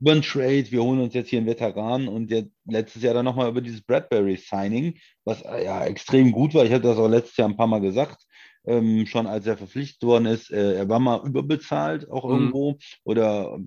[0.03, 3.25] über einen Trade, wir holen uns jetzt hier einen Veteran und der, letztes Jahr dann
[3.25, 6.65] nochmal über dieses Bradbury-Signing, was äh, ja extrem gut war.
[6.65, 8.27] Ich hatte das auch letztes Jahr ein paar Mal gesagt,
[8.65, 10.51] ähm, schon als er verpflichtet worden ist.
[10.51, 12.31] Äh, er war mal überbezahlt auch Mhm.
[12.31, 13.61] irgendwo oder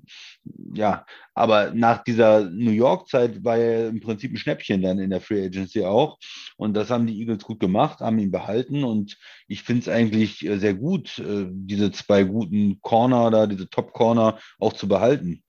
[0.73, 5.21] ja, aber nach dieser New York-Zeit war er im Prinzip ein Schnäppchen dann in der
[5.21, 6.17] Free Agency auch.
[6.57, 8.83] Und das haben die Eagles gut gemacht, haben ihn behalten.
[8.83, 9.17] Und
[9.47, 14.37] ich finde es eigentlich äh, sehr gut, äh, diese zwei guten Corner da, diese Top-Corner
[14.59, 15.41] auch zu behalten.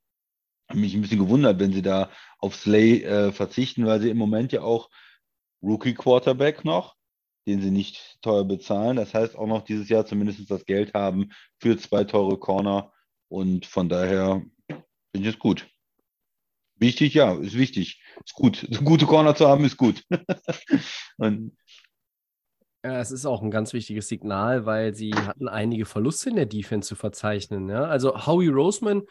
[0.73, 4.53] Mich ein bisschen gewundert, wenn sie da auf Slay äh, verzichten, weil sie im Moment
[4.53, 4.91] ja auch
[5.63, 6.97] Rookie-Quarterback noch,
[7.47, 8.97] den sie nicht teuer bezahlen.
[8.97, 12.93] Das heißt auch noch dieses Jahr zumindest das Geld haben für zwei teure Corner.
[13.29, 15.69] Und von daher finde ich es gut.
[16.79, 18.03] Wichtig, ja, ist wichtig.
[18.25, 18.69] Ist gut.
[18.85, 20.05] Gute Corner zu haben, ist gut.
[21.17, 21.57] Und
[22.85, 26.47] Ja, es ist auch ein ganz wichtiges Signal, weil sie hatten einige Verluste in der
[26.47, 27.69] Defense zu verzeichnen.
[27.69, 27.85] Ja?
[27.85, 29.03] Also Howie Roseman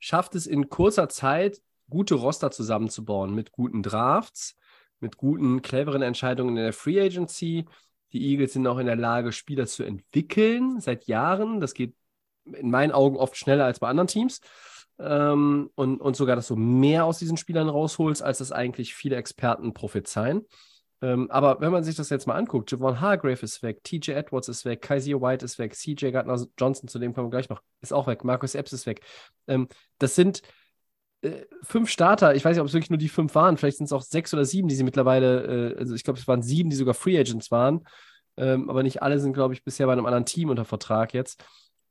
[0.00, 4.56] schafft es in kurzer Zeit, gute Roster zusammenzubauen mit guten Drafts,
[5.00, 7.66] mit guten, cleveren Entscheidungen in der Free Agency.
[8.12, 11.60] Die Eagles sind auch in der Lage, Spieler zu entwickeln seit Jahren.
[11.60, 11.94] Das geht
[12.44, 14.40] in meinen Augen oft schneller als bei anderen Teams.
[14.98, 19.16] Ähm, und, und sogar, dass du mehr aus diesen Spielern rausholst, als das eigentlich viele
[19.16, 20.46] Experten prophezeien.
[21.02, 24.48] Ähm, aber wenn man sich das jetzt mal anguckt, Javon Hargrave ist weg, TJ Edwards
[24.48, 27.60] ist weg, Kaiser White ist weg, CJ Gardner Johnson, zu dem kommen wir gleich noch,
[27.82, 29.02] ist auch weg, Marcus Epps ist weg.
[29.46, 29.68] Ähm,
[29.98, 30.40] das sind
[31.20, 33.86] äh, fünf Starter, ich weiß nicht, ob es wirklich nur die fünf waren, vielleicht sind
[33.86, 36.70] es auch sechs oder sieben, die sie mittlerweile, äh, also ich glaube, es waren sieben,
[36.70, 37.86] die sogar Free Agents waren,
[38.38, 41.44] ähm, aber nicht alle sind, glaube ich, bisher bei einem anderen Team unter Vertrag jetzt.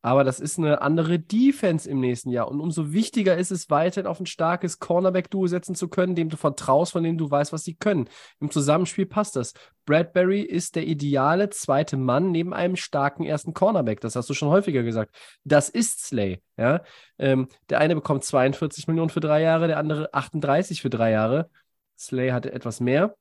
[0.06, 2.48] Aber das ist eine andere Defense im nächsten Jahr.
[2.48, 6.38] Und umso wichtiger ist es, weiterhin auf ein starkes Cornerback-Duo setzen zu können, dem du
[6.38, 8.08] vertraust, von dem du weißt, was sie können.
[8.40, 9.54] Im Zusammenspiel passt das.
[9.88, 14.00] Bradbury ist der ideale zweite Mann neben einem starken ersten Cornerback.
[14.00, 15.16] Das hast du schon häufiger gesagt.
[15.44, 16.40] Das ist Slay.
[16.56, 16.84] Ja?
[17.18, 21.50] Ähm, der eine bekommt 42 Millionen für drei Jahre, der andere 38 für drei Jahre.
[21.98, 23.16] Slay hatte etwas mehr.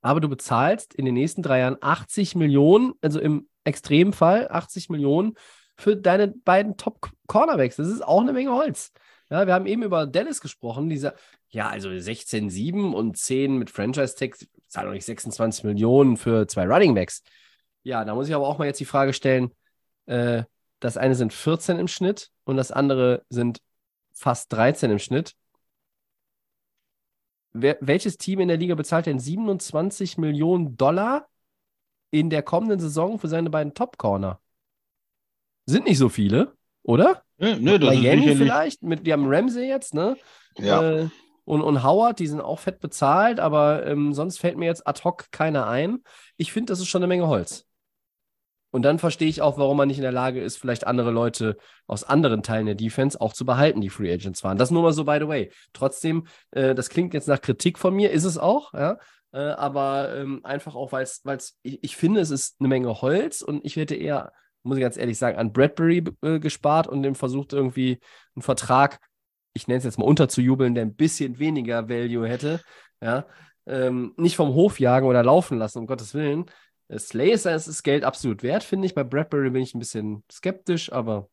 [0.00, 5.34] Aber du bezahlst in den nächsten drei Jahren 80 Millionen, also im Extremfall 80 Millionen
[5.76, 7.76] für deine beiden Top-Cornerbacks.
[7.76, 8.92] Das ist auch eine Menge Holz.
[9.30, 11.14] Ja, wir haben eben über Dallas gesprochen, dieser,
[11.48, 14.36] ja, also 16,7 und 10 mit Franchise-Tag,
[14.68, 17.22] zahl doch nicht 26 Millionen für zwei Running Backs.
[17.82, 19.52] Ja, da muss ich aber auch mal jetzt die Frage stellen,
[20.06, 20.44] äh,
[20.80, 23.60] das eine sind 14 im Schnitt und das andere sind
[24.12, 25.34] fast 13 im Schnitt.
[27.52, 31.28] Wer, welches Team in der Liga bezahlt denn 27 Millionen Dollar
[32.10, 34.40] in der kommenden Saison für seine beiden Top-Corner?
[35.66, 36.52] Sind nicht so viele,
[36.82, 37.22] oder?
[37.38, 38.38] ne, ne, das ist Miami sicherlich.
[38.38, 40.16] vielleicht, mit, die haben Ramsey jetzt, ne?
[40.56, 40.82] Ja.
[40.82, 41.08] Äh,
[41.44, 45.02] und, und Howard, die sind auch fett bezahlt, aber ähm, sonst fällt mir jetzt ad
[45.04, 46.02] hoc keiner ein.
[46.36, 47.66] Ich finde, das ist schon eine Menge Holz.
[48.72, 51.56] Und dann verstehe ich auch, warum man nicht in der Lage ist, vielleicht andere Leute
[51.86, 54.58] aus anderen Teilen der Defense auch zu behalten, die Free Agents waren.
[54.58, 55.52] Das nur mal so, by the way.
[55.72, 58.98] Trotzdem, äh, das klingt jetzt nach Kritik von mir, ist es auch, ja.
[59.32, 63.40] Äh, aber ähm, einfach auch, weil es, ich, ich finde, es ist eine Menge Holz
[63.40, 64.32] und ich hätte eher,
[64.66, 67.98] muss ich ganz ehrlich sagen, an Bradbury äh, gespart und dem versucht, irgendwie
[68.34, 69.00] einen Vertrag,
[69.54, 72.60] ich nenne es jetzt mal unterzujubeln, der ein bisschen weniger Value hätte.
[73.00, 73.26] Ja.
[73.66, 76.46] Ähm, nicht vom Hof jagen oder laufen lassen, um Gottes Willen.
[76.88, 78.94] Äh, Slay ist das Geld absolut wert, finde ich.
[78.94, 81.28] Bei Bradbury bin ich ein bisschen skeptisch, aber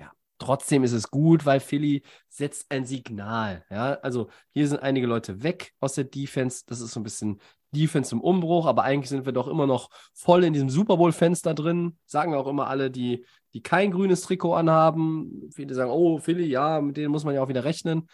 [0.00, 3.64] ja, trotzdem ist es gut, weil Philly setzt ein Signal.
[3.70, 6.64] Ja, also hier sind einige Leute weg aus der Defense.
[6.66, 7.40] Das ist so ein bisschen
[7.72, 11.54] Defense im Umbruch, aber eigentlich sind wir doch immer noch voll in diesem Super Bowl-Fenster
[11.54, 11.96] drin.
[12.06, 13.24] Sagen auch immer alle, die,
[13.54, 15.50] die kein grünes Trikot anhaben.
[15.54, 18.08] Viele sagen, oh, Philly, ja, mit denen muss man ja auch wieder rechnen.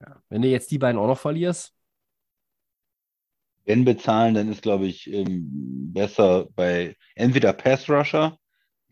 [0.00, 0.22] Ja.
[0.28, 1.72] Wenn du jetzt die beiden auch noch verlierst.
[3.64, 5.48] Wenn bezahlen, dann ist, glaube ich, ähm,
[5.92, 8.38] besser bei entweder Pass Rusher,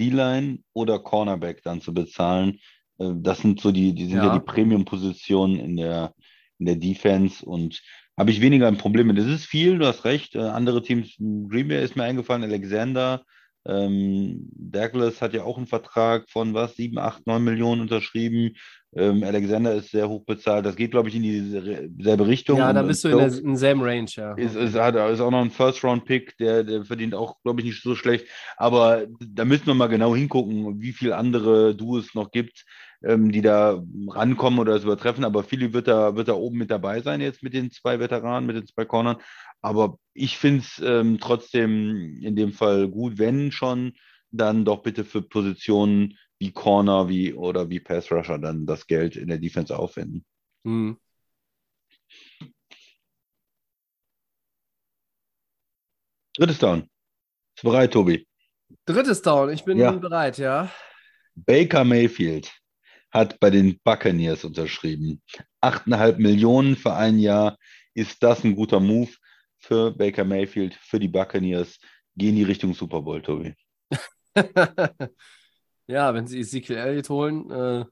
[0.00, 2.58] D-Line oder Cornerback dann zu bezahlen.
[2.98, 4.38] Äh, das sind so die, die sind ja, Ja.
[4.38, 6.14] die Premium-Positionen in der,
[6.58, 7.82] in der Defense und
[8.18, 9.18] habe ich weniger ein Problem mit.
[9.18, 10.34] Das ist viel, du hast recht.
[10.34, 13.24] Äh, andere Teams, Green Bay ist mir eingefallen, Alexander,
[13.64, 18.56] ähm, Douglas hat ja auch einen Vertrag von was, 7, 8, 9 Millionen unterschrieben.
[18.94, 20.66] Ähm, Alexander ist sehr hoch bezahlt.
[20.66, 22.58] Das geht, glaube ich, in dieselbe Richtung.
[22.58, 24.34] Ja, da bist du in der in selben Range, ja.
[24.34, 27.82] ist, ist, hat, ist auch noch ein First-Round-Pick, der, der verdient auch, glaube ich, nicht
[27.82, 28.26] so schlecht.
[28.56, 32.64] Aber da müssen wir mal genau hingucken, wie viele andere Duos es noch gibt,
[33.02, 35.24] ähm, die da rankommen oder es übertreffen.
[35.24, 38.46] Aber Philly wird da, wird da oben mit dabei sein, jetzt mit den zwei Veteranen,
[38.46, 39.16] mit den zwei Cornern.
[39.62, 43.94] Aber ich finde es ähm, trotzdem in dem Fall gut, wenn schon,
[44.30, 49.16] dann doch bitte für Positionen wie Corner wie, oder wie Pass Rusher dann das Geld
[49.16, 50.24] in der Defense aufwenden.
[50.64, 50.98] Hm.
[56.36, 56.88] Drittes Down.
[57.56, 58.26] Ist bereit, Tobi?
[58.86, 59.92] Drittes Down, ich bin Ja.
[59.92, 60.70] bereit, ja.
[61.34, 62.52] Baker Mayfield
[63.10, 65.22] hat bei den Buccaneers unterschrieben.
[65.60, 67.58] 8,5 Millionen für ein Jahr.
[67.94, 69.10] Ist das ein guter Move
[69.62, 71.78] für Baker Mayfield, für die Buccaneers?
[72.16, 73.54] Gehen die Richtung Super Bowl, Tobi.
[75.86, 77.50] ja, wenn sie Ezekiel Elliott holen.
[77.50, 77.84] Äh,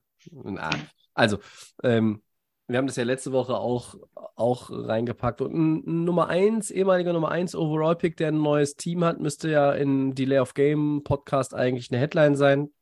[1.14, 1.38] also,
[1.82, 2.22] ähm,
[2.66, 3.94] wir haben das ja letzte Woche auch,
[4.36, 5.40] auch reingepackt.
[5.40, 9.50] Und ein, ein Nummer 1, ehemaliger Nummer 1 Overall-Pick, der ein neues Team hat, müsste
[9.50, 12.72] ja in Delay of Game Podcast eigentlich eine Headline sein.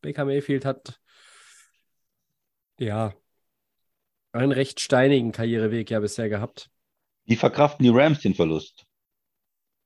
[0.00, 1.00] Baker Mayfield hat
[2.78, 3.12] ja
[4.32, 6.70] einen recht steinigen Karriereweg ja bisher gehabt.
[7.28, 8.86] Wie verkraften die Rams den Verlust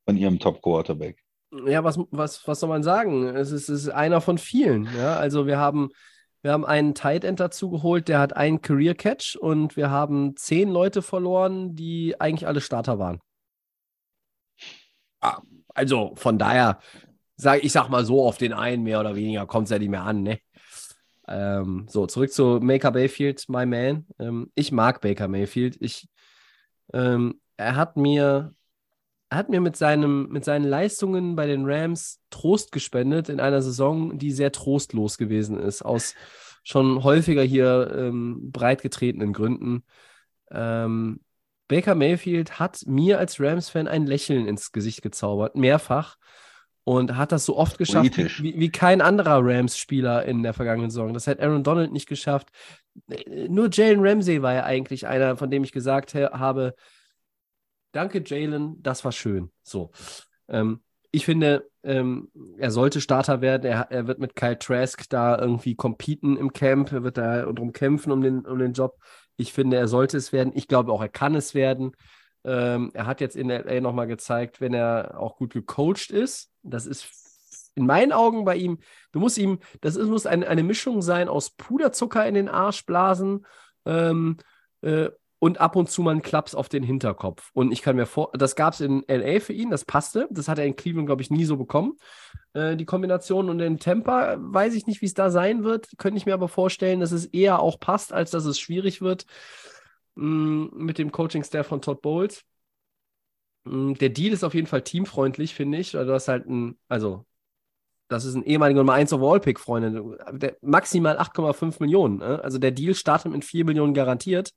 [0.07, 1.19] von ihrem Top-Quarterback?
[1.67, 3.27] Ja, was, was, was soll man sagen?
[3.27, 4.89] Es ist, es ist einer von vielen.
[4.97, 5.17] Ja?
[5.17, 5.91] Also wir haben,
[6.43, 10.37] wir haben einen Tight End dazu geholt, der hat einen Career Catch und wir haben
[10.37, 13.21] zehn Leute verloren, die eigentlich alle Starter waren.
[15.21, 15.41] Ah,
[15.75, 16.79] Also von daher,
[17.37, 19.91] sag, ich sag mal so, auf den einen mehr oder weniger kommt es ja nicht
[19.91, 20.39] mehr an, ne?
[21.27, 24.07] Ähm, so, zurück zu Baker Mayfield, my man.
[24.21, 25.77] Ähm, ich mag Baker Mayfield.
[25.81, 26.09] Ich,
[26.93, 28.55] ähm, er hat mir
[29.33, 33.63] er hat mir mit, seinem, mit seinen Leistungen bei den Rams Trost gespendet in einer
[33.63, 36.15] Saison, die sehr trostlos gewesen ist, aus
[36.65, 39.85] schon häufiger hier ähm, breit getretenen Gründen.
[40.51, 41.21] Ähm,
[41.67, 46.19] Baker Mayfield hat mir als Rams-Fan ein Lächeln ins Gesicht gezaubert, mehrfach.
[46.85, 51.15] Und hat das so oft geschafft wie, wie kein anderer Rams-Spieler in der vergangenen Saison.
[51.15, 52.49] Das hat Aaron Donald nicht geschafft.
[53.49, 56.75] Nur Jalen Ramsey war ja eigentlich einer, von dem ich gesagt ha- habe,
[57.93, 59.51] Danke, Jalen, das war schön.
[59.63, 59.91] So.
[60.49, 63.65] Ähm, ich finde, ähm, er sollte Starter werden.
[63.71, 66.91] Er, er wird mit Kyle Trask da irgendwie competen im Camp.
[66.93, 68.99] Er wird da drum kämpfen um den, um den Job.
[69.37, 70.53] Ich finde, er sollte es werden.
[70.55, 71.93] Ich glaube auch, er kann es werden.
[72.45, 76.51] Ähm, er hat jetzt in LA nochmal gezeigt, wenn er auch gut gecoacht ist.
[76.63, 77.05] Das ist
[77.75, 78.79] in meinen Augen bei ihm,
[79.13, 82.85] du musst ihm, das ist, muss eine, eine Mischung sein aus Puderzucker in den Arsch
[82.87, 83.47] blasen
[83.87, 84.37] ähm,
[84.83, 85.09] äh,
[85.39, 87.51] und ab und zu mal einen Klaps auf den Hinterkopf.
[87.53, 90.29] Und ich kann mir vor, das gab es in LA für ihn, das passte.
[90.31, 91.97] Das hat er in Cleveland, glaube ich, nie so bekommen.
[92.53, 95.89] Äh, die Kombination und in Tampa weiß ich nicht, wie es da sein wird.
[95.99, 99.27] Könnte ich mir aber vorstellen, dass es eher auch passt, als dass es schwierig wird
[100.15, 102.45] mh, mit dem Coaching-Staff von Todd Bowles.
[103.65, 105.95] Mh, Der Deal ist auf jeden Fall teamfreundlich, finde ich.
[105.95, 107.25] weil Du hast halt ein, also
[108.13, 110.19] das ist ein ehemaliger Nummer 1 Overall-Pick, Freunde.
[110.33, 112.19] Der, maximal 8,5 Millionen.
[112.19, 112.41] Ne?
[112.43, 114.53] Also der Deal startet mit 4 Millionen garantiert.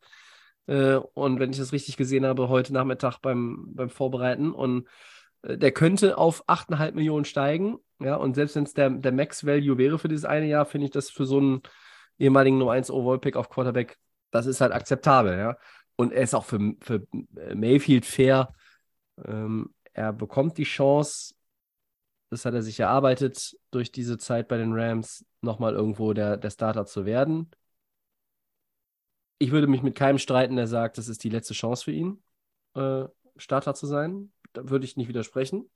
[0.67, 4.51] Äh, und wenn ich das richtig gesehen habe, heute Nachmittag beim, beim Vorbereiten.
[4.51, 4.87] Und
[5.43, 7.77] äh, der könnte auf 8,5 Millionen steigen.
[7.99, 10.91] Ja, und selbst wenn es der, der Max-Value wäre für dieses eine Jahr, finde ich
[10.91, 11.61] das für so einen
[12.19, 13.97] ehemaligen Nummer 1 Overall-Pick auf Quarterback,
[14.31, 15.37] das ist halt akzeptabel.
[15.37, 15.57] Ja.
[15.95, 17.07] Und er ist auch für, für
[17.53, 18.53] Mayfield fair.
[19.23, 21.34] Ähm, er bekommt die Chance,
[22.35, 26.49] das hat er sich erarbeitet, durch diese Zeit bei den Rams nochmal irgendwo der, der
[26.49, 27.49] Starter zu werden.
[29.37, 32.21] Ich würde mich mit keinem streiten, der sagt, das ist die letzte Chance für ihn,
[32.75, 33.05] äh,
[33.37, 34.33] Starter zu sein.
[34.51, 35.69] Da würde ich nicht widersprechen.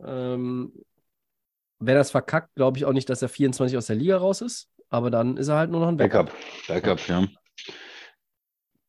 [0.00, 0.72] Ähm,
[1.78, 4.42] wenn er es verkackt, glaube ich auch nicht, dass er 24 aus der Liga raus
[4.42, 4.68] ist.
[4.90, 6.26] Aber dann ist er halt nur noch ein Backup.
[6.68, 7.26] Backup, Backup, ja.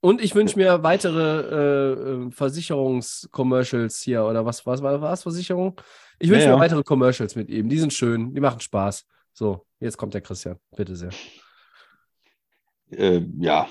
[0.01, 5.79] Und ich wünsche mir weitere äh, äh, Versicherungscommercials hier oder was was war was Versicherung?
[6.19, 7.69] Ich wünsche Ja, mir weitere Commercials mit ihm.
[7.69, 9.05] Die sind schön, die machen Spaß.
[9.33, 11.09] So, jetzt kommt der Christian, bitte sehr.
[12.91, 13.67] Äh, ja,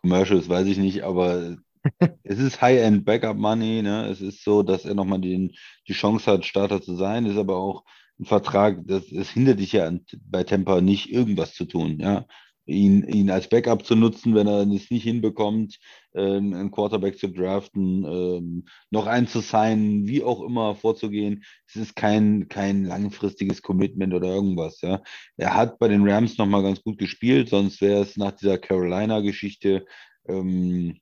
[0.00, 1.56] Commercials weiß ich nicht, aber
[2.22, 3.82] es ist High-End Backup Money.
[3.82, 4.06] Ne?
[4.06, 5.52] Es ist so, dass er nochmal den,
[5.88, 7.26] die Chance hat, Starter zu sein.
[7.26, 7.84] Ist aber auch
[8.20, 11.98] ein Vertrag, das, es hindert dich ja an, bei Tampa nicht irgendwas zu tun.
[11.98, 12.26] Ja?
[12.66, 15.78] Ihn, ihn als Backup zu nutzen, wenn er es nicht hinbekommt,
[16.14, 21.44] ähm, einen Quarterback zu draften, ähm, noch einen zu signen, wie auch immer vorzugehen.
[21.66, 24.80] Es ist kein, kein langfristiges Commitment oder irgendwas.
[24.80, 25.02] Ja.
[25.36, 29.84] Er hat bei den Rams nochmal ganz gut gespielt, sonst wäre es nach dieser Carolina-Geschichte
[30.28, 30.98] ähm,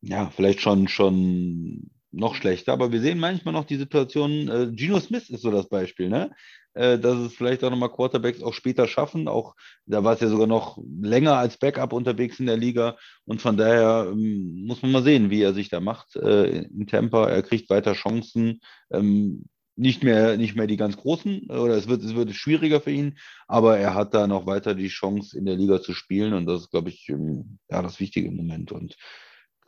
[0.00, 5.00] ja, vielleicht schon, schon noch schlechter, aber wir sehen manchmal noch die Situation, äh, Geno
[5.00, 6.30] Smith ist so das Beispiel, ne?
[6.74, 9.28] Äh, dass es vielleicht auch nochmal Quarterbacks auch später schaffen.
[9.28, 9.54] Auch
[9.86, 12.96] da war es ja sogar noch länger als Backup unterwegs in der Liga.
[13.26, 16.86] Und von daher ähm, muss man mal sehen, wie er sich da macht äh, in
[16.88, 17.28] Tampa.
[17.28, 18.60] Er kriegt weiter Chancen.
[18.92, 19.44] Ähm,
[19.76, 23.18] nicht mehr, nicht mehr die ganz großen, oder es wird, es wird schwieriger für ihn,
[23.48, 26.32] aber er hat da noch weiter die Chance, in der Liga zu spielen.
[26.32, 28.72] Und das ist, glaube ich, ähm, ja, das Wichtige im Moment.
[28.72, 28.96] Und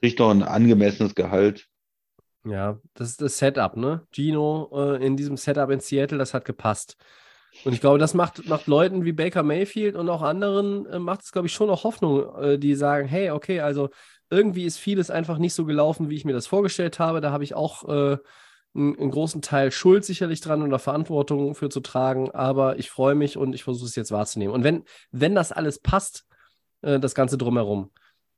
[0.01, 1.67] kriegt noch ein angemessenes Gehalt.
[2.47, 4.07] Ja, das ist das Setup, ne?
[4.13, 6.97] Gino äh, in diesem Setup in Seattle, das hat gepasst.
[7.65, 11.23] Und ich glaube, das macht, macht Leuten wie Baker Mayfield und auch anderen, äh, macht
[11.23, 13.91] es, glaube ich, schon noch Hoffnung, äh, die sagen, hey, okay, also
[14.31, 17.21] irgendwie ist vieles einfach nicht so gelaufen, wie ich mir das vorgestellt habe.
[17.21, 18.19] Da habe ich auch äh,
[18.75, 23.15] einen, einen, großen Teil Schuld sicherlich dran oder Verantwortung für zu tragen, aber ich freue
[23.15, 24.55] mich und ich versuche es jetzt wahrzunehmen.
[24.55, 26.27] Und wenn, wenn das alles passt,
[26.83, 27.93] äh, das Ganze drumherum,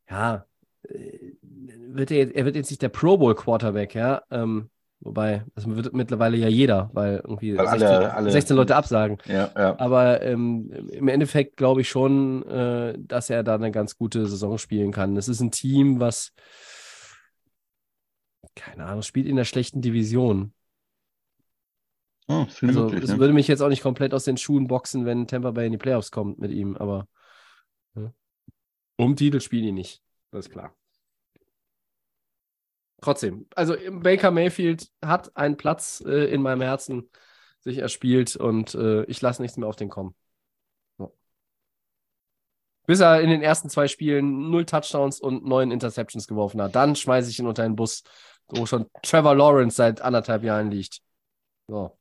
[0.09, 0.47] ja,
[0.89, 1.18] äh,
[1.95, 4.23] wird er, er wird jetzt nicht der Pro Bowl Quarterback, ja.
[4.31, 4.71] Ähm,
[5.01, 9.19] wobei, das wird mittlerweile ja jeder, weil irgendwie weil 16, alle, alle, 16, Leute absagen.
[9.27, 9.79] Ja, ja.
[9.79, 14.59] Aber ähm, im Endeffekt glaube ich schon, äh, dass er da eine ganz gute Saison
[14.59, 15.17] spielen kann.
[15.17, 16.33] Es ist ein Team, was,
[18.55, 20.53] keine Ahnung, spielt in der schlechten Division.
[22.31, 23.19] Oh, also, möglich, es ne?
[23.19, 25.79] würde mich jetzt auch nicht komplett aus den Schuhen boxen, wenn Tampa Bay in die
[25.79, 27.09] Playoffs kommt mit ihm, aber
[27.97, 28.13] ja.
[28.99, 30.03] um Titel spielen die nicht.
[30.31, 30.78] Das ist klar
[33.01, 37.09] trotzdem, also Baker Mayfield hat einen Platz äh, in meinem Herzen
[37.61, 40.15] sich erspielt und äh, ich lasse nichts mehr auf den kommen.
[40.99, 41.17] So.
[42.87, 46.75] Bis er in den ersten zwei Spielen null Touchdowns und neun Interceptions geworfen hat.
[46.75, 48.03] Dann schmeiße ich ihn unter den Bus,
[48.49, 51.01] wo schon Trevor Lawrence seit anderthalb Jahren liegt.
[51.69, 51.99] So.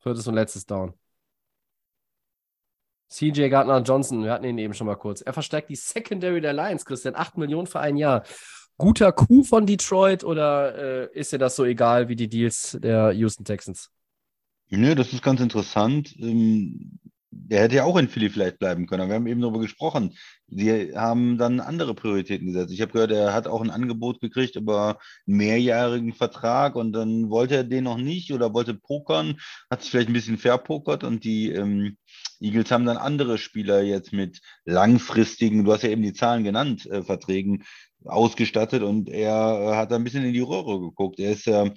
[0.00, 0.94] Viertes und letztes Down.
[3.08, 5.20] CJ Gardner Johnson, wir hatten ihn eben schon mal kurz.
[5.20, 7.14] Er verstärkt die Secondary der Lions, Christian.
[7.14, 8.24] 8 Millionen für ein Jahr
[8.76, 13.12] guter Coup von Detroit oder äh, ist dir das so egal wie die Deals der
[13.12, 13.90] Houston Texans?
[14.70, 16.14] Nö, das ist ganz interessant.
[16.18, 16.98] Ähm,
[17.36, 19.08] der hätte ja auch in Philly vielleicht bleiben können.
[19.08, 20.14] Wir haben eben darüber gesprochen.
[20.48, 22.72] Sie haben dann andere Prioritäten gesetzt.
[22.72, 27.30] Ich habe gehört, er hat auch ein Angebot gekriegt über einen mehrjährigen Vertrag und dann
[27.30, 29.40] wollte er den noch nicht oder wollte pokern,
[29.70, 31.96] hat sich vielleicht ein bisschen verpokert und die ähm,
[32.40, 36.86] Eagles haben dann andere Spieler jetzt mit langfristigen, du hast ja eben die Zahlen genannt,
[36.86, 37.64] äh, Verträgen
[38.04, 41.18] ausgestattet und er äh, hat da ein bisschen in die Röhre geguckt.
[41.20, 41.70] Er ist ja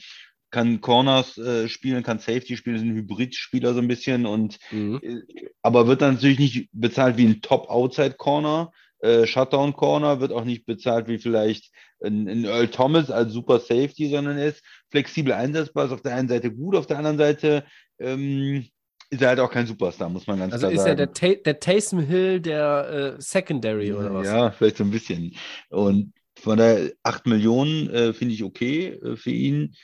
[0.50, 5.00] kann Corners äh, spielen, kann Safety spielen, ist ein Hybrid-Spieler so ein bisschen und mhm.
[5.04, 10.66] äh, aber wird dann natürlich nicht bezahlt wie ein Top-Outside-Corner, äh, Shutdown-Corner, wird auch nicht
[10.66, 11.72] bezahlt wie vielleicht
[12.02, 16.16] ein, ein, Earl Thomas als Super Safety, sondern er ist flexibel einsetzbar, ist auf der
[16.16, 17.66] einen Seite gut, auf der anderen Seite
[18.00, 18.68] ähm,
[19.10, 20.90] ist er halt auch kein Superstar, muss man ganz also klar sagen.
[20.90, 24.28] Also ist er der, der Taysom Hill der äh, Secondary oder was?
[24.28, 25.36] Ja, vielleicht so ein bisschen.
[25.70, 29.76] Und von der 8 Millionen äh, finde ich okay äh, für ihn.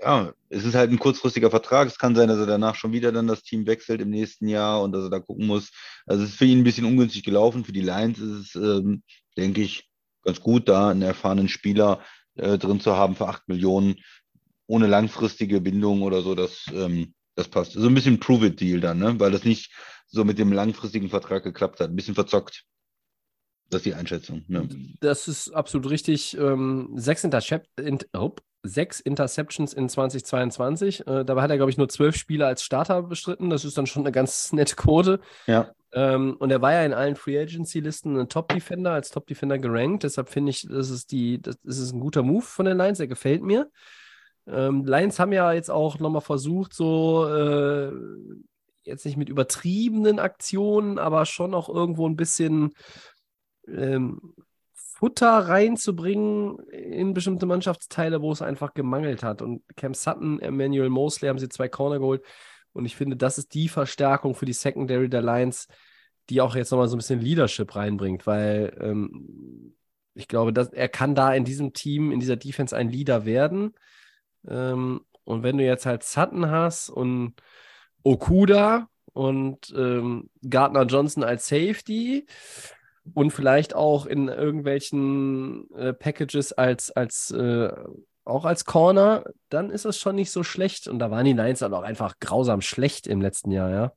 [0.00, 1.86] Ja, es ist halt ein kurzfristiger Vertrag.
[1.86, 4.82] Es kann sein, dass er danach schon wieder dann das Team wechselt im nächsten Jahr
[4.82, 5.70] und dass er da gucken muss.
[6.06, 7.64] Also es ist für ihn ein bisschen ungünstig gelaufen.
[7.64, 9.02] Für die Lions ist es, ähm,
[9.36, 9.88] denke ich,
[10.24, 12.00] ganz gut, da einen erfahrenen Spieler
[12.34, 13.96] äh, drin zu haben für 8 Millionen
[14.66, 16.34] ohne langfristige Bindung oder so.
[16.34, 17.72] Das ähm, das passt.
[17.72, 19.18] So ein bisschen Prove-It-Deal dann, ne?
[19.18, 19.72] weil das nicht
[20.06, 21.90] so mit dem langfristigen Vertrag geklappt hat.
[21.90, 22.64] Ein bisschen verzockt.
[23.70, 24.44] Das ist die Einschätzung.
[24.48, 24.68] Ne?
[25.00, 26.36] Das ist absolut richtig.
[26.36, 31.06] Ähm, sechs, Intercep in, oh, sechs, Interceptions in 2022.
[31.06, 33.48] Äh, dabei hat er, glaube ich, nur zwölf Spiele als Starter bestritten.
[33.48, 35.20] Das ist dann schon eine ganz nette Quote.
[35.46, 35.70] Ja.
[35.94, 40.04] Ähm, und er war ja in allen Free Agency-Listen ein Top-Defender, als Top-Defender gerankt.
[40.04, 43.00] Deshalb finde ich, das ist, die, das ist ein guter Move von den Lions.
[43.00, 43.70] Er gefällt mir.
[44.46, 47.92] Ähm, Lions haben ja jetzt auch nochmal versucht, so äh,
[48.84, 52.72] jetzt nicht mit übertriebenen Aktionen, aber schon auch irgendwo ein bisschen
[53.68, 54.34] ähm,
[54.74, 59.42] Futter reinzubringen in bestimmte Mannschaftsteile, wo es einfach gemangelt hat.
[59.42, 62.22] Und Cam Sutton, Emmanuel Mosley haben sie zwei Corner geholt.
[62.72, 65.68] Und ich finde, das ist die Verstärkung für die Secondary der Lions,
[66.30, 69.74] die auch jetzt nochmal so ein bisschen Leadership reinbringt, weil ähm,
[70.14, 73.74] ich glaube, dass er kann da in diesem Team, in dieser Defense ein Leader werden.
[74.48, 77.34] Ähm, und wenn du jetzt halt Sutton hast und
[78.02, 82.26] Okuda und ähm, Gardner Johnson als Safety
[83.14, 87.70] und vielleicht auch in irgendwelchen äh, Packages als, als äh,
[88.24, 90.88] auch als Corner, dann ist das schon nicht so schlecht.
[90.88, 93.92] Und da waren die Lions dann auch einfach grausam schlecht im letzten Jahr, ja.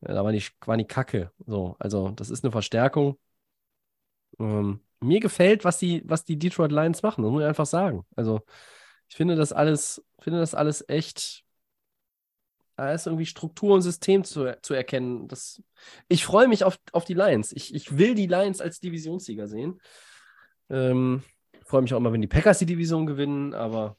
[0.00, 1.30] Da war die, war die Kacke.
[1.46, 3.18] So, also das ist eine Verstärkung.
[4.38, 8.04] Ähm, mir gefällt, was die, was die Detroit Lions machen, das muss ich einfach sagen.
[8.16, 8.40] Also
[9.12, 11.44] ich finde das alles, finde das alles echt,
[12.76, 15.28] da ist irgendwie Struktur und System zu, zu erkennen.
[15.28, 15.62] Das,
[16.08, 17.52] ich freue mich auf, auf die Lions.
[17.52, 19.82] Ich, ich will die Lions als Divisionssieger sehen.
[20.70, 21.22] Ähm,
[21.66, 23.98] freue mich auch immer, wenn die Packers die Division gewinnen, aber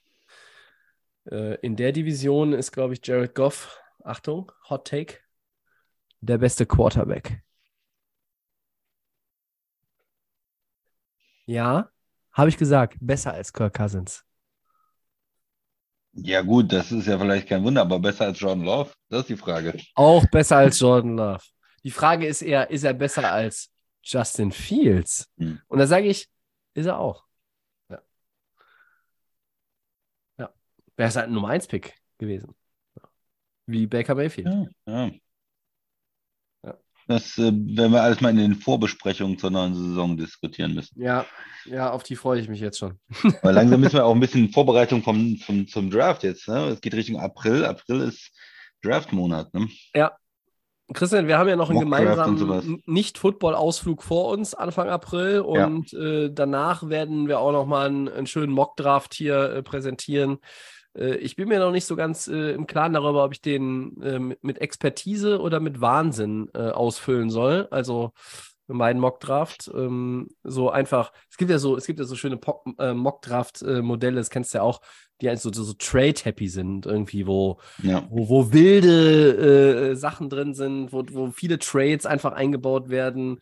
[1.29, 5.19] äh, in der Division ist, glaube ich, Jared Goff, Achtung, Hot Take,
[6.21, 7.43] der beste Quarterback.
[11.45, 11.91] Ja,
[12.31, 14.25] habe ich gesagt, besser als Kirk Cousins.
[16.15, 18.91] Ja, gut, das ist ja vielleicht kein Wunder, aber besser als Jordan Love?
[19.09, 19.79] Das ist die Frage.
[19.95, 21.43] Auch besser als Jordan Love.
[21.83, 23.71] Die Frage ist eher, ist er besser als
[24.03, 25.29] Justin Fields?
[25.37, 25.59] Hm.
[25.67, 26.29] Und da sage ich,
[26.75, 27.25] ist er auch.
[27.89, 28.01] Ja.
[30.37, 30.53] Ja.
[30.95, 32.53] Wäre es halt ein Nummer 1-Pick gewesen.
[33.65, 34.47] Wie Baker Mayfield.
[34.47, 35.11] Ja, ja.
[37.07, 37.15] Ja.
[37.15, 41.01] Das äh, werden wir alles mal in den Vorbesprechungen zur neuen Saison diskutieren müssen.
[41.01, 41.25] Ja,
[41.65, 42.99] ja, auf die freue ich mich jetzt schon.
[43.41, 46.47] Aber langsam müssen wir auch ein bisschen Vorbereitung vom, vom, zum Draft jetzt.
[46.47, 46.69] Ne?
[46.69, 47.65] Es geht Richtung April.
[47.65, 48.31] April ist
[48.81, 49.53] Draftmonat.
[49.53, 49.67] Ne?
[50.93, 55.65] Christian, wir haben ja noch einen gemeinsamen Nicht-Football-Ausflug vor uns Anfang April Ja.
[55.65, 60.39] und äh, danach werden wir auch noch mal einen, einen schönen Mock-Draft hier äh, präsentieren.
[60.97, 64.01] Äh, ich bin mir noch nicht so ganz äh, im Klaren darüber, ob ich den
[64.01, 67.67] äh, mit, Expertise oder mit Wahnsinn äh, ausfüllen soll.
[67.71, 68.11] Also
[68.67, 69.71] mein Mock-Draft.
[69.73, 72.39] Ähm, so einfach, es gibt ja so, es gibt ja so schöne
[72.79, 74.81] äh, Mock-Draft-Modelle, das kennst du ja auch,
[75.21, 78.05] die so, so, so Trade-happy sind, irgendwie, wo Ja.
[78.09, 83.39] wo, wo wilde äh, Sachen drin sind, wo, wo viele Trades einfach eingebaut werden.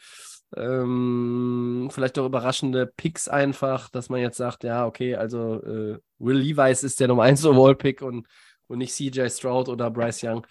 [0.55, 6.37] Ähm, vielleicht auch überraschende Picks einfach, dass man jetzt sagt, ja, okay, also äh, Will
[6.37, 8.27] Levis ist der Nummer 1 Overall-Pick und,
[8.67, 10.47] und nicht CJ Stroud oder Bryce Young.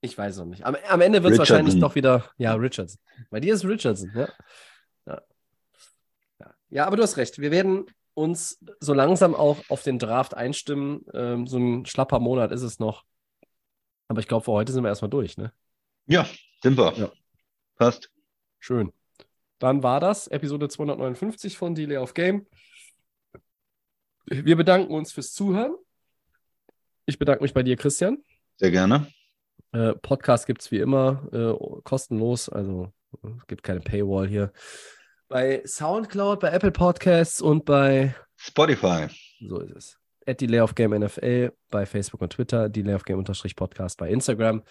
[0.00, 0.64] Ich weiß noch nicht.
[0.66, 3.00] Am, am Ende wird es wahrscheinlich doch wieder, ja, Richardson.
[3.30, 4.28] Bei dir ist Richardson, ja.
[5.06, 5.22] Ja.
[6.40, 6.54] ja.
[6.68, 7.38] Ja, aber du hast recht.
[7.38, 11.04] Wir werden uns so langsam auch auf den Draft einstimmen.
[11.12, 13.04] Ähm, so ein schlapper Monat ist es noch.
[14.08, 15.52] Aber ich glaube, für heute sind wir erstmal durch, ne?
[16.06, 16.26] ja,
[16.62, 16.92] sind wir.
[16.96, 17.10] Ja.
[17.76, 18.10] Passt.
[18.66, 18.94] Schön.
[19.58, 22.46] Dann war das Episode 259 von Delay of Game.
[24.24, 25.74] Wir bedanken uns fürs Zuhören.
[27.04, 28.24] Ich bedanke mich bei dir, Christian.
[28.56, 29.06] Sehr gerne.
[29.72, 32.90] Äh, Podcast gibt es wie immer äh, kostenlos, also
[33.22, 34.50] äh, es gibt keine Paywall hier.
[35.28, 39.08] Bei Soundcloud, bei Apple Podcasts und bei, Spotify.
[39.46, 43.18] so ist es, at Delay of Game NFL bei Facebook und Twitter, Delay of Game
[43.18, 44.62] unterstrich Podcast bei Instagram.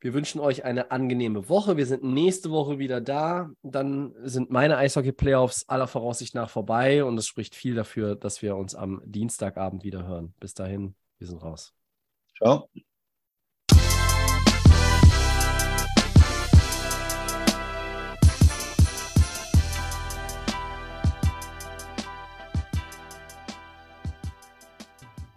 [0.00, 1.76] Wir wünschen euch eine angenehme Woche.
[1.76, 3.50] Wir sind nächste Woche wieder da.
[3.62, 8.56] Dann sind meine Eishockey-Playoffs aller Voraussicht nach vorbei und es spricht viel dafür, dass wir
[8.56, 10.34] uns am Dienstagabend wieder hören.
[10.40, 11.74] Bis dahin, wir sind raus.
[12.38, 12.68] Ciao.